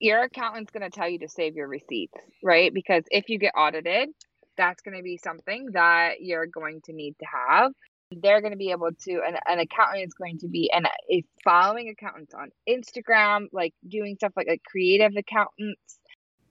Your 0.00 0.22
accountant's 0.22 0.72
going 0.72 0.82
to 0.82 0.90
tell 0.90 1.08
you 1.08 1.20
to 1.20 1.28
save 1.28 1.54
your 1.54 1.68
receipts, 1.68 2.18
right? 2.42 2.72
Because 2.72 3.04
if 3.10 3.28
you 3.28 3.38
get 3.38 3.52
audited, 3.56 4.08
that's 4.56 4.82
going 4.82 4.96
to 4.96 5.02
be 5.02 5.18
something 5.18 5.68
that 5.72 6.20
you're 6.20 6.46
going 6.46 6.80
to 6.86 6.92
need 6.92 7.14
to 7.20 7.26
have. 7.26 7.72
They're 8.10 8.40
going 8.40 8.52
to 8.52 8.58
be 8.58 8.72
able 8.72 8.90
to, 8.92 9.12
an, 9.24 9.36
an 9.46 9.60
accountant 9.60 10.06
is 10.06 10.14
going 10.14 10.38
to 10.38 10.48
be, 10.48 10.70
and 10.72 10.88
a 11.10 11.22
following 11.44 11.90
accountants 11.90 12.34
on 12.34 12.50
Instagram, 12.68 13.46
like 13.52 13.72
doing 13.86 14.16
stuff 14.16 14.32
like, 14.36 14.48
like 14.48 14.62
creative 14.64 15.12
accountants 15.16 16.00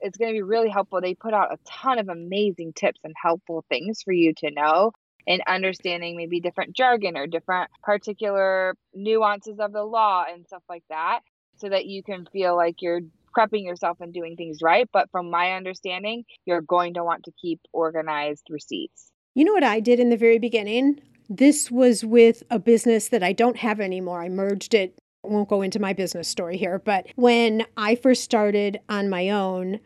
it's 0.02 0.18
going 0.18 0.32
to 0.32 0.38
be 0.38 0.42
really 0.42 0.70
helpful. 0.70 1.02
They 1.02 1.14
put 1.14 1.34
out 1.34 1.54
a 1.54 1.58
ton 1.66 2.00
of 2.00 2.10
amazing 2.10 2.74
tips 2.74 3.00
and 3.04 3.14
helpful 3.22 3.66
things 3.70 4.02
for 4.04 4.14
you 4.14 4.34
to 4.38 4.52
know 4.52 4.94
and 5.28 5.42
understanding 5.46 6.16
maybe 6.16 6.40
different 6.40 6.76
jargon 6.76 7.18
or 7.18 7.28
different 7.28 7.70
particular 7.84 8.76
nuances 8.94 9.60
of 9.60 9.74
the 9.74 9.84
law 9.84 10.26
and 10.32 10.46
stuff 10.46 10.64
like 10.70 10.84
that 10.90 11.20
so 11.58 11.70
that 11.70 11.86
you 11.86 12.02
can 12.02 12.26
feel 12.32 12.56
like 12.56 12.82
you're 12.82 13.02
prepping 13.36 13.64
yourself 13.64 13.98
and 14.00 14.14
doing 14.14 14.36
things 14.36 14.60
right. 14.62 14.88
But 14.92 15.10
from 15.12 15.30
my 15.30 15.54
understanding, 15.54 16.26
you're 16.46 16.62
going 16.62 16.96
to 16.96 17.04
want 17.04 17.24
to 17.26 17.32
keep 17.42 17.60
organized 17.74 18.48
receipts. 18.50 19.12
You 19.36 19.46
know 19.46 19.54
what 19.54 19.64
I 19.64 19.80
did 19.80 20.00
in 20.00 20.10
the 20.10 20.18
very 20.18 20.40
beginning? 20.40 21.00
This 21.30 21.70
was 21.70 22.04
with 22.04 22.44
a 22.50 22.60
business 22.60 23.10
that 23.10 23.24
I 23.24 23.34
don't 23.34 23.58
have 23.58 23.80
anymore. 23.80 24.22
I 24.22 24.30
merged 24.30 24.74
it 24.74 24.98
I 25.24 25.28
won't 25.28 25.50
go 25.50 25.62
into 25.62 25.80
my 25.80 25.94
business 25.94 26.28
story 26.28 26.58
here, 26.58 26.80
but 26.80 27.08
when 27.16 27.66
I 27.76 27.96
first 27.96 28.24
started 28.24 28.80
on 28.88 29.10
my 29.10 29.30
own, 29.30 29.80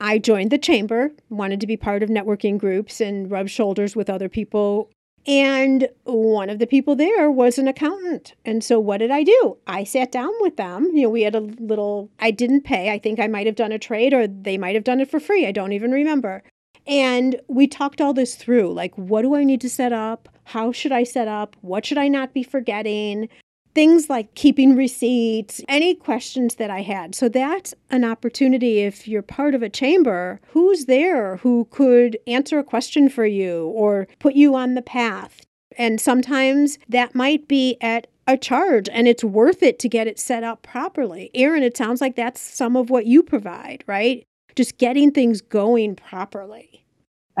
I 0.00 0.18
joined 0.18 0.50
the 0.50 0.58
chamber, 0.58 1.12
wanted 1.28 1.60
to 1.60 1.66
be 1.66 1.76
part 1.76 2.02
of 2.02 2.08
networking 2.08 2.58
groups 2.58 3.00
and 3.00 3.30
rub 3.30 3.48
shoulders 3.48 3.94
with 3.94 4.10
other 4.10 4.28
people. 4.28 4.90
And 5.26 5.88
one 6.04 6.48
of 6.48 6.58
the 6.58 6.66
people 6.66 6.96
there 6.96 7.30
was 7.30 7.58
an 7.58 7.68
accountant. 7.68 8.34
And 8.44 8.64
so 8.64 8.80
what 8.80 8.98
did 8.98 9.10
I 9.10 9.22
do? 9.22 9.58
I 9.66 9.84
sat 9.84 10.10
down 10.10 10.32
with 10.40 10.56
them. 10.56 10.90
You 10.94 11.02
know, 11.02 11.10
we 11.10 11.22
had 11.22 11.34
a 11.34 11.40
little, 11.40 12.10
I 12.18 12.30
didn't 12.30 12.62
pay. 12.62 12.90
I 12.90 12.98
think 12.98 13.20
I 13.20 13.26
might 13.26 13.46
have 13.46 13.54
done 13.54 13.72
a 13.72 13.78
trade 13.78 14.14
or 14.14 14.26
they 14.26 14.56
might 14.56 14.74
have 14.74 14.84
done 14.84 15.00
it 15.00 15.10
for 15.10 15.20
free. 15.20 15.46
I 15.46 15.52
don't 15.52 15.72
even 15.72 15.90
remember. 15.90 16.42
And 16.86 17.40
we 17.48 17.66
talked 17.66 18.00
all 18.00 18.14
this 18.14 18.34
through 18.34 18.72
like, 18.72 18.94
what 18.96 19.22
do 19.22 19.34
I 19.34 19.44
need 19.44 19.60
to 19.60 19.70
set 19.70 19.92
up? 19.92 20.28
How 20.44 20.72
should 20.72 20.92
I 20.92 21.04
set 21.04 21.28
up? 21.28 21.54
What 21.60 21.84
should 21.84 21.98
I 21.98 22.08
not 22.08 22.32
be 22.32 22.42
forgetting? 22.42 23.28
Things 23.74 24.10
like 24.10 24.34
keeping 24.34 24.76
receipts, 24.76 25.62
any 25.68 25.94
questions 25.94 26.56
that 26.56 26.70
I 26.70 26.82
had. 26.82 27.14
So 27.14 27.28
that's 27.28 27.74
an 27.90 28.04
opportunity 28.04 28.80
if 28.80 29.06
you're 29.06 29.22
part 29.22 29.54
of 29.54 29.62
a 29.62 29.68
chamber, 29.68 30.40
who's 30.48 30.86
there 30.86 31.36
who 31.38 31.66
could 31.70 32.18
answer 32.26 32.58
a 32.58 32.64
question 32.64 33.08
for 33.08 33.26
you 33.26 33.66
or 33.66 34.08
put 34.18 34.34
you 34.34 34.54
on 34.54 34.74
the 34.74 34.82
path. 34.82 35.42
And 35.78 36.00
sometimes 36.00 36.78
that 36.88 37.14
might 37.14 37.46
be 37.46 37.76
at 37.80 38.08
a 38.26 38.36
charge 38.36 38.88
and 38.90 39.08
it's 39.08 39.24
worth 39.24 39.62
it 39.62 39.78
to 39.80 39.88
get 39.88 40.06
it 40.06 40.18
set 40.18 40.44
up 40.44 40.62
properly. 40.62 41.30
Erin, 41.34 41.62
it 41.62 41.76
sounds 41.76 42.00
like 42.00 42.16
that's 42.16 42.40
some 42.40 42.76
of 42.76 42.90
what 42.90 43.06
you 43.06 43.22
provide, 43.22 43.84
right? 43.86 44.24
Just 44.56 44.78
getting 44.78 45.10
things 45.10 45.40
going 45.40 45.96
properly. 45.96 46.79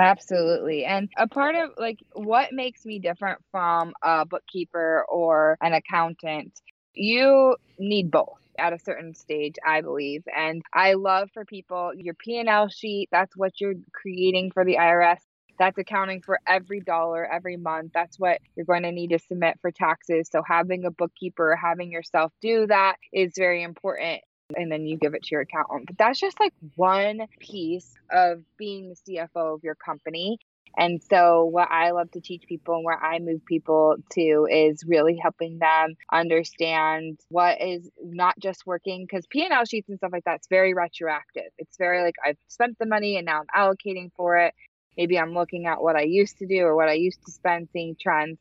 Absolutely. 0.00 0.84
And 0.86 1.10
a 1.18 1.28
part 1.28 1.54
of 1.56 1.72
like 1.76 1.98
what 2.14 2.52
makes 2.52 2.86
me 2.86 2.98
different 3.00 3.40
from 3.50 3.92
a 4.02 4.24
bookkeeper 4.24 5.04
or 5.10 5.58
an 5.60 5.74
accountant, 5.74 6.58
you 6.94 7.56
need 7.78 8.10
both 8.10 8.38
at 8.58 8.72
a 8.74 8.78
certain 8.78 9.14
stage 9.14 9.54
i 9.66 9.80
believe. 9.80 10.22
And 10.36 10.62
i 10.74 10.94
love 10.94 11.30
for 11.34 11.44
people 11.44 11.92
your 11.96 12.14
p&l 12.14 12.68
sheet 12.68 13.08
that's 13.12 13.36
what 13.36 13.60
you're 13.60 13.74
creating 13.94 14.50
for 14.52 14.64
the 14.64 14.76
irs 14.76 15.18
that's 15.58 15.78
accounting 15.78 16.22
for 16.22 16.40
every 16.48 16.80
dollar 16.80 17.24
every 17.30 17.56
month. 17.58 17.92
That's 17.94 18.18
what 18.18 18.38
you're 18.56 18.66
going 18.66 18.84
to 18.84 18.92
need 18.92 19.10
to 19.10 19.18
submit 19.18 19.58
for 19.60 19.70
taxes. 19.70 20.28
So 20.32 20.42
having 20.46 20.86
a 20.86 20.90
bookkeeper 20.90 21.54
having 21.56 21.92
yourself 21.92 22.32
do 22.40 22.66
that 22.68 22.96
is 23.12 23.32
very 23.36 23.62
important 23.62 24.22
and 24.56 24.70
then 24.70 24.86
you 24.86 24.96
give 24.96 25.14
it 25.14 25.22
to 25.24 25.28
your 25.32 25.42
accountant. 25.42 25.86
But 25.86 25.98
that's 25.98 26.20
just 26.20 26.38
like 26.40 26.52
one 26.76 27.26
piece 27.38 27.92
of 28.10 28.42
being 28.56 28.88
the 28.88 29.16
CFO 29.16 29.54
of 29.54 29.64
your 29.64 29.74
company. 29.74 30.38
And 30.76 31.02
so, 31.02 31.44
what 31.44 31.68
I 31.70 31.90
love 31.90 32.12
to 32.12 32.20
teach 32.20 32.44
people 32.46 32.76
and 32.76 32.84
where 32.84 33.02
I 33.02 33.18
move 33.18 33.44
people 33.44 33.96
to 34.12 34.46
is 34.48 34.84
really 34.86 35.16
helping 35.20 35.58
them 35.58 35.94
understand 36.12 37.18
what 37.28 37.60
is 37.60 37.90
not 38.00 38.38
just 38.38 38.66
working 38.66 39.04
because 39.04 39.26
P&L 39.26 39.64
sheets 39.64 39.88
and 39.88 39.98
stuff 39.98 40.12
like 40.12 40.24
that's 40.24 40.46
very 40.48 40.74
retroactive. 40.74 41.50
It's 41.58 41.76
very 41.76 42.02
like 42.02 42.14
I've 42.24 42.38
spent 42.48 42.78
the 42.78 42.86
money 42.86 43.16
and 43.16 43.26
now 43.26 43.40
I'm 43.40 43.74
allocating 43.74 44.10
for 44.16 44.36
it. 44.36 44.54
Maybe 44.96 45.18
I'm 45.18 45.34
looking 45.34 45.66
at 45.66 45.82
what 45.82 45.96
I 45.96 46.02
used 46.02 46.38
to 46.38 46.46
do 46.46 46.60
or 46.60 46.76
what 46.76 46.88
I 46.88 46.94
used 46.94 47.24
to 47.26 47.32
spend, 47.32 47.68
seeing 47.72 47.96
trends. 48.00 48.38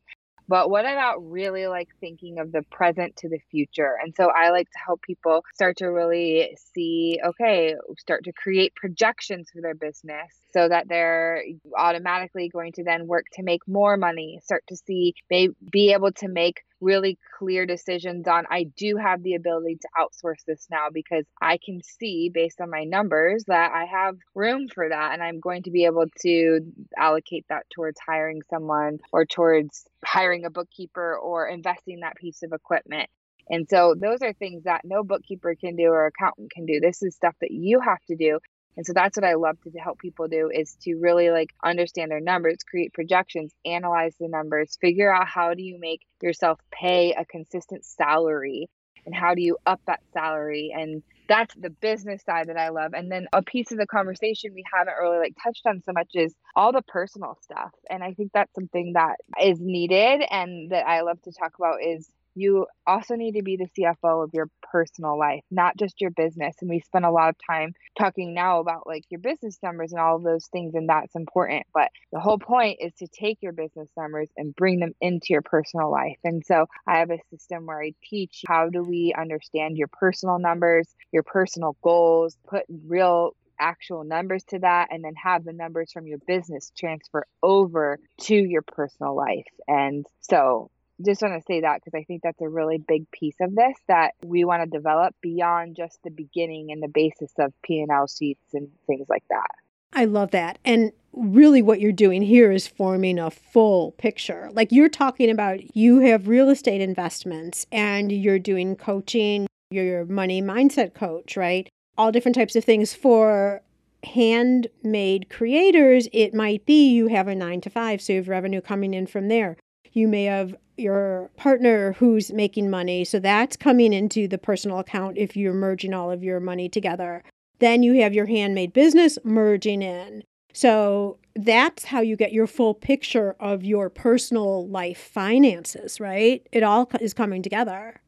But 0.49 0.71
what 0.71 0.85
about 0.85 1.19
really 1.19 1.67
like 1.67 1.89
thinking 1.99 2.39
of 2.39 2.51
the 2.51 2.63
present 2.71 3.15
to 3.17 3.29
the 3.29 3.37
future? 3.51 3.93
And 4.03 4.15
so 4.17 4.31
I 4.35 4.49
like 4.49 4.65
to 4.71 4.79
help 4.83 5.03
people 5.03 5.43
start 5.53 5.77
to 5.77 5.85
really 5.85 6.57
see, 6.73 7.19
okay, 7.23 7.75
start 7.99 8.23
to 8.23 8.33
create 8.33 8.73
projections 8.73 9.49
for 9.53 9.61
their 9.61 9.75
business 9.75 10.33
so 10.51 10.67
that 10.67 10.87
they're 10.89 11.43
automatically 11.77 12.49
going 12.49 12.71
to 12.73 12.83
then 12.83 13.05
work 13.05 13.25
to 13.33 13.43
make 13.43 13.61
more 13.67 13.95
money, 13.95 14.39
start 14.43 14.63
to 14.69 14.75
see, 14.75 15.13
be 15.29 15.93
able 15.93 16.11
to 16.13 16.27
make 16.27 16.61
really 16.81 17.17
clear 17.37 17.65
decisions 17.65 18.27
on 18.27 18.45
I 18.49 18.65
do 18.77 18.97
have 18.97 19.23
the 19.23 19.35
ability 19.35 19.79
to 19.81 19.87
outsource 19.99 20.43
this 20.47 20.67
now 20.69 20.87
because 20.93 21.25
I 21.41 21.57
can 21.63 21.81
see 21.83 22.29
based 22.33 22.61
on 22.61 22.69
my 22.69 22.83
numbers 22.83 23.43
that 23.47 23.71
I 23.73 23.85
have 23.85 24.15
room 24.35 24.67
for 24.73 24.87
that 24.87 25.13
and 25.13 25.21
I'm 25.21 25.39
going 25.39 25.63
to 25.63 25.71
be 25.71 25.85
able 25.85 26.05
to 26.21 26.61
allocate 26.97 27.45
that 27.49 27.63
towards 27.73 27.99
hiring 28.05 28.41
someone 28.49 28.99
or 29.11 29.25
towards 29.25 29.85
hiring 30.05 30.45
a 30.45 30.49
bookkeeper 30.49 31.17
or 31.17 31.47
investing 31.47 32.01
that 32.01 32.15
piece 32.15 32.43
of 32.43 32.53
equipment. 32.53 33.09
And 33.49 33.67
so 33.67 33.95
those 33.99 34.21
are 34.21 34.33
things 34.33 34.63
that 34.65 34.81
no 34.83 35.03
bookkeeper 35.03 35.55
can 35.59 35.75
do 35.75 35.85
or 35.85 36.05
accountant 36.05 36.51
can 36.51 36.65
do. 36.65 36.79
This 36.79 37.01
is 37.01 37.15
stuff 37.15 37.35
that 37.41 37.51
you 37.51 37.79
have 37.79 38.03
to 38.07 38.15
do 38.15 38.39
and 38.79 38.85
so 38.85 38.93
that's 38.93 39.17
what 39.17 39.25
I 39.25 39.33
love 39.33 39.57
to 39.63 39.77
help 39.77 39.99
people 39.99 40.29
do 40.29 40.49
is 40.49 40.77
to 40.83 40.95
really 40.95 41.31
like 41.31 41.49
understand 41.61 42.11
their 42.11 42.21
numbers, 42.21 42.59
create 42.63 42.93
projections, 42.93 43.53
analyze 43.65 44.15
the 44.17 44.29
numbers, 44.29 44.77
figure 44.79 45.13
out 45.13 45.27
how 45.27 45.53
do 45.53 45.61
you 45.61 45.77
make 45.81 45.99
yourself 46.21 46.61
pay 46.71 47.11
a 47.11 47.25
consistent 47.25 47.83
salary 47.83 48.69
and 49.05 49.13
how 49.13 49.35
do 49.35 49.41
you 49.41 49.57
up 49.65 49.81
that 49.85 49.99
salary 50.13 50.73
and 50.73 51.03
that's 51.27 51.53
the 51.55 51.69
business 51.69 52.23
side 52.23 52.47
that 52.47 52.57
I 52.57 52.69
love. 52.69 52.93
And 52.93 53.11
then 53.11 53.27
a 53.33 53.43
piece 53.43 53.73
of 53.73 53.77
the 53.77 53.85
conversation 53.85 54.53
we 54.55 54.63
haven't 54.73 54.95
really 54.97 55.19
like 55.19 55.35
touched 55.43 55.67
on 55.67 55.81
so 55.85 55.91
much 55.91 56.11
is 56.13 56.33
all 56.55 56.71
the 56.71 56.81
personal 56.81 57.37
stuff. 57.41 57.71
And 57.89 58.01
I 58.01 58.13
think 58.13 58.31
that's 58.33 58.55
something 58.55 58.93
that 58.93 59.17
is 59.43 59.59
needed 59.59 60.21
and 60.31 60.71
that 60.71 60.87
I 60.87 61.01
love 61.01 61.21
to 61.23 61.33
talk 61.33 61.51
about 61.59 61.83
is 61.83 62.09
you 62.35 62.67
also 62.85 63.15
need 63.15 63.33
to 63.33 63.43
be 63.43 63.57
the 63.57 63.69
CFO 63.77 64.23
of 64.23 64.31
your 64.33 64.49
personal 64.71 65.17
life, 65.17 65.41
not 65.51 65.77
just 65.77 66.01
your 66.01 66.11
business. 66.11 66.55
And 66.61 66.69
we 66.69 66.79
spend 66.79 67.05
a 67.05 67.11
lot 67.11 67.29
of 67.29 67.35
time 67.49 67.73
talking 67.97 68.33
now 68.33 68.59
about 68.59 68.87
like 68.87 69.03
your 69.09 69.19
business 69.19 69.57
numbers 69.61 69.91
and 69.91 70.01
all 70.01 70.15
of 70.15 70.23
those 70.23 70.47
things, 70.47 70.75
and 70.75 70.89
that's 70.89 71.15
important. 71.15 71.65
But 71.73 71.89
the 72.11 72.19
whole 72.19 72.39
point 72.39 72.79
is 72.81 72.93
to 72.99 73.07
take 73.07 73.39
your 73.41 73.53
business 73.53 73.89
numbers 73.97 74.29
and 74.37 74.55
bring 74.55 74.79
them 74.79 74.93
into 75.01 75.27
your 75.29 75.41
personal 75.41 75.91
life. 75.91 76.17
And 76.23 76.43
so 76.45 76.67
I 76.87 76.97
have 76.99 77.11
a 77.11 77.19
system 77.31 77.65
where 77.65 77.81
I 77.81 77.93
teach 78.03 78.43
how 78.47 78.69
do 78.69 78.83
we 78.83 79.13
understand 79.17 79.77
your 79.77 79.87
personal 79.87 80.39
numbers, 80.39 80.87
your 81.11 81.23
personal 81.23 81.75
goals, 81.81 82.37
put 82.47 82.63
real 82.85 83.35
actual 83.59 84.03
numbers 84.03 84.43
to 84.45 84.59
that 84.59 84.87
and 84.91 85.03
then 85.03 85.13
have 85.15 85.43
the 85.43 85.53
numbers 85.53 85.91
from 85.91 86.07
your 86.07 86.19
business 86.27 86.71
transfer 86.77 87.25
over 87.43 87.99
to 88.21 88.35
your 88.35 88.61
personal 88.61 89.15
life. 89.15 89.45
And 89.67 90.05
so 90.21 90.71
just 91.05 91.21
want 91.21 91.33
to 91.39 91.45
say 91.45 91.61
that 91.61 91.81
because 91.83 91.97
I 91.97 92.03
think 92.03 92.21
that's 92.23 92.41
a 92.41 92.49
really 92.49 92.77
big 92.77 93.09
piece 93.11 93.35
of 93.41 93.55
this 93.55 93.75
that 93.87 94.11
we 94.23 94.43
want 94.43 94.63
to 94.63 94.77
develop 94.77 95.15
beyond 95.21 95.75
just 95.75 95.99
the 96.03 96.11
beginning 96.11 96.71
and 96.71 96.81
the 96.81 96.87
basis 96.87 97.31
of 97.39 97.53
P&L 97.63 98.07
sheets 98.07 98.53
and 98.53 98.69
things 98.87 99.07
like 99.09 99.23
that. 99.29 99.47
I 99.93 100.05
love 100.05 100.31
that. 100.31 100.59
And 100.63 100.91
really 101.13 101.61
what 101.61 101.79
you're 101.79 101.91
doing 101.91 102.21
here 102.21 102.51
is 102.51 102.67
forming 102.67 103.17
a 103.17 103.31
full 103.31 103.93
picture. 103.93 104.49
Like 104.53 104.71
you're 104.71 104.89
talking 104.89 105.29
about 105.29 105.75
you 105.75 105.99
have 105.99 106.27
real 106.27 106.49
estate 106.49 106.81
investments 106.81 107.65
and 107.71 108.11
you're 108.11 108.39
doing 108.39 108.75
coaching, 108.75 109.47
you're 109.71 109.85
your 109.85 110.05
money 110.05 110.41
mindset 110.41 110.93
coach, 110.93 111.35
right? 111.35 111.67
All 111.97 112.11
different 112.11 112.35
types 112.35 112.55
of 112.55 112.63
things 112.63 112.93
for 112.93 113.61
handmade 114.03 115.29
creators, 115.29 116.07
it 116.13 116.33
might 116.33 116.65
be 116.65 116.89
you 116.89 117.07
have 117.07 117.27
a 117.27 117.35
nine 117.35 117.61
to 117.61 117.69
five, 117.69 118.01
so 118.01 118.13
you 118.13 118.19
have 118.19 118.29
revenue 118.29 118.61
coming 118.61 118.93
in 118.93 119.07
from 119.07 119.27
there. 119.27 119.57
You 119.91 120.07
may 120.07 120.25
have 120.25 120.55
your 120.79 121.29
partner 121.37 121.93
who's 121.93 122.31
making 122.31 122.69
money. 122.69 123.03
So 123.03 123.19
that's 123.19 123.55
coming 123.57 123.93
into 123.93 124.27
the 124.27 124.37
personal 124.37 124.79
account 124.79 125.17
if 125.17 125.35
you're 125.35 125.53
merging 125.53 125.93
all 125.93 126.11
of 126.11 126.23
your 126.23 126.39
money 126.39 126.69
together. 126.69 127.23
Then 127.59 127.83
you 127.83 128.01
have 128.01 128.13
your 128.13 128.25
handmade 128.25 128.73
business 128.73 129.17
merging 129.23 129.81
in. 129.81 130.23
So 130.53 131.17
that's 131.35 131.85
how 131.85 132.01
you 132.01 132.15
get 132.15 132.33
your 132.33 132.47
full 132.47 132.73
picture 132.73 133.35
of 133.39 133.63
your 133.63 133.89
personal 133.89 134.67
life 134.67 135.09
finances, 135.13 135.99
right? 135.99 136.45
It 136.51 136.63
all 136.63 136.89
is 136.99 137.13
coming 137.13 137.41
together. 137.41 138.01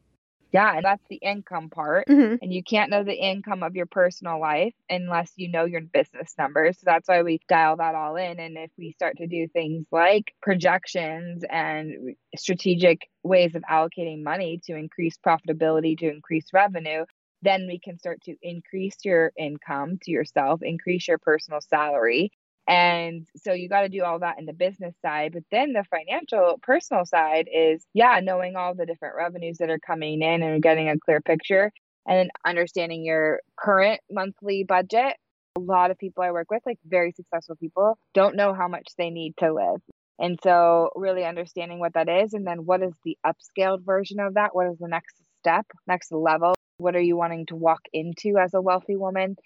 Yeah, 0.52 0.76
and 0.76 0.84
that's 0.84 1.02
the 1.08 1.16
income 1.16 1.70
part. 1.70 2.06
Mm-hmm. 2.08 2.36
And 2.42 2.52
you 2.52 2.62
can't 2.62 2.90
know 2.90 3.02
the 3.04 3.14
income 3.14 3.62
of 3.62 3.74
your 3.74 3.86
personal 3.86 4.38
life 4.38 4.74
unless 4.90 5.32
you 5.36 5.50
know 5.50 5.64
your 5.64 5.80
business 5.80 6.34
numbers. 6.38 6.78
So 6.78 6.82
that's 6.84 7.08
why 7.08 7.22
we 7.22 7.40
dial 7.48 7.76
that 7.78 7.94
all 7.94 8.16
in. 8.16 8.38
And 8.38 8.58
if 8.58 8.70
we 8.76 8.92
start 8.92 9.16
to 9.16 9.26
do 9.26 9.48
things 9.48 9.86
like 9.90 10.34
projections 10.42 11.42
and 11.48 12.14
strategic 12.36 13.08
ways 13.22 13.54
of 13.54 13.62
allocating 13.62 14.22
money 14.22 14.60
to 14.66 14.76
increase 14.76 15.16
profitability, 15.26 15.96
to 15.98 16.10
increase 16.10 16.46
revenue, 16.52 17.06
then 17.40 17.66
we 17.66 17.78
can 17.78 17.98
start 17.98 18.20
to 18.24 18.36
increase 18.42 18.96
your 19.04 19.32
income 19.38 19.98
to 20.02 20.10
yourself, 20.10 20.60
increase 20.62 21.08
your 21.08 21.18
personal 21.18 21.60
salary, 21.62 22.30
and 22.68 23.26
so 23.36 23.52
you 23.52 23.68
got 23.68 23.82
to 23.82 23.88
do 23.88 24.04
all 24.04 24.20
that 24.20 24.38
in 24.38 24.46
the 24.46 24.52
business 24.52 24.94
side. 25.02 25.32
But 25.32 25.42
then 25.50 25.72
the 25.72 25.84
financial, 25.90 26.58
personal 26.62 27.04
side 27.04 27.48
is, 27.52 27.84
yeah, 27.92 28.20
knowing 28.22 28.56
all 28.56 28.74
the 28.74 28.86
different 28.86 29.16
revenues 29.16 29.58
that 29.58 29.70
are 29.70 29.80
coming 29.80 30.22
in 30.22 30.42
and 30.42 30.62
getting 30.62 30.88
a 30.88 30.98
clear 30.98 31.20
picture 31.20 31.72
and 32.06 32.30
understanding 32.46 33.04
your 33.04 33.40
current 33.56 34.00
monthly 34.10 34.64
budget. 34.64 35.16
A 35.56 35.60
lot 35.60 35.90
of 35.90 35.98
people 35.98 36.22
I 36.22 36.30
work 36.30 36.50
with, 36.50 36.62
like 36.64 36.78
very 36.86 37.12
successful 37.12 37.56
people, 37.56 37.98
don't 38.14 38.36
know 38.36 38.54
how 38.54 38.68
much 38.68 38.88
they 38.96 39.10
need 39.10 39.34
to 39.38 39.52
live. 39.52 39.80
And 40.18 40.38
so, 40.42 40.90
really 40.94 41.24
understanding 41.24 41.78
what 41.78 41.94
that 41.94 42.08
is, 42.08 42.32
and 42.32 42.46
then 42.46 42.64
what 42.64 42.82
is 42.82 42.92
the 43.04 43.18
upscaled 43.26 43.84
version 43.84 44.20
of 44.20 44.34
that? 44.34 44.54
What 44.54 44.68
is 44.68 44.78
the 44.78 44.88
next 44.88 45.16
step, 45.40 45.66
next 45.86 46.12
level? 46.12 46.54
What 46.78 46.94
are 46.96 47.00
you 47.00 47.16
wanting 47.16 47.46
to 47.46 47.56
walk 47.56 47.80
into 47.92 48.38
as 48.38 48.54
a 48.54 48.60
wealthy 48.60 48.96
woman? 48.96 49.36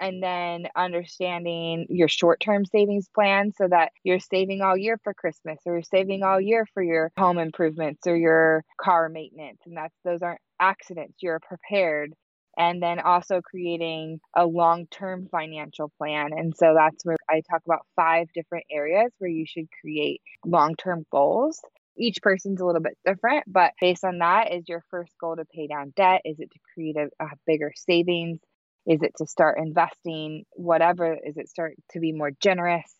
And 0.00 0.22
then 0.22 0.66
understanding 0.76 1.86
your 1.88 2.08
short 2.08 2.40
term 2.40 2.64
savings 2.64 3.08
plan 3.14 3.52
so 3.56 3.66
that 3.68 3.92
you're 4.04 4.20
saving 4.20 4.62
all 4.62 4.76
year 4.76 4.98
for 5.02 5.14
Christmas 5.14 5.58
or 5.66 5.74
you're 5.74 5.82
saving 5.82 6.22
all 6.22 6.40
year 6.40 6.66
for 6.74 6.82
your 6.82 7.12
home 7.18 7.38
improvements 7.38 8.06
or 8.06 8.16
your 8.16 8.64
car 8.80 9.08
maintenance. 9.08 9.58
And 9.66 9.76
that's 9.76 9.94
those 10.04 10.22
aren't 10.22 10.40
accidents. 10.60 11.14
You're 11.20 11.40
prepared. 11.40 12.12
And 12.58 12.82
then 12.82 13.00
also 13.00 13.42
creating 13.42 14.18
a 14.34 14.46
long 14.46 14.86
term 14.90 15.28
financial 15.30 15.92
plan. 15.98 16.30
And 16.32 16.54
so 16.56 16.74
that's 16.74 17.04
where 17.04 17.18
I 17.28 17.42
talk 17.50 17.60
about 17.66 17.86
five 17.96 18.28
different 18.34 18.64
areas 18.70 19.12
where 19.18 19.30
you 19.30 19.44
should 19.46 19.66
create 19.82 20.22
long 20.44 20.74
term 20.76 21.04
goals 21.12 21.60
each 21.98 22.18
person's 22.22 22.60
a 22.60 22.64
little 22.64 22.80
bit 22.80 22.96
different, 23.06 23.44
but 23.46 23.72
based 23.80 24.04
on 24.04 24.18
that, 24.18 24.52
is 24.52 24.68
your 24.68 24.82
first 24.90 25.12
goal 25.20 25.36
to 25.36 25.44
pay 25.44 25.66
down 25.66 25.92
debt? 25.96 26.22
Is 26.24 26.38
it 26.38 26.50
to 26.52 26.58
create 26.74 26.96
a, 26.96 27.08
a 27.22 27.28
bigger 27.46 27.72
savings? 27.74 28.38
Is 28.86 29.02
it 29.02 29.12
to 29.18 29.26
start 29.26 29.58
investing? 29.58 30.44
Whatever. 30.52 31.14
Is 31.14 31.36
it 31.36 31.48
start 31.48 31.74
to 31.92 32.00
be 32.00 32.12
more 32.12 32.30
generous? 32.40 32.92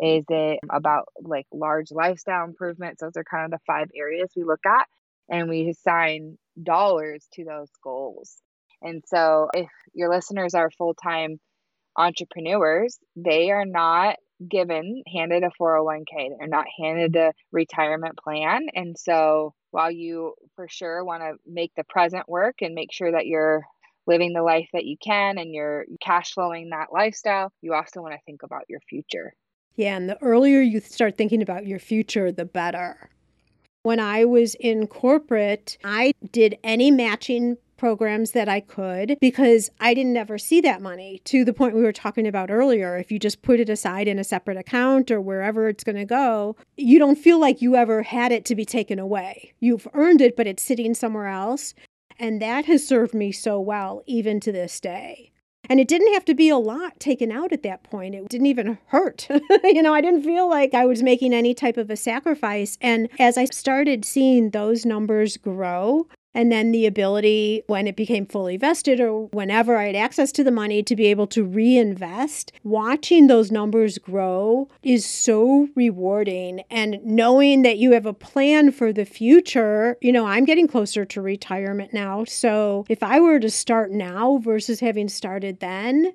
Is 0.00 0.24
it 0.28 0.58
about 0.70 1.08
like 1.20 1.46
large 1.52 1.90
lifestyle 1.90 2.44
improvements? 2.44 3.00
Those 3.00 3.16
are 3.16 3.24
kind 3.24 3.44
of 3.44 3.50
the 3.50 3.64
five 3.66 3.88
areas 3.96 4.30
we 4.36 4.44
look 4.44 4.64
at 4.66 4.86
and 5.28 5.48
we 5.48 5.68
assign 5.68 6.38
dollars 6.60 7.26
to 7.34 7.44
those 7.44 7.70
goals. 7.82 8.36
And 8.82 9.02
so 9.06 9.48
if 9.54 9.68
your 9.94 10.10
listeners 10.10 10.54
are 10.54 10.70
full 10.70 10.94
time 10.94 11.38
entrepreneurs, 11.96 12.98
they 13.16 13.50
are 13.50 13.64
not 13.64 14.16
given 14.48 15.02
handed 15.12 15.44
a 15.44 15.50
401k. 15.60 16.30
They're 16.38 16.48
not 16.48 16.66
handed 16.80 17.14
a 17.16 17.32
retirement 17.52 18.16
plan. 18.16 18.66
And 18.74 18.96
so 18.98 19.54
while 19.70 19.90
you 19.90 20.34
for 20.56 20.66
sure 20.68 21.04
want 21.04 21.22
to 21.22 21.34
make 21.46 21.72
the 21.76 21.84
present 21.84 22.28
work 22.28 22.56
and 22.60 22.74
make 22.74 22.92
sure 22.92 23.12
that 23.12 23.26
you're 23.26 23.62
living 24.06 24.32
the 24.32 24.42
life 24.42 24.68
that 24.72 24.84
you 24.84 24.96
can 25.02 25.38
and 25.38 25.52
you're 25.52 25.84
cash 26.00 26.32
flowing 26.32 26.70
that 26.70 26.92
lifestyle, 26.92 27.52
you 27.60 27.74
also 27.74 28.02
want 28.02 28.14
to 28.14 28.20
think 28.26 28.42
about 28.42 28.62
your 28.68 28.80
future. 28.88 29.32
Yeah, 29.76 29.96
and 29.96 30.08
the 30.08 30.20
earlier 30.22 30.60
you 30.60 30.80
start 30.80 31.16
thinking 31.16 31.42
about 31.42 31.66
your 31.66 31.78
future, 31.78 32.30
the 32.30 32.44
better. 32.44 33.10
When 33.84 33.98
I 33.98 34.24
was 34.24 34.54
in 34.56 34.86
corporate, 34.86 35.76
I 35.82 36.12
did 36.30 36.58
any 36.62 36.90
matching 36.90 37.56
programs 37.82 38.30
that 38.30 38.48
I 38.48 38.60
could 38.60 39.16
because 39.20 39.68
I 39.80 39.92
didn't 39.92 40.16
ever 40.16 40.38
see 40.38 40.60
that 40.60 40.80
money 40.80 41.20
to 41.24 41.44
the 41.44 41.52
point 41.52 41.74
we 41.74 41.82
were 41.82 41.92
talking 41.92 42.28
about 42.28 42.48
earlier. 42.48 42.96
If 42.96 43.10
you 43.10 43.18
just 43.18 43.42
put 43.42 43.58
it 43.58 43.68
aside 43.68 44.06
in 44.06 44.20
a 44.20 44.24
separate 44.24 44.56
account 44.56 45.10
or 45.10 45.20
wherever 45.20 45.68
it's 45.68 45.82
going 45.82 45.96
to 45.96 46.04
go, 46.04 46.54
you 46.76 47.00
don't 47.00 47.18
feel 47.18 47.40
like 47.40 47.60
you 47.60 47.74
ever 47.74 48.04
had 48.04 48.30
it 48.30 48.44
to 48.44 48.54
be 48.54 48.64
taken 48.64 49.00
away. 49.00 49.52
You've 49.58 49.88
earned 49.94 50.20
it, 50.20 50.36
but 50.36 50.46
it's 50.46 50.62
sitting 50.62 50.94
somewhere 50.94 51.26
else. 51.26 51.74
And 52.18 52.40
that 52.42 52.66
has 52.66 52.86
served 52.86 53.14
me 53.14 53.32
so 53.32 53.60
well, 53.60 54.02
even 54.06 54.40
to 54.40 54.52
this 54.52 54.80
day. 54.80 55.32
And 55.68 55.78
it 55.78 55.88
didn't 55.88 56.12
have 56.12 56.24
to 56.26 56.34
be 56.34 56.48
a 56.48 56.58
lot 56.58 56.98
taken 56.98 57.30
out 57.30 57.52
at 57.52 57.62
that 57.62 57.84
point. 57.84 58.14
It 58.14 58.28
didn't 58.28 58.46
even 58.46 58.78
hurt. 58.86 59.28
you 59.64 59.82
know, 59.82 59.94
I 59.94 60.00
didn't 60.00 60.22
feel 60.22 60.48
like 60.48 60.74
I 60.74 60.84
was 60.84 61.02
making 61.02 61.32
any 61.32 61.54
type 61.54 61.76
of 61.76 61.88
a 61.88 61.96
sacrifice. 61.96 62.76
And 62.80 63.08
as 63.18 63.38
I 63.38 63.44
started 63.46 64.04
seeing 64.04 64.50
those 64.50 64.84
numbers 64.84 65.36
grow, 65.36 66.08
and 66.34 66.50
then 66.50 66.72
the 66.72 66.86
ability, 66.86 67.62
when 67.66 67.86
it 67.86 67.96
became 67.96 68.26
fully 68.26 68.56
vested 68.56 69.00
or 69.00 69.26
whenever 69.26 69.76
I 69.76 69.86
had 69.86 69.96
access 69.96 70.32
to 70.32 70.44
the 70.44 70.50
money, 70.50 70.82
to 70.82 70.96
be 70.96 71.06
able 71.06 71.26
to 71.28 71.44
reinvest. 71.44 72.52
Watching 72.64 73.26
those 73.26 73.52
numbers 73.52 73.98
grow 73.98 74.68
is 74.82 75.04
so 75.04 75.68
rewarding. 75.74 76.62
And 76.70 77.00
knowing 77.04 77.62
that 77.62 77.78
you 77.78 77.92
have 77.92 78.06
a 78.06 78.14
plan 78.14 78.72
for 78.72 78.92
the 78.92 79.04
future, 79.04 79.96
you 80.00 80.12
know, 80.12 80.26
I'm 80.26 80.44
getting 80.44 80.68
closer 80.68 81.04
to 81.04 81.20
retirement 81.20 81.92
now. 81.92 82.24
So 82.24 82.86
if 82.88 83.02
I 83.02 83.20
were 83.20 83.38
to 83.40 83.50
start 83.50 83.90
now 83.90 84.38
versus 84.38 84.80
having 84.80 85.08
started 85.08 85.60
then, 85.60 86.14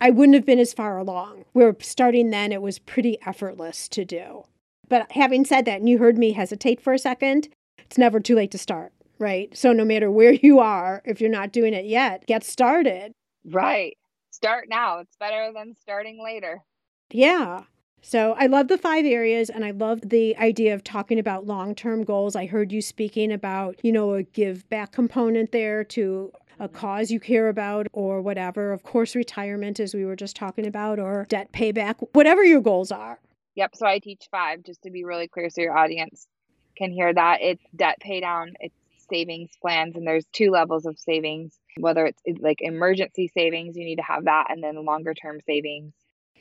I 0.00 0.10
wouldn't 0.10 0.36
have 0.36 0.46
been 0.46 0.60
as 0.60 0.72
far 0.72 0.96
along. 0.96 1.44
Where 1.52 1.76
starting 1.80 2.30
then, 2.30 2.52
it 2.52 2.62
was 2.62 2.78
pretty 2.78 3.18
effortless 3.26 3.88
to 3.88 4.04
do. 4.04 4.44
But 4.88 5.12
having 5.12 5.44
said 5.44 5.66
that, 5.66 5.80
and 5.80 5.88
you 5.88 5.98
heard 5.98 6.16
me 6.16 6.32
hesitate 6.32 6.80
for 6.80 6.94
a 6.94 6.98
second, 6.98 7.48
it's 7.78 7.98
never 7.98 8.20
too 8.20 8.34
late 8.34 8.50
to 8.52 8.58
start 8.58 8.92
right? 9.18 9.56
So 9.56 9.72
no 9.72 9.84
matter 9.84 10.10
where 10.10 10.32
you 10.32 10.60
are, 10.60 11.02
if 11.04 11.20
you're 11.20 11.30
not 11.30 11.52
doing 11.52 11.74
it 11.74 11.84
yet, 11.84 12.26
get 12.26 12.44
started. 12.44 13.14
Right. 13.44 13.96
Start 14.30 14.68
now. 14.68 14.98
It's 14.98 15.16
better 15.16 15.50
than 15.52 15.74
starting 15.80 16.22
later. 16.22 16.62
Yeah. 17.10 17.64
So 18.00 18.34
I 18.38 18.46
love 18.46 18.68
the 18.68 18.78
five 18.78 19.04
areas 19.04 19.50
and 19.50 19.64
I 19.64 19.72
love 19.72 20.00
the 20.08 20.36
idea 20.36 20.74
of 20.74 20.84
talking 20.84 21.18
about 21.18 21.46
long-term 21.46 22.04
goals. 22.04 22.36
I 22.36 22.46
heard 22.46 22.70
you 22.70 22.80
speaking 22.80 23.32
about, 23.32 23.76
you 23.82 23.90
know, 23.90 24.14
a 24.14 24.22
give 24.22 24.68
back 24.68 24.92
component 24.92 25.50
there 25.50 25.82
to 25.84 26.32
a 26.60 26.68
cause 26.68 27.10
you 27.10 27.18
care 27.18 27.48
about 27.48 27.88
or 27.92 28.20
whatever. 28.20 28.72
Of 28.72 28.84
course, 28.84 29.16
retirement, 29.16 29.80
as 29.80 29.94
we 29.94 30.04
were 30.04 30.16
just 30.16 30.36
talking 30.36 30.66
about, 30.66 30.98
or 30.98 31.26
debt 31.28 31.52
payback, 31.52 31.96
whatever 32.12 32.44
your 32.44 32.60
goals 32.60 32.92
are. 32.92 33.18
Yep. 33.56 33.74
So 33.74 33.86
I 33.86 33.98
teach 33.98 34.28
five 34.30 34.62
just 34.62 34.82
to 34.82 34.90
be 34.90 35.04
really 35.04 35.26
clear 35.26 35.50
so 35.50 35.60
your 35.60 35.76
audience 35.76 36.28
can 36.76 36.92
hear 36.92 37.12
that. 37.12 37.38
It's 37.40 37.62
debt 37.74 37.96
pay 38.00 38.20
down, 38.20 38.54
it's 38.60 38.77
savings 39.10 39.50
plans 39.60 39.96
and 39.96 40.06
there's 40.06 40.26
two 40.32 40.50
levels 40.50 40.86
of 40.86 40.98
savings 40.98 41.58
whether 41.78 42.06
it's 42.06 42.22
like 42.40 42.58
emergency 42.60 43.30
savings 43.32 43.76
you 43.76 43.84
need 43.84 43.96
to 43.96 44.02
have 44.02 44.24
that 44.24 44.46
and 44.50 44.62
then 44.62 44.84
longer 44.84 45.14
term 45.14 45.38
savings. 45.46 45.92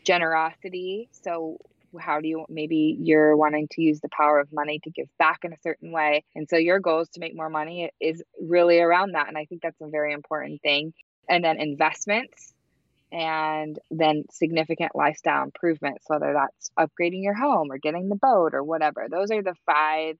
Generosity 0.04 1.10
so 1.12 1.58
how 2.00 2.20
do 2.20 2.28
you 2.28 2.46
maybe 2.50 2.98
you're 3.00 3.36
wanting 3.36 3.68
to 3.72 3.82
use 3.82 4.00
the 4.02 4.10
power 4.10 4.40
of 4.40 4.52
money 4.52 4.80
to 4.84 4.90
give 4.92 5.08
back 5.18 5.40
in 5.44 5.54
a 5.54 5.60
certain 5.62 5.92
way 5.92 6.24
and 6.36 6.48
so 6.50 6.58
your 6.58 6.80
goal 6.80 7.00
is 7.00 7.10
to 7.10 7.20
make 7.20 7.36
more 7.36 7.50
money 7.50 7.90
is 8.00 8.22
really 8.42 8.80
around 8.80 9.14
that 9.14 9.28
and 9.28 9.38
i 9.38 9.46
think 9.46 9.62
that's 9.62 9.80
a 9.82 9.88
very 9.88 10.14
important 10.14 10.62
thing. 10.62 10.94
And 11.30 11.44
then 11.44 11.60
investments 11.60 12.54
and 13.12 13.80
then 13.90 14.24
significant 14.32 14.96
lifestyle 14.96 15.44
improvements 15.44 16.06
whether 16.08 16.34
that's 16.34 16.70
upgrading 16.78 17.24
your 17.24 17.34
home 17.34 17.72
or 17.72 17.78
getting 17.78 18.10
the 18.10 18.16
boat 18.16 18.54
or 18.54 18.64
whatever. 18.64 19.08
Those 19.10 19.32
are 19.32 19.42
the 19.42 19.56
five 19.66 20.18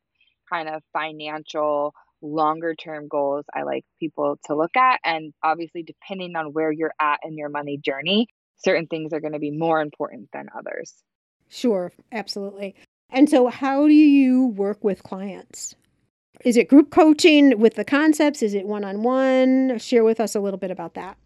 kind 0.50 0.70
of 0.70 0.82
financial 0.94 1.94
longer 2.22 2.76
term 2.76 3.08
goals 3.08 3.46
I 3.54 3.64
like 3.64 3.86
people 4.00 4.40
to 4.46 4.56
look 4.56 4.76
at. 4.76 5.00
And 5.04 5.34
obviously, 5.44 5.84
depending 5.84 6.36
on 6.36 6.54
where 6.54 6.72
you're 6.72 6.94
at 7.00 7.20
in 7.24 7.38
your 7.38 7.50
money 7.50 7.78
journey, 7.78 8.28
certain 8.58 8.88
things 8.88 9.14
are 9.14 9.20
going 9.20 9.34
to 9.34 9.40
be 9.40 9.52
more 9.52 9.82
important 9.82 10.30
than 10.34 10.48
others. 10.58 10.94
Sure, 11.50 11.92
absolutely. 12.12 12.76
And 13.10 13.30
so, 13.30 13.48
how 13.48 13.88
do 13.88 13.94
you 13.94 14.48
work 14.48 14.84
with 14.84 15.04
clients? 15.04 15.76
Is 16.44 16.58
it 16.58 16.68
group 16.68 16.92
coaching 16.92 17.60
with 17.60 17.76
the 17.76 17.86
concepts? 17.86 18.44
Is 18.44 18.54
it 18.54 18.68
one 18.68 18.84
on 18.84 19.02
one? 19.02 19.80
Share 19.80 20.04
with 20.04 20.20
us 20.20 20.36
a 20.36 20.40
little 20.40 20.60
bit 20.60 20.72
about 20.72 20.94
that. 20.96 21.18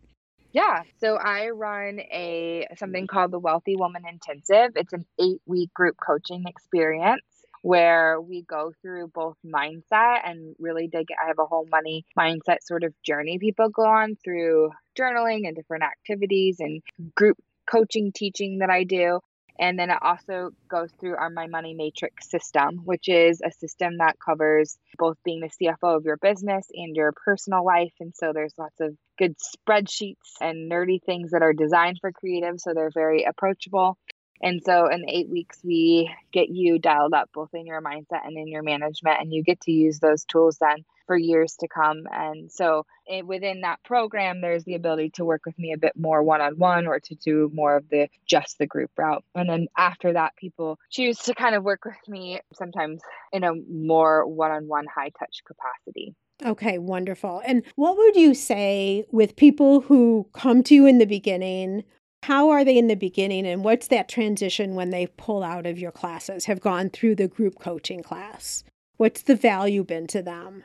Yeah, 0.54 0.84
so 1.00 1.16
I 1.16 1.50
run 1.50 2.00
a 2.00 2.68
something 2.78 3.08
called 3.08 3.32
the 3.32 3.40
Wealthy 3.40 3.76
Woman 3.78 4.04
Intensive. 4.08 4.74
It's 4.76 4.92
an 4.92 5.06
8-week 5.20 5.74
group 5.74 5.96
coaching 6.06 6.44
experience 6.46 7.22
where 7.62 8.20
we 8.20 8.44
go 8.44 8.72
through 8.82 9.08
both 9.14 9.38
mindset 9.46 10.20
and 10.24 10.56
really 10.60 10.88
dig. 10.88 11.08
I 11.12 11.28
have 11.28 11.40
a 11.40 11.46
whole 11.46 11.68
money 11.70 12.06
mindset 12.18 12.58
sort 12.64 12.84
of 12.84 12.94
journey 13.04 13.38
people 13.40 13.70
go 13.70 13.84
on 13.84 14.16
through 14.24 14.72
journaling 15.00 15.48
and 15.48 15.56
different 15.56 15.84
activities 15.84 16.58
and 16.60 16.82
group 17.16 17.38
coaching 17.70 18.12
teaching 18.14 18.60
that 18.60 18.70
I 18.70 18.84
do. 18.84 19.20
And 19.60 19.78
then 19.78 19.92
it 19.92 20.00
also 20.02 20.52
goes 20.68 20.90
through 21.00 21.18
our 21.18 21.30
My 21.30 21.46
Money 21.46 21.76
Matrix 21.76 22.30
system, 22.30 22.82
which 22.84 23.08
is 23.08 23.42
a 23.46 23.52
system 23.52 23.98
that 23.98 24.16
covers 24.24 24.78
both 24.98 25.18
being 25.24 25.42
the 25.42 25.50
CFO 25.50 25.98
of 25.98 26.06
your 26.06 26.18
business 26.18 26.66
and 26.74 26.96
your 26.96 27.12
personal 27.12 27.64
life. 27.64 27.94
And 28.00 28.12
so 28.16 28.32
there's 28.34 28.54
lots 28.58 28.80
of 28.80 28.96
good 29.20 29.36
spreadsheets 29.38 30.16
and 30.40 30.72
nerdy 30.72 31.00
things 31.04 31.32
that 31.32 31.44
are 31.44 31.54
designed 31.54 31.98
for 32.02 32.12
creatives. 32.12 32.62
So 32.62 32.74
they're 32.74 32.92
very 32.92 33.24
approachable. 33.24 33.98
And 34.42 34.62
so 34.64 34.88
in 34.88 35.02
the 35.02 35.10
eight 35.10 35.30
weeks, 35.30 35.60
we 35.64 36.12
get 36.32 36.50
you 36.50 36.80
dialed 36.80 37.14
up 37.14 37.30
both 37.34 37.54
in 37.54 37.66
your 37.66 37.82
mindset 37.82 38.26
and 38.26 38.38
in 38.38 38.48
your 38.48 38.64
management, 38.64 39.22
and 39.22 39.34
you 39.34 39.44
get 39.44 39.62
to 39.62 39.72
use 39.72 40.00
those 40.00 40.26
tools 40.26 40.58
then 40.60 40.84
for 41.08 41.18
years 41.18 41.56
to 41.60 41.68
come. 41.68 42.08
And 42.12 42.52
so 42.52 42.86
it, 43.06 43.16
eh, 43.16 43.22
within 43.22 43.62
that 43.62 43.84
program, 43.84 44.42
there's 44.42 44.64
the 44.64 44.76
ability 44.76 45.12
to 45.16 45.26
work 45.26 45.42
with 45.46 45.58
me 45.60 45.74
a 45.74 45.78
bit 45.78 45.94
more 45.96 46.24
one 46.24 46.42
on 46.42 46.58
one 46.58 46.88
or 46.88 47.00
to 47.02 47.16
do 47.16 47.52
more 47.54 47.76
of 47.76 47.90
the 47.90 48.08
just 48.26 48.58
the 48.58 48.68
group 48.68 48.92
route. 48.98 49.24
And 49.36 49.50
then 49.50 49.68
after 49.78 50.14
that, 50.14 50.36
people 50.38 50.80
choose 50.90 51.18
to 51.20 51.36
kind 51.36 51.56
of 51.56 51.64
work 51.64 51.86
with 51.86 51.96
me 52.08 52.40
sometimes 52.54 53.02
in 53.34 53.44
a 53.44 53.54
more 53.70 54.26
one 54.26 54.52
on 54.52 54.68
one 54.68 54.86
high 54.94 55.12
touch 55.20 55.42
capacity. 55.46 56.16
Okay, 56.44 56.80
wonderful. 56.80 57.42
And 57.46 57.64
what 57.76 57.98
would 57.98 58.16
you 58.16 58.34
say 58.34 59.06
with 59.12 59.36
people 59.36 59.82
who 59.82 60.28
come 60.34 60.64
to 60.64 60.74
you 60.74 60.86
in 60.88 60.98
the 60.98 61.06
beginning 61.06 61.84
how 62.24 62.50
are 62.50 62.64
they 62.64 62.78
in 62.78 62.88
the 62.88 62.96
beginning 62.96 63.48
and 63.48 63.64
what's 63.64 63.88
that 63.88 64.08
transition 64.08 64.76
when 64.76 64.92
they 64.92 65.08
pull 65.18 65.44
out 65.44 65.66
of 65.66 65.80
your 65.80 65.92
classes, 65.92 66.46
have 66.46 66.62
gone 66.62 66.90
through 66.90 67.16
the 67.16 67.28
group 67.28 67.60
coaching 67.60 68.04
class? 68.04 68.64
What's 68.98 69.24
the 69.24 69.36
value 69.36 69.84
been 69.84 70.06
to 70.08 70.22
them? 70.22 70.64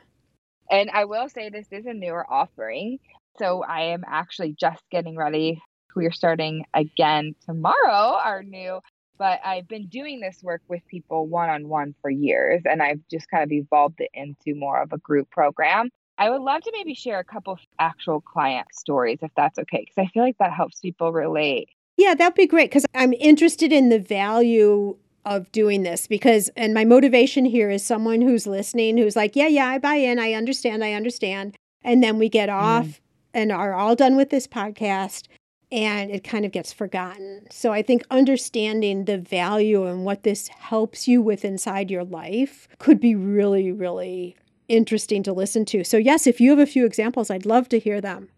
And 0.69 0.89
I 0.91 1.05
will 1.05 1.29
say 1.29 1.49
this 1.49 1.67
is 1.71 1.85
a 1.87 1.93
newer 1.93 2.31
offering. 2.31 2.99
So 3.39 3.63
I 3.63 3.81
am 3.85 4.03
actually 4.05 4.55
just 4.59 4.83
getting 4.91 5.15
ready. 5.15 5.61
We're 5.95 6.11
starting 6.11 6.63
again 6.75 7.33
tomorrow, 7.43 8.19
our 8.23 8.43
new, 8.43 8.79
but 9.17 9.39
I've 9.43 9.67
been 9.67 9.87
doing 9.87 10.19
this 10.19 10.43
work 10.43 10.61
with 10.67 10.85
people 10.87 11.25
one 11.25 11.49
on 11.49 11.67
one 11.67 11.95
for 12.01 12.11
years 12.11 12.61
and 12.65 12.83
I've 12.83 13.01
just 13.09 13.29
kind 13.31 13.43
of 13.43 13.51
evolved 13.51 13.99
it 13.99 14.11
into 14.13 14.57
more 14.57 14.79
of 14.79 14.93
a 14.93 14.99
group 14.99 15.31
program. 15.31 15.89
I 16.17 16.29
would 16.29 16.41
love 16.41 16.61
to 16.63 16.71
maybe 16.73 16.93
share 16.93 17.19
a 17.19 17.23
couple 17.23 17.59
actual 17.79 18.21
client 18.21 18.67
stories 18.73 19.19
if 19.21 19.31
that's 19.35 19.59
okay, 19.59 19.85
because 19.85 19.97
I 19.97 20.11
feel 20.11 20.23
like 20.23 20.37
that 20.39 20.51
helps 20.51 20.79
people 20.79 21.11
relate. 21.11 21.69
Yeah, 21.97 22.13
that'd 22.13 22.35
be 22.35 22.47
great 22.47 22.69
because 22.69 22.85
I'm 22.93 23.13
interested 23.13 23.71
in 23.71 23.89
the 23.89 23.99
value 23.99 24.97
of 25.25 25.51
doing 25.51 25.83
this 25.83 26.07
because, 26.07 26.49
and 26.55 26.73
my 26.73 26.85
motivation 26.85 27.43
here 27.45 27.69
is 27.69 27.83
someone 27.83 28.21
who's 28.21 28.47
listening 28.47 28.97
who's 28.97 29.15
like, 29.15 29.35
yeah, 29.35 29.47
yeah, 29.47 29.67
I 29.67 29.77
buy 29.77 29.95
in, 29.95 30.19
I 30.19 30.33
understand, 30.33 30.83
I 30.83 30.93
understand. 30.93 31.55
And 31.83 32.01
then 32.01 32.17
we 32.17 32.29
get 32.29 32.49
off 32.49 32.85
mm. 32.85 32.99
and 33.33 33.51
are 33.51 33.73
all 33.73 33.95
done 33.95 34.15
with 34.15 34.29
this 34.29 34.47
podcast 34.47 35.27
and 35.71 36.11
it 36.11 36.23
kind 36.23 36.45
of 36.45 36.51
gets 36.51 36.71
forgotten. 36.71 37.45
So 37.51 37.73
I 37.73 37.81
think 37.81 38.03
understanding 38.09 39.05
the 39.05 39.17
value 39.17 39.85
and 39.85 40.05
what 40.05 40.23
this 40.23 40.47
helps 40.47 41.07
you 41.07 41.21
with 41.21 41.43
inside 41.43 41.91
your 41.91 42.05
life 42.05 42.69
could 42.79 42.99
be 42.99 43.15
really, 43.15 43.71
really 43.71 44.37
interesting 44.67 45.23
to 45.23 45.33
listen 45.33 45.65
to. 45.65 45.83
So, 45.83 45.97
yes, 45.97 46.27
if 46.27 46.39
you 46.39 46.51
have 46.51 46.59
a 46.59 46.65
few 46.65 46.85
examples, 46.85 47.29
I'd 47.29 47.45
love 47.45 47.69
to 47.69 47.79
hear 47.79 48.01
them. 48.01 48.29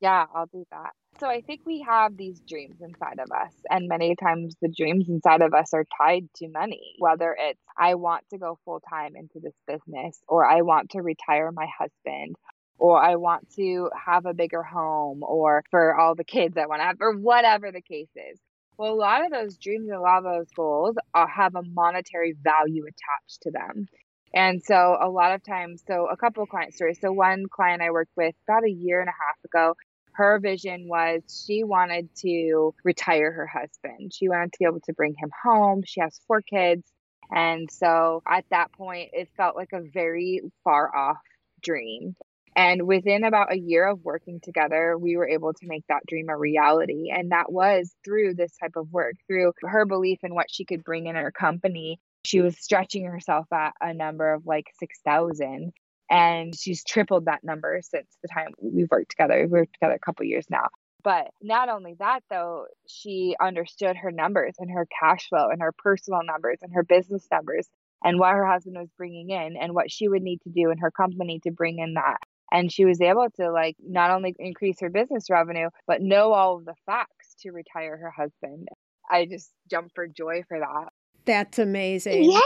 Yeah, 0.00 0.26
I'll 0.34 0.46
do 0.46 0.64
that. 0.70 0.90
So, 1.20 1.28
I 1.28 1.40
think 1.40 1.62
we 1.66 1.84
have 1.86 2.16
these 2.16 2.40
dreams 2.48 2.76
inside 2.80 3.18
of 3.18 3.30
us, 3.32 3.52
and 3.68 3.88
many 3.88 4.14
times 4.16 4.54
the 4.62 4.72
dreams 4.74 5.08
inside 5.08 5.42
of 5.42 5.52
us 5.52 5.74
are 5.74 5.84
tied 6.00 6.28
to 6.36 6.48
money, 6.48 6.94
whether 6.98 7.36
it's 7.38 7.60
I 7.76 7.96
want 7.96 8.24
to 8.30 8.38
go 8.38 8.58
full 8.64 8.80
time 8.88 9.14
into 9.16 9.40
this 9.40 9.54
business, 9.66 10.20
or 10.28 10.46
I 10.46 10.62
want 10.62 10.90
to 10.90 11.02
retire 11.02 11.50
my 11.52 11.66
husband, 11.78 12.36
or 12.78 13.02
I 13.02 13.16
want 13.16 13.50
to 13.56 13.90
have 14.06 14.26
a 14.26 14.34
bigger 14.34 14.62
home, 14.62 15.22
or 15.22 15.64
for 15.70 15.98
all 15.98 16.14
the 16.14 16.24
kids 16.24 16.56
I 16.56 16.66
want 16.66 16.80
to 16.80 16.84
have, 16.84 16.96
or 17.00 17.16
whatever 17.16 17.72
the 17.72 17.82
case 17.82 18.10
is. 18.14 18.38
Well, 18.78 18.92
a 18.92 18.94
lot 18.94 19.24
of 19.24 19.32
those 19.32 19.58
dreams 19.58 19.88
and 19.88 19.98
a 19.98 20.00
lot 20.00 20.18
of 20.18 20.24
those 20.24 20.50
goals 20.54 20.94
uh, 21.12 21.26
have 21.26 21.56
a 21.56 21.62
monetary 21.64 22.36
value 22.40 22.84
attached 22.84 23.42
to 23.42 23.50
them. 23.50 23.88
And 24.34 24.62
so 24.62 24.96
a 25.00 25.08
lot 25.08 25.32
of 25.32 25.42
times, 25.42 25.82
so 25.86 26.06
a 26.06 26.16
couple 26.16 26.44
client 26.46 26.74
stories. 26.74 26.98
So 27.00 27.12
one 27.12 27.46
client 27.50 27.82
I 27.82 27.90
worked 27.90 28.12
with 28.16 28.34
about 28.46 28.64
a 28.64 28.70
year 28.70 29.00
and 29.00 29.08
a 29.08 29.12
half 29.12 29.42
ago, 29.44 29.74
her 30.12 30.38
vision 30.40 30.88
was 30.88 31.22
she 31.46 31.64
wanted 31.64 32.08
to 32.22 32.74
retire 32.84 33.32
her 33.32 33.46
husband. 33.46 34.12
She 34.12 34.28
wanted 34.28 34.52
to 34.52 34.58
be 34.58 34.64
able 34.64 34.80
to 34.80 34.92
bring 34.92 35.14
him 35.16 35.30
home. 35.42 35.82
She 35.86 36.00
has 36.00 36.20
four 36.26 36.42
kids. 36.42 36.90
And 37.30 37.70
so 37.70 38.22
at 38.26 38.44
that 38.50 38.72
point, 38.72 39.10
it 39.12 39.28
felt 39.36 39.54
like 39.54 39.72
a 39.72 39.80
very 39.80 40.40
far 40.64 40.94
off 40.94 41.18
dream. 41.62 42.16
And 42.56 42.88
within 42.88 43.22
about 43.22 43.52
a 43.52 43.58
year 43.58 43.86
of 43.86 44.04
working 44.04 44.40
together, 44.42 44.98
we 44.98 45.16
were 45.16 45.28
able 45.28 45.52
to 45.52 45.66
make 45.66 45.84
that 45.88 46.02
dream 46.08 46.28
a 46.28 46.36
reality. 46.36 47.10
And 47.14 47.30
that 47.30 47.52
was 47.52 47.94
through 48.04 48.34
this 48.34 48.56
type 48.56 48.74
of 48.74 48.90
work, 48.90 49.14
through 49.28 49.52
her 49.62 49.86
belief 49.86 50.18
in 50.24 50.34
what 50.34 50.50
she 50.50 50.64
could 50.64 50.82
bring 50.82 51.06
in 51.06 51.14
her 51.14 51.30
company 51.30 52.00
she 52.24 52.40
was 52.40 52.58
stretching 52.58 53.04
herself 53.04 53.46
at 53.52 53.72
a 53.80 53.94
number 53.94 54.32
of 54.32 54.46
like 54.46 54.66
6,000 54.78 55.72
and 56.10 56.54
she's 56.58 56.84
tripled 56.84 57.26
that 57.26 57.44
number 57.44 57.80
since 57.82 58.16
the 58.22 58.28
time 58.28 58.48
we've 58.60 58.90
worked 58.90 59.10
together. 59.10 59.40
We've 59.42 59.50
worked 59.50 59.74
together 59.74 59.94
a 59.94 59.98
couple 59.98 60.24
years 60.24 60.46
now. 60.50 60.68
But 61.04 61.28
not 61.40 61.68
only 61.68 61.94
that, 62.00 62.20
though, 62.28 62.66
she 62.88 63.36
understood 63.40 63.96
her 63.96 64.10
numbers 64.10 64.54
and 64.58 64.70
her 64.70 64.86
cash 65.00 65.28
flow 65.28 65.48
and 65.50 65.62
her 65.62 65.72
personal 65.72 66.20
numbers 66.24 66.58
and 66.62 66.72
her 66.74 66.82
business 66.82 67.26
numbers 67.30 67.68
and 68.02 68.18
what 68.18 68.34
her 68.34 68.46
husband 68.46 68.76
was 68.76 68.88
bringing 68.96 69.30
in 69.30 69.56
and 69.56 69.74
what 69.74 69.90
she 69.90 70.08
would 70.08 70.22
need 70.22 70.40
to 70.42 70.50
do 70.50 70.70
in 70.70 70.78
her 70.78 70.90
company 70.90 71.40
to 71.44 71.50
bring 71.50 71.78
in 71.78 71.94
that. 71.94 72.18
And 72.50 72.72
she 72.72 72.84
was 72.84 73.00
able 73.00 73.28
to, 73.36 73.52
like, 73.52 73.76
not 73.80 74.10
only 74.10 74.34
increase 74.38 74.80
her 74.80 74.90
business 74.90 75.30
revenue, 75.30 75.68
but 75.86 76.00
know 76.00 76.32
all 76.32 76.56
of 76.56 76.64
the 76.64 76.74
facts 76.86 77.34
to 77.40 77.52
retire 77.52 77.96
her 77.96 78.10
husband. 78.10 78.68
I 79.10 79.26
just 79.26 79.50
jumped 79.70 79.94
for 79.94 80.06
joy 80.06 80.42
for 80.48 80.58
that. 80.58 80.87
That's 81.28 81.58
amazing. 81.58 82.32
Yeah. 82.32 82.40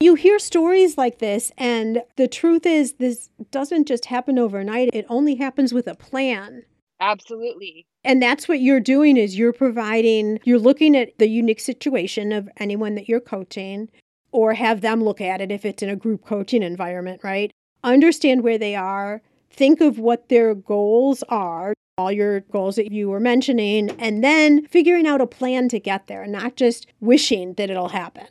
You 0.00 0.16
hear 0.16 0.40
stories 0.40 0.98
like 0.98 1.20
this, 1.20 1.52
and 1.56 2.02
the 2.16 2.26
truth 2.26 2.66
is, 2.66 2.94
this 2.94 3.30
doesn't 3.52 3.86
just 3.86 4.06
happen 4.06 4.40
overnight. 4.40 4.90
It 4.92 5.06
only 5.08 5.36
happens 5.36 5.72
with 5.72 5.86
a 5.86 5.94
plan. 5.94 6.64
Absolutely. 6.98 7.86
And 8.02 8.20
that's 8.20 8.48
what 8.48 8.60
you're 8.60 8.80
doing 8.80 9.16
is 9.16 9.38
you're 9.38 9.52
providing, 9.52 10.40
you're 10.42 10.58
looking 10.58 10.96
at 10.96 11.16
the 11.18 11.28
unique 11.28 11.60
situation 11.60 12.32
of 12.32 12.48
anyone 12.56 12.96
that 12.96 13.08
you're 13.08 13.20
coaching 13.20 13.88
or 14.32 14.54
have 14.54 14.80
them 14.80 15.04
look 15.04 15.20
at 15.20 15.40
it 15.40 15.52
if 15.52 15.64
it's 15.64 15.82
in 15.82 15.88
a 15.88 15.94
group 15.94 16.24
coaching 16.24 16.64
environment, 16.64 17.20
right? 17.22 17.52
Understand 17.84 18.42
where 18.42 18.58
they 18.58 18.74
are, 18.74 19.22
think 19.48 19.80
of 19.80 20.00
what 20.00 20.28
their 20.28 20.56
goals 20.56 21.22
are, 21.28 21.72
all 21.96 22.10
your 22.10 22.40
goals 22.40 22.76
that 22.76 22.90
you 22.90 23.08
were 23.08 23.20
mentioning, 23.20 23.90
and 23.98 24.22
then 24.22 24.66
figuring 24.66 25.06
out 25.06 25.20
a 25.20 25.26
plan 25.26 25.68
to 25.68 25.78
get 25.78 26.06
there, 26.06 26.26
not 26.26 26.56
just 26.56 26.86
wishing 27.00 27.54
that 27.54 27.70
it'll 27.70 27.90
happen. 27.90 28.26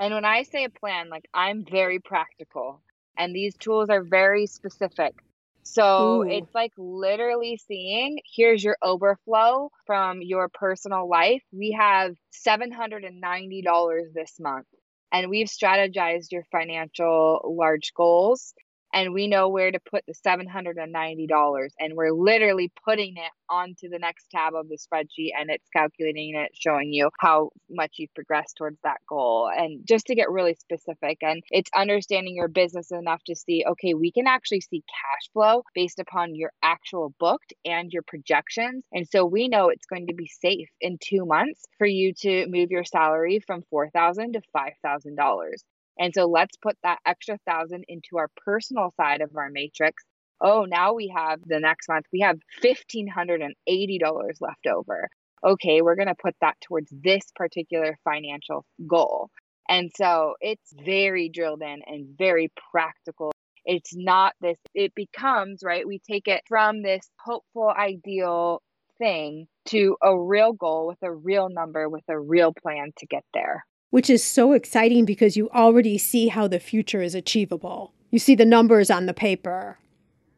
And 0.00 0.14
when 0.14 0.24
I 0.24 0.42
say 0.42 0.64
a 0.64 0.70
plan, 0.70 1.08
like 1.08 1.28
I'm 1.32 1.64
very 1.64 2.00
practical, 2.00 2.82
and 3.16 3.34
these 3.34 3.56
tools 3.56 3.88
are 3.88 4.02
very 4.02 4.46
specific. 4.46 5.14
So 5.62 6.22
Ooh. 6.22 6.28
it's 6.28 6.54
like 6.54 6.72
literally 6.78 7.60
seeing 7.68 8.20
here's 8.34 8.64
your 8.64 8.78
overflow 8.82 9.70
from 9.86 10.22
your 10.22 10.48
personal 10.48 11.08
life. 11.08 11.42
We 11.52 11.76
have 11.78 12.16
$790 12.46 14.14
this 14.14 14.40
month, 14.40 14.66
and 15.12 15.30
we've 15.30 15.48
strategized 15.48 16.32
your 16.32 16.44
financial 16.50 17.54
large 17.56 17.92
goals 17.94 18.54
and 18.92 19.12
we 19.12 19.26
know 19.26 19.48
where 19.48 19.70
to 19.70 19.78
put 19.90 20.04
the 20.06 20.14
$790 20.14 21.68
and 21.78 21.94
we're 21.94 22.12
literally 22.12 22.72
putting 22.84 23.16
it 23.16 23.32
onto 23.50 23.88
the 23.88 23.98
next 23.98 24.26
tab 24.30 24.54
of 24.54 24.68
the 24.68 24.78
spreadsheet 24.78 25.30
and 25.38 25.50
it's 25.50 25.68
calculating 25.74 26.34
it 26.34 26.50
showing 26.54 26.92
you 26.92 27.10
how 27.18 27.50
much 27.70 27.96
you've 27.98 28.14
progressed 28.14 28.56
towards 28.56 28.78
that 28.84 28.98
goal. 29.08 29.50
And 29.54 29.86
just 29.86 30.06
to 30.06 30.14
get 30.14 30.30
really 30.30 30.54
specific 30.54 31.18
and 31.22 31.42
it's 31.50 31.70
understanding 31.76 32.34
your 32.36 32.48
business 32.48 32.90
enough 32.90 33.22
to 33.24 33.36
see 33.36 33.64
okay 33.68 33.94
we 33.94 34.12
can 34.12 34.26
actually 34.26 34.60
see 34.60 34.82
cash 34.88 35.30
flow 35.32 35.62
based 35.74 35.98
upon 35.98 36.34
your 36.34 36.52
actual 36.62 37.14
booked 37.18 37.52
and 37.64 37.92
your 37.92 38.02
projections. 38.02 38.84
And 38.92 39.06
so 39.08 39.24
we 39.24 39.48
know 39.48 39.68
it's 39.68 39.86
going 39.86 40.06
to 40.08 40.14
be 40.14 40.26
safe 40.26 40.68
in 40.80 40.98
2 41.00 41.24
months 41.26 41.64
for 41.78 41.86
you 41.86 42.12
to 42.20 42.46
move 42.48 42.70
your 42.70 42.84
salary 42.84 43.40
from 43.46 43.62
4000 43.70 44.34
to 44.34 44.42
$5000 44.56 45.52
and 45.98 46.14
so 46.14 46.26
let's 46.26 46.56
put 46.56 46.76
that 46.82 47.00
extra 47.04 47.38
thousand 47.46 47.84
into 47.88 48.18
our 48.18 48.28
personal 48.44 48.92
side 48.96 49.20
of 49.20 49.36
our 49.36 49.50
matrix. 49.50 50.04
Oh, 50.40 50.64
now 50.64 50.94
we 50.94 51.12
have 51.14 51.40
the 51.44 51.58
next 51.58 51.88
month, 51.88 52.06
we 52.12 52.20
have 52.20 52.38
$1,580 52.62 54.32
left 54.40 54.66
over. 54.66 55.08
Okay, 55.44 55.82
we're 55.82 55.96
going 55.96 56.08
to 56.08 56.14
put 56.14 56.36
that 56.40 56.56
towards 56.60 56.92
this 56.92 57.24
particular 57.34 57.98
financial 58.04 58.64
goal. 58.86 59.30
And 59.68 59.90
so 59.96 60.34
it's 60.40 60.72
very 60.84 61.28
drilled 61.28 61.62
in 61.62 61.80
and 61.86 62.16
very 62.16 62.50
practical. 62.70 63.32
It's 63.64 63.94
not 63.94 64.34
this, 64.40 64.56
it 64.74 64.94
becomes, 64.94 65.62
right? 65.62 65.86
We 65.86 66.00
take 66.08 66.28
it 66.28 66.42
from 66.48 66.82
this 66.82 67.06
hopeful, 67.20 67.68
ideal 67.76 68.62
thing 68.98 69.46
to 69.66 69.96
a 70.02 70.18
real 70.18 70.52
goal 70.52 70.86
with 70.86 70.98
a 71.02 71.12
real 71.12 71.48
number, 71.50 71.88
with 71.88 72.04
a 72.08 72.18
real 72.18 72.52
plan 72.62 72.92
to 72.98 73.06
get 73.06 73.24
there 73.34 73.64
which 73.90 74.10
is 74.10 74.22
so 74.22 74.52
exciting 74.52 75.04
because 75.04 75.36
you 75.36 75.48
already 75.50 75.98
see 75.98 76.28
how 76.28 76.46
the 76.48 76.60
future 76.60 77.02
is 77.02 77.14
achievable. 77.14 77.92
You 78.10 78.18
see 78.18 78.34
the 78.34 78.44
numbers 78.44 78.90
on 78.90 79.06
the 79.06 79.14
paper. 79.14 79.78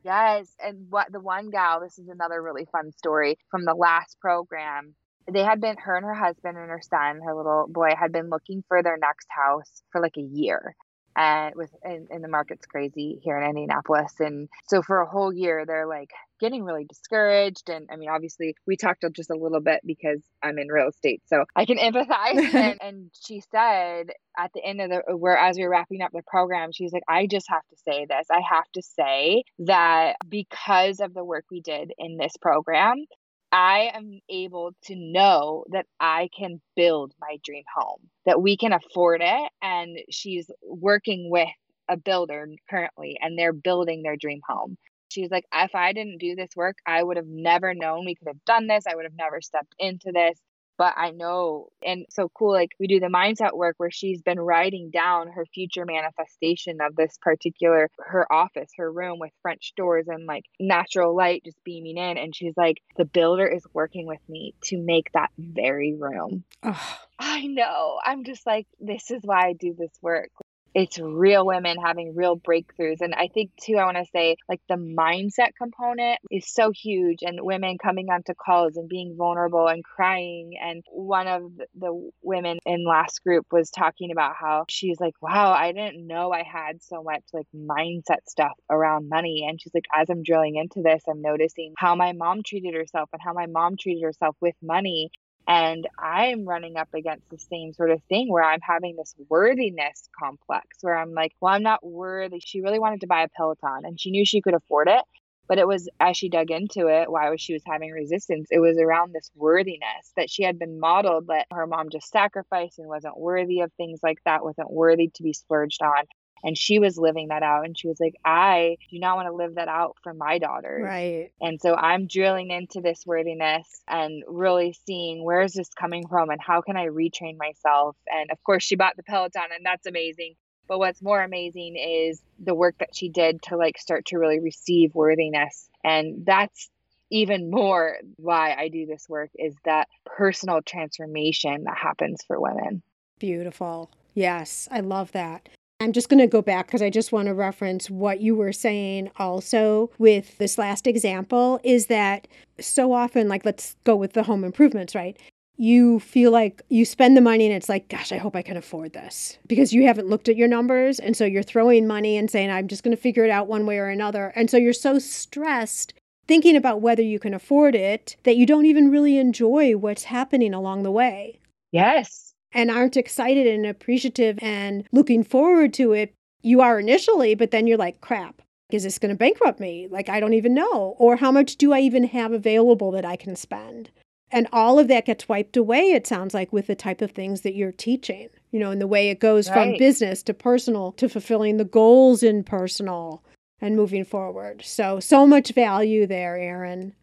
Yes, 0.05 0.55
and 0.65 0.87
what 0.91 1.13
the 1.13 1.21
one 1.21 1.51
gal, 1.51 1.81
this 1.81 1.99
is 1.99 2.09
another 2.09 2.43
really 2.43 2.67
fun 2.73 2.93
story 2.93 3.39
from 3.51 3.65
the 3.65 3.75
last 3.75 4.19
program. 4.21 4.95
They 5.31 5.43
had 5.45 5.61
been 5.61 5.77
her 5.77 5.97
and 5.97 6.07
her 6.07 6.15
husband 6.15 6.57
and 6.57 6.71
her 6.71 6.81
son, 6.83 7.21
her 7.25 7.35
little 7.35 7.67
boy, 7.69 7.91
had 7.99 8.11
been 8.13 8.31
looking 8.31 8.65
for 8.67 8.83
their 8.83 8.97
next 8.97 9.29
house 9.29 9.83
for 9.93 10.01
like 10.01 10.17
a 10.17 10.23
year. 10.23 10.75
And 11.17 11.55
with 11.55 11.71
and, 11.83 12.09
and 12.11 12.25
the 12.25 12.29
market's 12.29 12.67
crazy 12.67 13.21
here 13.23 13.37
in 13.37 13.49
Indianapolis. 13.49 14.15
And 14.21 14.49
so 14.69 14.81
for 14.81 15.01
a 15.01 15.07
whole 15.07 15.33
year 15.33 15.67
they're 15.67 15.87
like 15.87 16.11
getting 16.41 16.65
really 16.65 16.85
discouraged. 16.85 17.69
And 17.69 17.89
I 17.93 17.97
mean, 17.97 18.09
obviously, 18.09 18.55
we 18.67 18.77
talked 18.77 19.05
just 19.13 19.31
a 19.31 19.37
little 19.37 19.61
bit 19.61 19.81
because 19.85 20.21
I'm 20.43 20.59
in 20.59 20.69
real 20.69 20.89
estate, 20.89 21.23
so 21.27 21.45
I 21.55 21.65
can 21.65 21.79
empathize. 21.79 22.55
and, 22.55 22.79
and 22.83 23.11
she 23.25 23.43
said 23.53 24.11
at 24.39 24.51
the 24.55 24.65
end 24.65 24.81
of 24.81 24.91
the, 24.91 25.03
uh, 25.11 25.17
where 25.17 25.37
as 25.37 25.57
we 25.57 25.65
were 25.65 25.71
wrapping 25.71 26.03
up 26.03 26.11
the 26.13 26.23
program, 26.27 26.71
she's 26.73 26.93
like, 26.93 27.03
I 27.09 27.27
just 27.27 27.47
have 27.49 27.67
to 27.71 27.77
say 27.77 28.07
this. 28.09 28.27
I 28.31 28.41
have 28.53 28.71
to 28.75 28.83
say 28.83 29.45
that 29.61 30.17
because 30.29 31.01
of 31.01 31.15
the 31.15 31.25
work 31.25 31.45
we 31.51 31.61
did 31.61 31.93
in 31.99 32.17
this 32.17 32.33
program, 32.41 33.05
I 33.53 33.91
am 33.95 34.21
able 34.29 34.73
to 34.85 34.95
know 34.97 35.65
that 35.73 35.87
I 35.99 36.29
can 36.37 36.61
build 36.77 37.13
my 37.21 37.39
dream 37.45 37.65
home, 37.75 38.09
that 38.25 38.41
we 38.41 38.57
can 38.57 38.73
afford 38.73 39.23
it. 39.25 39.51
And 39.61 39.99
she's 40.11 40.51
working 40.63 41.31
with 41.31 41.49
a 41.89 41.97
builder 41.97 42.47
currently, 42.71 43.19
and 43.21 43.37
they're 43.37 43.53
building 43.53 44.03
their 44.03 44.17
dream 44.17 44.41
home. 44.49 44.77
She's 45.11 45.31
like, 45.31 45.45
if 45.53 45.75
I 45.75 45.93
didn't 45.93 46.19
do 46.19 46.35
this 46.35 46.51
work, 46.57 46.79
I 46.87 47.03
would 47.03 47.17
have 47.17 47.27
never 47.27 47.75
known 47.75 48.05
we 48.05 48.15
could 48.15 48.29
have 48.29 48.45
done 48.45 48.67
this. 48.67 48.85
I 48.87 48.95
would 48.95 49.05
have 49.05 49.17
never 49.17 49.41
stepped 49.41 49.75
into 49.79 50.13
this 50.13 50.39
but 50.81 50.95
I 50.97 51.11
know 51.11 51.69
and 51.85 52.07
so 52.09 52.31
cool 52.33 52.53
like 52.53 52.71
we 52.81 52.87
do 52.87 53.01
the 53.01 53.09
mindset 53.09 53.55
work 53.55 53.75
where 53.77 53.91
she's 53.91 54.23
been 54.23 54.41
writing 54.41 54.91
down 54.91 55.31
her 55.31 55.45
future 55.45 55.85
manifestation 55.85 56.79
of 56.81 56.97
this 56.97 57.19
particular 57.21 57.91
her 57.99 58.27
office 58.33 58.71
her 58.79 58.91
room 58.91 59.19
with 59.19 59.31
French 59.43 59.75
doors 59.77 60.07
and 60.09 60.25
like 60.25 60.47
natural 60.59 61.15
light 61.15 61.43
just 61.45 61.63
beaming 61.65 61.99
in 61.99 62.17
and 62.17 62.35
she's 62.35 62.57
like 62.57 62.79
the 62.97 63.05
builder 63.05 63.47
is 63.47 63.63
working 63.75 64.07
with 64.07 64.27
me 64.27 64.55
to 64.65 64.79
make 64.79 65.13
that 65.13 65.29
very 65.39 65.95
room. 65.95 66.45
Oh. 66.63 66.97
I 67.19 67.47
know. 67.47 67.99
I'm 68.03 68.25
just 68.25 68.47
like 68.47 68.67
this 68.79 69.11
is 69.11 69.21
why 69.23 69.49
I 69.49 69.53
do 69.53 69.75
this 69.79 69.93
work 70.01 70.31
it's 70.75 70.99
real 70.99 71.45
women 71.45 71.77
having 71.85 72.15
real 72.15 72.39
breakthroughs. 72.39 73.01
And 73.01 73.15
I 73.15 73.29
think, 73.33 73.51
too, 73.61 73.77
I 73.77 73.85
want 73.85 73.97
to 73.97 74.07
say 74.13 74.37
like 74.49 74.61
the 74.69 74.77
mindset 74.77 75.51
component 75.59 76.19
is 76.31 76.53
so 76.53 76.71
huge, 76.71 77.19
and 77.23 77.41
women 77.43 77.79
coming 77.79 78.09
onto 78.11 78.35
calls 78.35 78.77
and 78.77 78.89
being 78.89 79.17
vulnerable 79.17 79.67
and 79.67 79.85
crying. 79.85 80.53
And 80.63 80.85
one 80.91 81.27
of 81.27 81.43
the 81.79 82.11
women 82.23 82.59
in 82.65 82.85
last 82.87 83.23
group 83.25 83.47
was 83.51 83.71
talking 83.71 84.11
about 84.13 84.35
how 84.41 84.65
she's 84.69 85.01
like, 85.01 85.15
wow, 85.21 85.53
I 85.53 85.73
didn't 85.73 86.07
know 86.07 86.33
I 86.33 86.43
had 86.43 86.83
so 86.83 87.03
much 87.03 87.23
like 87.33 87.47
mindset 87.55 88.29
stuff 88.29 88.53
around 88.71 89.09
money. 89.09 89.47
And 89.49 89.61
she's 89.61 89.75
like, 89.75 89.87
as 89.95 90.09
I'm 90.09 90.23
drilling 90.23 90.57
into 90.57 90.83
this, 90.83 91.03
I'm 91.09 91.21
noticing 91.21 91.75
how 91.77 91.95
my 91.95 92.13
mom 92.13 92.43
treated 92.45 92.75
herself 92.75 93.09
and 93.13 93.23
how 93.23 93.33
my 93.33 93.47
mom 93.47 93.77
treated 93.77 94.05
herself 94.05 94.37
with 94.41 94.55
money 94.63 95.11
and 95.47 95.89
I'm 95.99 96.45
running 96.47 96.77
up 96.77 96.89
against 96.95 97.29
the 97.31 97.39
same 97.39 97.73
sort 97.73 97.91
of 97.91 98.03
thing 98.09 98.31
where 98.31 98.45
I'm 98.45 98.61
having 98.63 98.97
this 98.97 99.15
worthiness 99.29 100.09
complex 100.19 100.67
where 100.81 100.97
I'm 100.97 101.13
like, 101.13 101.33
well, 101.41 101.55
I'm 101.55 101.63
not 101.63 101.85
worthy. 101.85 102.41
She 102.41 102.61
really 102.61 102.79
wanted 102.79 103.01
to 103.01 103.07
buy 103.07 103.23
a 103.23 103.29
Peloton 103.29 103.85
and 103.85 104.01
she 104.01 104.11
knew 104.11 104.25
she 104.25 104.41
could 104.41 104.55
afford 104.55 104.89
it. 104.89 105.03
But 105.49 105.59
it 105.59 105.67
was 105.67 105.89
as 105.99 106.17
she 106.17 106.29
dug 106.29 106.53
into 106.53 106.87
it, 106.87 107.11
why 107.11 107.29
was 107.31 107.41
she 107.41 107.55
was 107.55 107.63
having 107.67 107.91
resistance? 107.91 108.47
It 108.53 108.61
was 108.61 108.79
around 108.79 109.13
this 109.13 109.29
worthiness 109.35 110.13
that 110.17 110.31
she 110.31 110.45
had 110.45 110.61
been 110.61 110.79
modeled 110.79 111.27
that 111.27 111.47
her 111.53 111.67
mom 111.67 111.89
just 111.91 112.09
sacrificed 112.09 112.79
and 112.79 112.87
wasn't 112.87 113.19
worthy 113.19 113.61
of 113.61 113.73
things 113.73 113.99
like 114.01 114.19
that, 114.25 114.45
wasn't 114.45 114.71
worthy 114.71 115.11
to 115.15 115.23
be 115.25 115.33
splurged 115.33 115.83
on 115.83 116.05
and 116.43 116.57
she 116.57 116.79
was 116.79 116.99
living 116.99 117.29
that 117.29 117.43
out 117.43 117.65
and 117.65 117.79
she 117.79 117.89
was 117.89 117.99
like 118.01 118.15
i 118.25 118.77
do 118.91 118.99
not 118.99 119.17
want 119.17 119.29
to 119.29 119.35
live 119.35 119.55
that 119.55 119.69
out 119.69 119.97
for 120.03 120.15
my 120.15 120.39
daughter 120.39 120.81
right 120.83 121.31
and 121.41 121.61
so 121.61 121.75
i'm 121.75 122.07
drilling 122.07 122.51
into 122.51 122.81
this 122.81 123.05
worthiness 123.07 123.83
and 123.89 124.23
really 124.27 124.75
seeing 124.87 125.25
where 125.25 125.43
is 125.43 125.53
this 125.53 125.71
coming 125.71 126.07
from 126.09 126.31
and 126.31 126.41
how 126.41 126.61
can 126.61 126.77
i 126.77 126.87
retrain 126.87 127.37
myself 127.39 127.97
and 128.07 128.31
of 128.31 128.43
course 128.45 128.63
she 128.63 128.77
bought 128.77 128.97
the 128.97 129.03
peloton 129.03 129.43
and 129.55 129.65
that's 129.65 129.87
amazing 129.87 130.35
but 130.69 130.79
what's 130.79 131.03
more 131.03 131.21
amazing 131.21 131.75
is 131.77 132.23
the 132.39 132.55
work 132.55 132.77
that 132.79 132.95
she 132.95 133.09
did 133.09 133.43
to 133.43 133.57
like 133.57 133.77
start 133.79 134.07
to 134.07 134.19
really 134.19 134.41
receive 134.41 134.95
worthiness 134.95 135.69
and 135.85 136.25
that's 136.25 136.71
even 137.11 137.51
more 137.51 137.97
why 138.17 138.55
I 138.55 138.69
do 138.69 138.87
this 138.87 139.09
work 139.09 139.31
is 139.35 139.55
that 139.65 139.89
personal 140.05 140.63
transformation 140.63 141.65
that 141.65 141.77
happens 141.77 142.21
for 142.27 142.41
women. 142.41 142.83
Beautiful. 143.19 143.91
Yes, 144.15 144.69
I 144.71 144.81
love 144.81 145.13
that. 145.13 145.49
I'm 145.81 145.93
just 145.93 146.11
going 146.11 146.21
to 146.21 146.27
go 146.27 146.43
back 146.43 146.67
because 146.67 146.83
I 146.83 146.91
just 146.91 147.11
want 147.11 147.27
to 147.27 147.35
reference 147.35 147.89
what 147.89 148.21
you 148.21 148.35
were 148.35 148.53
saying 148.53 149.11
also 149.17 149.91
with 149.99 150.37
this 150.37 150.59
last 150.59 150.87
example 150.87 151.59
is 151.65 151.87
that 151.87 152.29
so 152.61 152.93
often, 152.93 153.29
like, 153.29 153.47
let's 153.47 153.77
go 153.85 153.97
with 153.97 154.13
the 154.13 154.23
home 154.23 154.45
improvements, 154.45 154.95
right? 154.95 155.19
You 155.57 155.99
feel 156.01 156.33
like 156.33 156.61
you 156.69 156.85
spend 156.85 157.17
the 157.17 157.23
money 157.23 157.47
and 157.47 157.55
it's 157.55 157.69
like, 157.71 157.89
gosh, 157.89 158.13
I 158.13 158.19
hope 158.19 158.37
I 158.37 158.43
can 158.43 158.59
afford 158.59 158.93
this 158.93 159.39
because 159.47 159.73
you 159.73 159.87
haven't 159.87 160.09
looked 160.09 160.29
at 160.29 160.37
your 160.37 160.49
numbers. 160.49 160.99
And 160.99 161.17
so 161.17 161.25
you're 161.25 161.43
throwing 161.43 161.87
money 161.87 162.19
and 162.19 162.31
saying, 162.31 162.51
I'm 162.51 162.69
just 162.69 162.83
going 162.83 162.95
to 162.95 163.03
figure 163.03 163.25
it 163.25 163.31
out 163.31 163.49
one 163.49 163.65
way 163.65 163.79
or 163.79 163.89
another. 163.89 164.35
And 164.37 164.51
so 164.51 164.59
you're 164.59 164.75
so 164.75 164.99
stressed 164.99 165.95
thinking 166.29 166.57
about 166.57 166.83
whether 166.83 167.03
you 167.03 167.19
can 167.19 167.33
afford 167.33 167.75
it 167.75 168.17
that 168.25 168.37
you 168.37 168.45
don't 168.45 168.67
even 168.67 168.91
really 168.91 169.17
enjoy 169.17 169.77
what's 169.79 170.05
happening 170.05 170.53
along 170.53 170.83
the 170.83 170.91
way. 170.91 171.41
Yes 171.73 172.30
and 172.53 172.71
aren't 172.71 172.97
excited 172.97 173.47
and 173.47 173.67
appreciative 173.67 174.39
and 174.43 174.85
looking 174.93 175.23
forward 175.25 175.73
to 175.75 175.93
it, 175.93 176.15
you 176.43 176.61
are 176.61 176.79
initially, 176.79 177.35
but 177.35 177.51
then 177.51 177.67
you're 177.67 177.79
like, 177.79 178.01
crap, 178.01 178.43
is 178.71 178.85
this 178.85 178.99
going 178.99 179.11
to 179.11 179.19
bankrupt 179.19 179.61
me? 179.61 179.89
Like, 179.91 180.09
I 180.09 180.21
don't 180.21 180.35
even 180.35 180.55
know. 180.55 180.95
Or 180.99 181.17
how 181.17 181.31
much 181.31 181.57
do 181.57 181.73
I 181.73 181.81
even 181.81 182.05
have 182.05 182.33
available 182.33 182.91
that 182.93 183.05
I 183.05 183.17
can 183.17 183.37
spend? 183.37 183.91
And 184.33 184.47
all 184.53 184.79
of 184.79 184.89
that 184.89 185.07
gets 185.07 185.29
wiped 185.29 185.57
away, 185.57 185.91
it 185.91 186.07
sounds 186.07 186.35
like, 186.35 186.53
with 186.53 186.69
the 186.69 186.77
type 186.77 187.03
of 187.03 187.11
things 187.11 187.41
that 187.41 187.55
you're 187.55 187.73
teaching, 187.73 188.29
you 188.53 188.61
know, 188.61 188.71
and 188.71 188.81
the 188.81 188.87
way 188.87 189.11
it 189.11 189.19
goes 189.19 189.49
right. 189.49 189.71
from 189.71 189.79
business 189.79 190.23
to 190.25 190.35
personal 190.35 190.93
to 190.93 191.09
fulfilling 191.09 191.57
the 191.57 191.65
goals 191.65 192.23
in 192.23 192.45
personal 192.45 193.25
and 193.61 193.75
moving 193.77 194.05
forward. 194.05 194.63
So, 194.65 195.01
so 195.01 195.27
much 195.27 195.53
value 195.53 196.07
there, 196.07 196.37
Erin. 196.37 196.95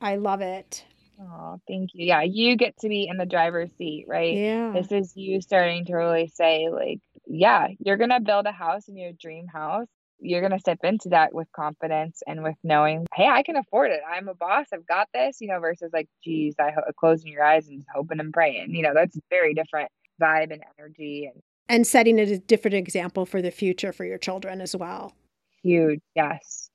I 0.00 0.16
love 0.16 0.40
it. 0.40 0.84
Oh, 1.20 1.60
thank 1.68 1.90
you. 1.92 2.06
Yeah, 2.06 2.22
you 2.22 2.56
get 2.56 2.78
to 2.78 2.88
be 2.88 3.06
in 3.06 3.18
the 3.18 3.26
driver's 3.26 3.70
seat, 3.76 4.06
right? 4.08 4.34
Yeah. 4.34 4.72
This 4.72 4.90
is 4.90 5.12
you 5.16 5.40
starting 5.42 5.84
to 5.86 5.94
really 5.94 6.28
say, 6.28 6.68
like, 6.70 7.00
yeah, 7.26 7.68
you're 7.78 7.98
going 7.98 8.10
to 8.10 8.20
build 8.20 8.46
a 8.46 8.52
house 8.52 8.88
in 8.88 8.96
your 8.96 9.12
dream 9.12 9.46
house. 9.46 9.86
You're 10.18 10.40
going 10.40 10.52
to 10.52 10.58
step 10.58 10.78
into 10.82 11.10
that 11.10 11.34
with 11.34 11.48
confidence 11.52 12.22
and 12.26 12.42
with 12.42 12.56
knowing, 12.62 13.06
hey, 13.14 13.28
I 13.28 13.42
can 13.42 13.56
afford 13.56 13.90
it. 13.90 14.00
I'm 14.08 14.28
a 14.28 14.34
boss. 14.34 14.66
I've 14.72 14.86
got 14.86 15.08
this, 15.12 15.38
you 15.40 15.48
know, 15.48 15.60
versus 15.60 15.90
like, 15.92 16.08
geez, 16.24 16.54
I 16.58 16.70
ho- 16.70 16.90
closing 16.98 17.32
your 17.32 17.44
eyes 17.44 17.68
and 17.68 17.84
hoping 17.94 18.20
and 18.20 18.32
praying. 18.32 18.74
You 18.74 18.82
know, 18.82 18.92
that's 18.94 19.18
very 19.30 19.54
different 19.54 19.90
vibe 20.20 20.52
and 20.52 20.62
energy. 20.78 21.30
And, 21.32 21.42
and 21.68 21.86
setting 21.86 22.18
a 22.18 22.38
different 22.38 22.76
example 22.76 23.26
for 23.26 23.42
the 23.42 23.50
future 23.50 23.92
for 23.92 24.04
your 24.04 24.18
children 24.18 24.60
as 24.60 24.74
well. 24.74 25.14
Huge. 25.62 26.00
Yes. 26.14 26.69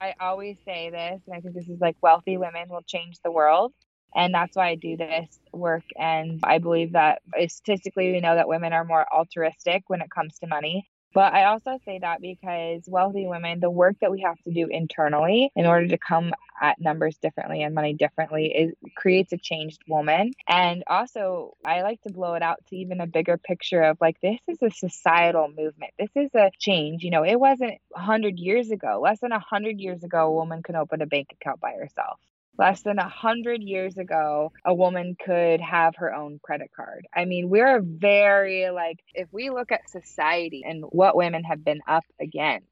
I 0.00 0.14
always 0.20 0.56
say 0.64 0.90
this, 0.90 1.20
and 1.26 1.36
I 1.36 1.40
think 1.40 1.54
this 1.54 1.68
is 1.68 1.80
like 1.80 1.96
wealthy 2.02 2.36
women 2.36 2.68
will 2.68 2.82
change 2.86 3.18
the 3.24 3.32
world. 3.32 3.72
And 4.14 4.32
that's 4.32 4.56
why 4.56 4.68
I 4.68 4.74
do 4.74 4.96
this 4.96 5.38
work. 5.52 5.84
And 5.96 6.40
I 6.42 6.58
believe 6.58 6.92
that 6.92 7.20
statistically, 7.48 8.10
we 8.12 8.20
know 8.20 8.36
that 8.36 8.48
women 8.48 8.72
are 8.72 8.84
more 8.84 9.06
altruistic 9.12 9.82
when 9.88 10.00
it 10.00 10.10
comes 10.10 10.38
to 10.38 10.46
money. 10.46 10.88
But 11.14 11.32
I 11.32 11.44
also 11.44 11.78
say 11.84 11.98
that 12.00 12.20
because 12.20 12.82
wealthy 12.86 13.26
women, 13.26 13.60
the 13.60 13.70
work 13.70 13.96
that 14.00 14.10
we 14.10 14.20
have 14.20 14.40
to 14.42 14.52
do 14.52 14.68
internally 14.68 15.50
in 15.56 15.66
order 15.66 15.88
to 15.88 15.98
come 15.98 16.32
at 16.60 16.80
numbers 16.80 17.16
differently 17.16 17.62
and 17.62 17.74
money 17.74 17.94
differently 17.94 18.46
is 18.46 18.74
creates 18.94 19.32
a 19.32 19.38
changed 19.38 19.80
woman. 19.88 20.32
And 20.46 20.84
also, 20.86 21.56
I 21.64 21.82
like 21.82 22.02
to 22.02 22.12
blow 22.12 22.34
it 22.34 22.42
out 22.42 22.58
to 22.68 22.76
even 22.76 23.00
a 23.00 23.06
bigger 23.06 23.38
picture 23.38 23.82
of 23.82 23.98
like 24.00 24.20
this 24.20 24.38
is 24.48 24.58
a 24.62 24.70
societal 24.70 25.48
movement. 25.48 25.92
This 25.98 26.10
is 26.14 26.34
a 26.34 26.50
change. 26.58 27.02
You 27.02 27.10
know, 27.10 27.24
it 27.24 27.40
wasn't 27.40 27.78
100 27.90 28.38
years 28.38 28.70
ago. 28.70 29.00
Less 29.02 29.20
than 29.20 29.30
100 29.30 29.80
years 29.80 30.04
ago, 30.04 30.26
a 30.26 30.32
woman 30.32 30.62
could 30.62 30.74
open 30.74 31.00
a 31.00 31.06
bank 31.06 31.28
account 31.32 31.60
by 31.60 31.72
herself 31.72 32.18
less 32.58 32.82
than 32.82 32.98
a 32.98 33.08
hundred 33.08 33.62
years 33.62 33.96
ago, 33.96 34.52
a 34.64 34.74
woman 34.74 35.16
could 35.24 35.60
have 35.60 35.94
her 35.96 36.12
own 36.12 36.40
credit 36.42 36.70
card. 36.74 37.06
I 37.14 37.24
mean, 37.24 37.48
we're 37.48 37.76
a 37.76 37.82
very 37.82 38.70
like, 38.70 38.98
if 39.14 39.28
we 39.32 39.50
look 39.50 39.72
at 39.72 39.88
society 39.88 40.64
and 40.66 40.84
what 40.84 41.16
women 41.16 41.44
have 41.44 41.64
been 41.64 41.80
up 41.86 42.04
against, 42.20 42.66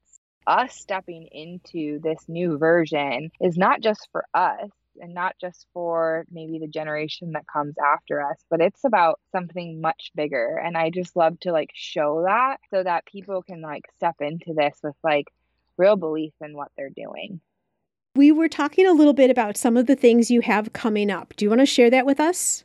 us 0.45 0.75
stepping 0.75 1.27
into 1.31 1.99
this 1.99 2.19
new 2.27 2.57
version 2.57 3.29
is 3.41 3.57
not 3.57 3.81
just 3.81 4.07
for 4.11 4.25
us 4.33 4.69
and 4.99 5.13
not 5.13 5.35
just 5.39 5.67
for 5.73 6.25
maybe 6.31 6.57
the 6.57 6.67
generation 6.67 7.33
that 7.33 7.45
comes 7.51 7.75
after 7.77 8.21
us, 8.21 8.37
but 8.49 8.61
it's 8.61 8.83
about 8.85 9.19
something 9.31 9.81
much 9.81 10.11
bigger. 10.15 10.57
And 10.57 10.77
I 10.77 10.89
just 10.89 11.15
love 11.15 11.39
to 11.41 11.51
like 11.51 11.69
show 11.73 12.23
that 12.25 12.57
so 12.71 12.81
that 12.81 13.05
people 13.05 13.43
can 13.43 13.61
like 13.61 13.83
step 13.97 14.15
into 14.21 14.53
this 14.55 14.77
with 14.81 14.95
like 15.03 15.27
real 15.77 15.97
belief 15.97 16.33
in 16.41 16.55
what 16.55 16.71
they're 16.75 16.89
doing. 16.89 17.41
We 18.17 18.31
were 18.31 18.49
talking 18.49 18.87
a 18.87 18.93
little 18.93 19.13
bit 19.13 19.29
about 19.29 19.57
some 19.57 19.77
of 19.77 19.85
the 19.85 19.95
things 19.95 20.31
you 20.31 20.41
have 20.41 20.73
coming 20.73 21.11
up. 21.11 21.35
Do 21.37 21.45
you 21.45 21.49
want 21.49 21.61
to 21.61 21.67
share 21.67 21.91
that 21.91 22.07
with 22.07 22.19
us? 22.19 22.63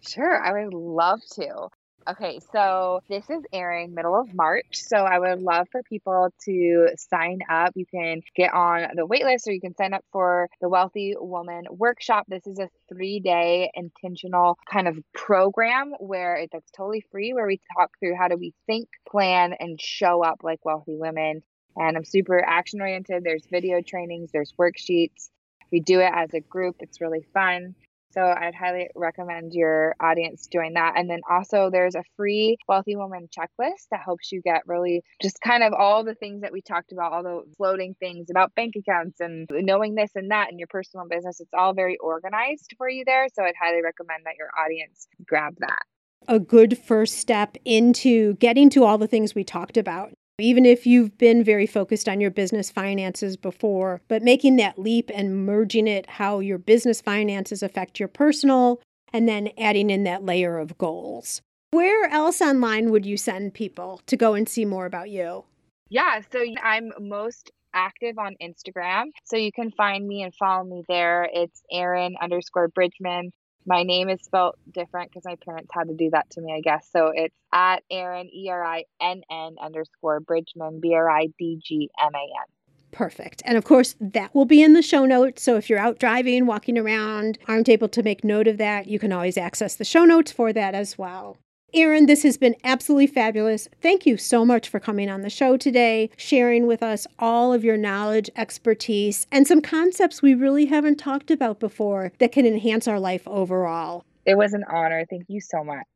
Sure, 0.00 0.42
I 0.42 0.64
would 0.64 0.74
love 0.74 1.20
to. 1.34 1.68
Okay, 2.08 2.40
so 2.52 3.00
this 3.08 3.30
is 3.30 3.44
airing 3.52 3.94
middle 3.94 4.18
of 4.18 4.34
March. 4.34 4.64
So 4.72 4.96
I 4.96 5.20
would 5.20 5.42
love 5.42 5.68
for 5.70 5.84
people 5.84 6.30
to 6.44 6.88
sign 6.96 7.38
up. 7.48 7.70
You 7.76 7.86
can 7.86 8.22
get 8.34 8.52
on 8.52 8.88
the 8.96 9.06
waitlist 9.06 9.46
or 9.46 9.52
you 9.52 9.60
can 9.60 9.76
sign 9.76 9.94
up 9.94 10.04
for 10.10 10.48
the 10.60 10.68
Wealthy 10.68 11.14
Woman 11.16 11.66
Workshop. 11.70 12.24
This 12.26 12.48
is 12.48 12.58
a 12.58 12.68
three 12.88 13.20
day 13.20 13.70
intentional 13.74 14.58
kind 14.68 14.88
of 14.88 14.98
program 15.14 15.92
where 16.00 16.34
it's 16.34 16.70
totally 16.76 17.04
free, 17.12 17.32
where 17.32 17.46
we 17.46 17.60
talk 17.78 17.90
through 18.00 18.16
how 18.16 18.26
do 18.26 18.36
we 18.36 18.54
think, 18.66 18.88
plan, 19.08 19.54
and 19.60 19.80
show 19.80 20.24
up 20.24 20.40
like 20.42 20.64
wealthy 20.64 20.96
women 20.96 21.42
And 21.80 21.96
I'm 21.96 22.04
super 22.04 22.44
action 22.44 22.82
oriented. 22.82 23.24
There's 23.24 23.46
video 23.50 23.80
trainings, 23.80 24.30
there's 24.32 24.52
worksheets. 24.60 25.30
We 25.72 25.80
do 25.80 26.00
it 26.00 26.12
as 26.14 26.34
a 26.34 26.40
group, 26.40 26.76
it's 26.80 27.00
really 27.00 27.26
fun. 27.32 27.74
So 28.12 28.20
I'd 28.20 28.56
highly 28.56 28.88
recommend 28.94 29.54
your 29.54 29.94
audience 30.00 30.46
join 30.52 30.74
that. 30.74 30.94
And 30.96 31.08
then 31.08 31.20
also 31.30 31.70
there's 31.70 31.94
a 31.94 32.02
free 32.16 32.58
wealthy 32.68 32.96
woman 32.96 33.28
checklist 33.28 33.86
that 33.92 34.00
helps 34.04 34.30
you 34.30 34.42
get 34.42 34.62
really 34.66 35.02
just 35.22 35.40
kind 35.40 35.62
of 35.62 35.72
all 35.72 36.04
the 36.04 36.16
things 36.16 36.42
that 36.42 36.52
we 36.52 36.60
talked 36.60 36.92
about, 36.92 37.12
all 37.12 37.22
the 37.22 37.42
floating 37.56 37.94
things 37.98 38.28
about 38.28 38.54
bank 38.54 38.74
accounts 38.76 39.20
and 39.20 39.48
knowing 39.50 39.94
this 39.94 40.10
and 40.16 40.32
that 40.32 40.50
in 40.50 40.58
your 40.58 40.66
personal 40.68 41.06
business. 41.08 41.40
It's 41.40 41.54
all 41.56 41.72
very 41.72 41.96
organized 41.98 42.74
for 42.76 42.90
you 42.90 43.04
there. 43.06 43.28
So 43.32 43.44
I'd 43.44 43.54
highly 43.58 43.80
recommend 43.82 44.24
that 44.26 44.34
your 44.36 44.50
audience 44.58 45.06
grab 45.24 45.54
that. 45.60 45.84
A 46.28 46.40
good 46.40 46.76
first 46.76 47.16
step 47.16 47.56
into 47.64 48.34
getting 48.34 48.68
to 48.70 48.84
all 48.84 48.98
the 48.98 49.06
things 49.06 49.34
we 49.34 49.44
talked 49.44 49.78
about 49.78 50.12
even 50.40 50.64
if 50.64 50.86
you've 50.86 51.16
been 51.18 51.44
very 51.44 51.66
focused 51.66 52.08
on 52.08 52.20
your 52.20 52.30
business 52.30 52.70
finances 52.70 53.36
before, 53.36 54.00
but 54.08 54.22
making 54.22 54.56
that 54.56 54.78
leap 54.78 55.10
and 55.14 55.46
merging 55.46 55.86
it 55.86 56.08
how 56.08 56.40
your 56.40 56.58
business 56.58 57.00
finances 57.00 57.62
affect 57.62 57.98
your 57.98 58.08
personal, 58.08 58.80
and 59.12 59.28
then 59.28 59.50
adding 59.58 59.90
in 59.90 60.04
that 60.04 60.24
layer 60.24 60.58
of 60.58 60.78
goals. 60.78 61.42
Where 61.72 62.08
else 62.10 62.40
online 62.40 62.90
would 62.90 63.06
you 63.06 63.16
send 63.16 63.54
people 63.54 64.00
to 64.06 64.16
go 64.16 64.34
and 64.34 64.48
see 64.48 64.64
more 64.64 64.86
about 64.86 65.10
you? 65.10 65.44
Yeah, 65.88 66.20
so 66.32 66.44
I'm 66.62 66.92
most 67.00 67.50
active 67.74 68.18
on 68.18 68.34
Instagram. 68.42 69.06
So 69.24 69.36
you 69.36 69.52
can 69.52 69.70
find 69.72 70.06
me 70.06 70.22
and 70.22 70.34
follow 70.34 70.64
me 70.64 70.84
there. 70.88 71.28
It's 71.32 71.62
Erin 71.72 72.16
underscore 72.20 72.68
Bridgman 72.68 73.32
my 73.70 73.84
name 73.84 74.08
is 74.08 74.20
spelled 74.22 74.56
different 74.72 75.12
because 75.12 75.24
my 75.24 75.36
parents 75.44 75.70
had 75.72 75.86
to 75.86 75.94
do 75.94 76.10
that 76.10 76.28
to 76.30 76.40
me, 76.40 76.52
I 76.52 76.60
guess. 76.60 76.88
So 76.90 77.12
it's 77.14 77.34
at 77.54 77.84
Erin, 77.88 78.28
E 78.34 78.50
R 78.50 78.64
I 78.64 78.84
N 79.00 79.22
N 79.30 79.54
underscore 79.62 80.18
Bridgman, 80.18 80.80
B 80.80 80.92
R 80.92 81.08
I 81.08 81.28
D 81.38 81.60
G 81.64 81.88
M 82.02 82.12
A 82.12 82.18
N. 82.18 82.46
Perfect. 82.90 83.42
And 83.44 83.56
of 83.56 83.62
course, 83.62 83.94
that 84.00 84.34
will 84.34 84.44
be 84.44 84.64
in 84.64 84.72
the 84.72 84.82
show 84.82 85.06
notes. 85.06 85.44
So 85.44 85.56
if 85.56 85.70
you're 85.70 85.78
out 85.78 86.00
driving, 86.00 86.46
walking 86.46 86.76
around, 86.76 87.38
aren't 87.46 87.68
able 87.68 87.88
to 87.90 88.02
make 88.02 88.24
note 88.24 88.48
of 88.48 88.58
that, 88.58 88.88
you 88.88 88.98
can 88.98 89.12
always 89.12 89.38
access 89.38 89.76
the 89.76 89.84
show 89.84 90.04
notes 90.04 90.32
for 90.32 90.52
that 90.52 90.74
as 90.74 90.98
well. 90.98 91.38
Erin, 91.72 92.06
this 92.06 92.24
has 92.24 92.36
been 92.36 92.56
absolutely 92.64 93.06
fabulous. 93.06 93.68
Thank 93.80 94.04
you 94.04 94.16
so 94.16 94.44
much 94.44 94.68
for 94.68 94.80
coming 94.80 95.08
on 95.08 95.20
the 95.20 95.30
show 95.30 95.56
today, 95.56 96.10
sharing 96.16 96.66
with 96.66 96.82
us 96.82 97.06
all 97.20 97.52
of 97.52 97.62
your 97.62 97.76
knowledge, 97.76 98.28
expertise, 98.34 99.28
and 99.30 99.46
some 99.46 99.60
concepts 99.60 100.20
we 100.20 100.34
really 100.34 100.66
haven't 100.66 100.96
talked 100.96 101.30
about 101.30 101.60
before 101.60 102.10
that 102.18 102.32
can 102.32 102.44
enhance 102.44 102.88
our 102.88 102.98
life 102.98 103.22
overall. 103.28 104.04
It 104.26 104.36
was 104.36 104.52
an 104.52 104.64
honor. 104.68 105.06
Thank 105.08 105.26
you 105.28 105.40
so 105.40 105.62
much. 105.62 105.86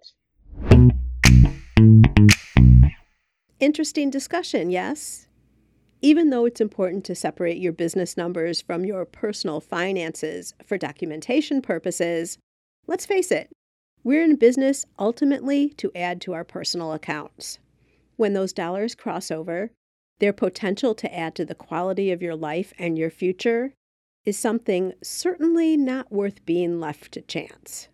Interesting 3.58 4.10
discussion, 4.10 4.70
yes? 4.70 5.26
Even 6.00 6.30
though 6.30 6.44
it's 6.44 6.60
important 6.60 7.04
to 7.06 7.16
separate 7.16 7.58
your 7.58 7.72
business 7.72 8.16
numbers 8.16 8.60
from 8.60 8.84
your 8.84 9.04
personal 9.04 9.60
finances 9.60 10.54
for 10.64 10.78
documentation 10.78 11.60
purposes, 11.62 12.38
let's 12.86 13.06
face 13.06 13.32
it, 13.32 13.50
we're 14.04 14.22
in 14.22 14.36
business 14.36 14.84
ultimately 14.98 15.70
to 15.70 15.90
add 15.96 16.20
to 16.20 16.34
our 16.34 16.44
personal 16.44 16.92
accounts. 16.92 17.58
When 18.16 18.34
those 18.34 18.52
dollars 18.52 18.94
cross 18.94 19.30
over, 19.30 19.70
their 20.20 20.32
potential 20.32 20.94
to 20.94 21.12
add 21.12 21.34
to 21.34 21.44
the 21.44 21.54
quality 21.54 22.12
of 22.12 22.22
your 22.22 22.36
life 22.36 22.72
and 22.78 22.96
your 22.98 23.10
future 23.10 23.72
is 24.24 24.38
something 24.38 24.92
certainly 25.02 25.76
not 25.76 26.12
worth 26.12 26.44
being 26.46 26.78
left 26.78 27.12
to 27.12 27.22
chance. 27.22 27.88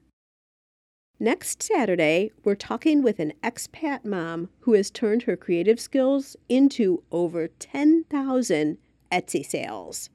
Next 1.19 1.63
Saturday, 1.63 2.33
we're 2.45 2.55
talking 2.55 3.03
with 3.03 3.21
an 3.21 3.33
expat 3.43 4.05
mom 4.05 4.49
who 4.61 4.73
has 4.73 4.91
turned 4.91 5.25
her 5.25 5.37
creative 5.37 5.79
skills 5.79 6.37
into 6.49 7.03
over 7.13 7.49
10,000 7.49 8.79
Etsy 9.13 9.45
sales. 9.45 10.09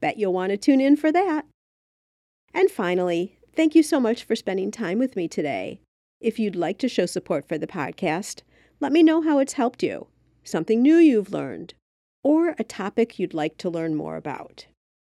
Bet 0.00 0.18
you'll 0.18 0.32
want 0.32 0.50
to 0.50 0.56
tune 0.56 0.80
in 0.80 0.96
for 0.96 1.10
that. 1.12 1.46
And 2.52 2.70
finally, 2.70 3.33
Thank 3.56 3.76
you 3.76 3.84
so 3.84 4.00
much 4.00 4.24
for 4.24 4.34
spending 4.34 4.72
time 4.72 4.98
with 4.98 5.14
me 5.14 5.28
today. 5.28 5.78
If 6.20 6.40
you'd 6.40 6.56
like 6.56 6.76
to 6.78 6.88
show 6.88 7.06
support 7.06 7.46
for 7.46 7.56
the 7.56 7.68
podcast, 7.68 8.42
let 8.80 8.90
me 8.90 9.00
know 9.00 9.22
how 9.22 9.38
it's 9.38 9.52
helped 9.52 9.80
you, 9.80 10.08
something 10.42 10.82
new 10.82 10.96
you've 10.96 11.32
learned, 11.32 11.74
or 12.24 12.56
a 12.58 12.64
topic 12.64 13.18
you'd 13.18 13.32
like 13.32 13.56
to 13.58 13.70
learn 13.70 13.94
more 13.94 14.16
about. 14.16 14.66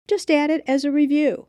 Just 0.06 0.30
add 0.30 0.50
it 0.50 0.62
as 0.68 0.84
a 0.84 0.92
review. 0.92 1.46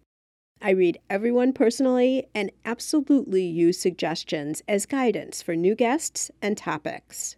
I 0.64 0.72
read 0.72 0.98
everyone 1.12 1.54
personally 1.54 2.28
and 2.34 2.52
absolutely 2.66 3.44
use 3.44 3.80
suggestions 3.80 4.64
as 4.68 4.88
guidance 4.88 5.44
for 5.44 5.56
new 5.56 5.76
guests 5.76 6.32
and 6.42 6.58
topics. 6.58 7.36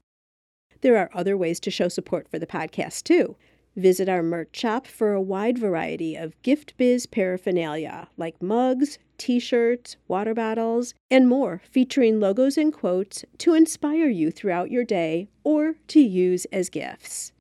There 0.80 0.98
are 0.98 1.12
other 1.14 1.36
ways 1.36 1.60
to 1.60 1.72
show 1.72 1.90
support 1.90 2.30
for 2.30 2.40
the 2.40 2.48
podcast, 2.48 3.04
too. 3.04 3.36
Visit 3.76 4.08
our 4.08 4.24
merch 4.24 4.58
shop 4.58 4.88
for 4.88 5.14
a 5.14 5.22
wide 5.22 5.58
variety 5.58 6.16
of 6.16 6.42
gift 6.42 6.74
biz 6.78 7.06
paraphernalia 7.06 8.08
like 8.18 8.42
mugs, 8.42 8.98
t 9.22 9.40
shirts, 9.40 9.98
water 10.08 10.34
bottles, 10.34 10.96
and 11.12 11.30
more, 11.30 11.62
featuring 11.70 12.20
logos 12.20 12.58
and 12.58 12.74
quotes 12.74 13.24
to 13.38 13.54
inspire 13.54 14.10
you 14.10 14.32
throughout 14.32 14.72
your 14.72 14.84
day 14.84 15.30
or 15.44 15.76
to 15.88 16.00
use 16.00 16.46
as 16.46 16.70
gifts. 16.70 17.32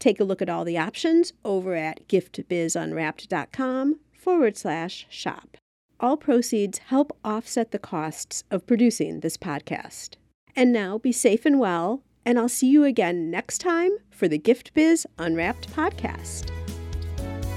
Take 0.00 0.18
a 0.18 0.24
look 0.24 0.42
at 0.42 0.48
all 0.48 0.64
the 0.64 0.76
options 0.76 1.32
over 1.44 1.74
at 1.76 2.08
giftbizunwrapped.com 2.08 4.00
forward 4.12 4.56
slash 4.56 5.06
shop. 5.08 5.56
All 6.00 6.16
proceeds 6.16 6.78
help 6.78 7.16
offset 7.24 7.70
the 7.70 7.78
costs 7.78 8.42
of 8.50 8.66
producing 8.66 9.20
this 9.20 9.36
podcast. 9.36 10.16
And 10.56 10.72
now 10.72 10.98
be 10.98 11.12
safe 11.12 11.46
and 11.46 11.60
well 11.60 12.02
and 12.24 12.38
I'll 12.38 12.48
see 12.48 12.68
you 12.68 12.84
again 12.84 13.30
next 13.30 13.58
time 13.58 13.92
for 14.10 14.28
the 14.28 14.38
Gift 14.38 14.74
Biz 14.74 15.06
Unwrapped 15.18 15.72
podcast. 15.74 16.59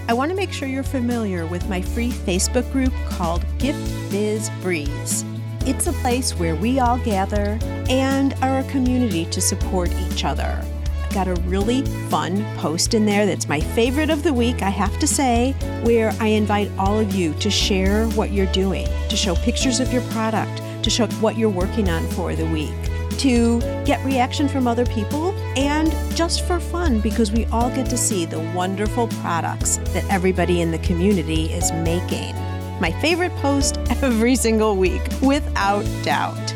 I 0.06 0.14
want 0.14 0.32
to 0.32 0.36
make 0.36 0.52
sure 0.52 0.68
you're 0.68 0.84
familiar 0.84 1.46
with 1.46 1.70
my 1.70 1.82
free 1.82 2.12
Facebook 2.12 2.70
group 2.74 2.94
called 3.08 3.46
Gift 3.58 3.80
Biz 4.12 4.50
Breeze. 4.62 5.24
It's 5.66 5.88
a 5.88 5.94
place 5.94 6.38
where 6.38 6.56
we 6.56 6.80
all 6.80 6.98
gather 6.98 7.58
and 7.90 8.34
are 8.42 8.60
a 8.60 8.64
community 8.66 9.26
to 9.28 9.40
support 9.40 9.90
each 9.94 10.26
other. 10.26 10.62
I've 11.02 11.14
got 11.14 11.30
a 11.30 11.36
really 11.44 11.86
fun 12.10 12.44
post 12.58 12.94
in 12.94 13.06
there 13.06 13.26
that's 13.26 13.48
my 13.48 13.62
favorite 13.62 14.10
of 14.10 14.24
the 14.24 14.34
week, 14.34 14.62
I 14.62 14.70
have 14.70 15.00
to 15.00 15.08
say, 15.08 15.54
where 15.84 16.14
I 16.20 16.28
invite 16.28 16.70
all 16.78 17.00
of 17.00 17.16
you 17.16 17.34
to 17.36 17.50
share 17.50 18.06
what 18.10 18.32
you're 18.32 18.52
doing, 18.52 18.88
to 19.08 19.16
show 19.16 19.36
pictures 19.36 19.80
of 19.80 19.94
your 19.94 20.04
product, 20.12 20.62
to 20.84 20.90
show 20.90 21.08
what 21.22 21.38
you're 21.38 21.50
working 21.50 21.90
on 21.90 22.06
for 22.10 22.36
the 22.36 22.46
week 22.48 22.74
to 23.20 23.60
get 23.86 24.04
reaction 24.04 24.48
from 24.48 24.68
other 24.68 24.86
people 24.86 25.32
and 25.56 25.92
just 26.16 26.46
for 26.46 26.60
fun 26.60 27.00
because 27.00 27.32
we 27.32 27.46
all 27.46 27.70
get 27.70 27.90
to 27.90 27.98
see 27.98 28.26
the 28.26 28.40
wonderful 28.56 29.08
products 29.08 29.78
that 29.94 30.04
everybody 30.10 30.62
in 30.62 30.72
the 30.72 30.80
community 30.80 31.46
is 31.46 31.72
making. 31.72 32.36
My 32.80 32.92
favorite 33.02 33.36
post 33.38 33.78
every 33.90 34.36
single 34.36 34.76
week, 34.76 35.02
without 35.22 35.86
doubt. 36.04 36.54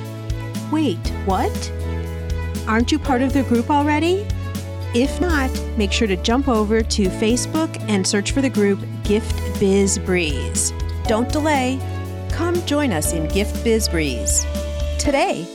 Wait, 0.71 1.05
what? 1.25 1.71
Aren't 2.67 2.91
you 2.91 2.99
part 2.99 3.21
of 3.21 3.33
the 3.33 3.43
group 3.43 3.69
already? 3.69 4.25
If 4.93 5.21
not, 5.21 5.51
make 5.77 5.91
sure 5.91 6.07
to 6.07 6.15
jump 6.17 6.47
over 6.47 6.81
to 6.81 7.03
Facebook 7.03 7.79
and 7.87 8.05
search 8.05 8.31
for 8.31 8.41
the 8.41 8.49
group 8.49 8.79
Gift 9.03 9.59
Biz 9.59 9.99
Breeze. 9.99 10.73
Don't 11.05 11.31
delay. 11.31 11.79
Come 12.31 12.61
join 12.65 12.91
us 12.91 13.13
in 13.13 13.27
Gift 13.29 13.63
Biz 13.63 13.89
Breeze. 13.89 14.45
Today, 14.97 15.47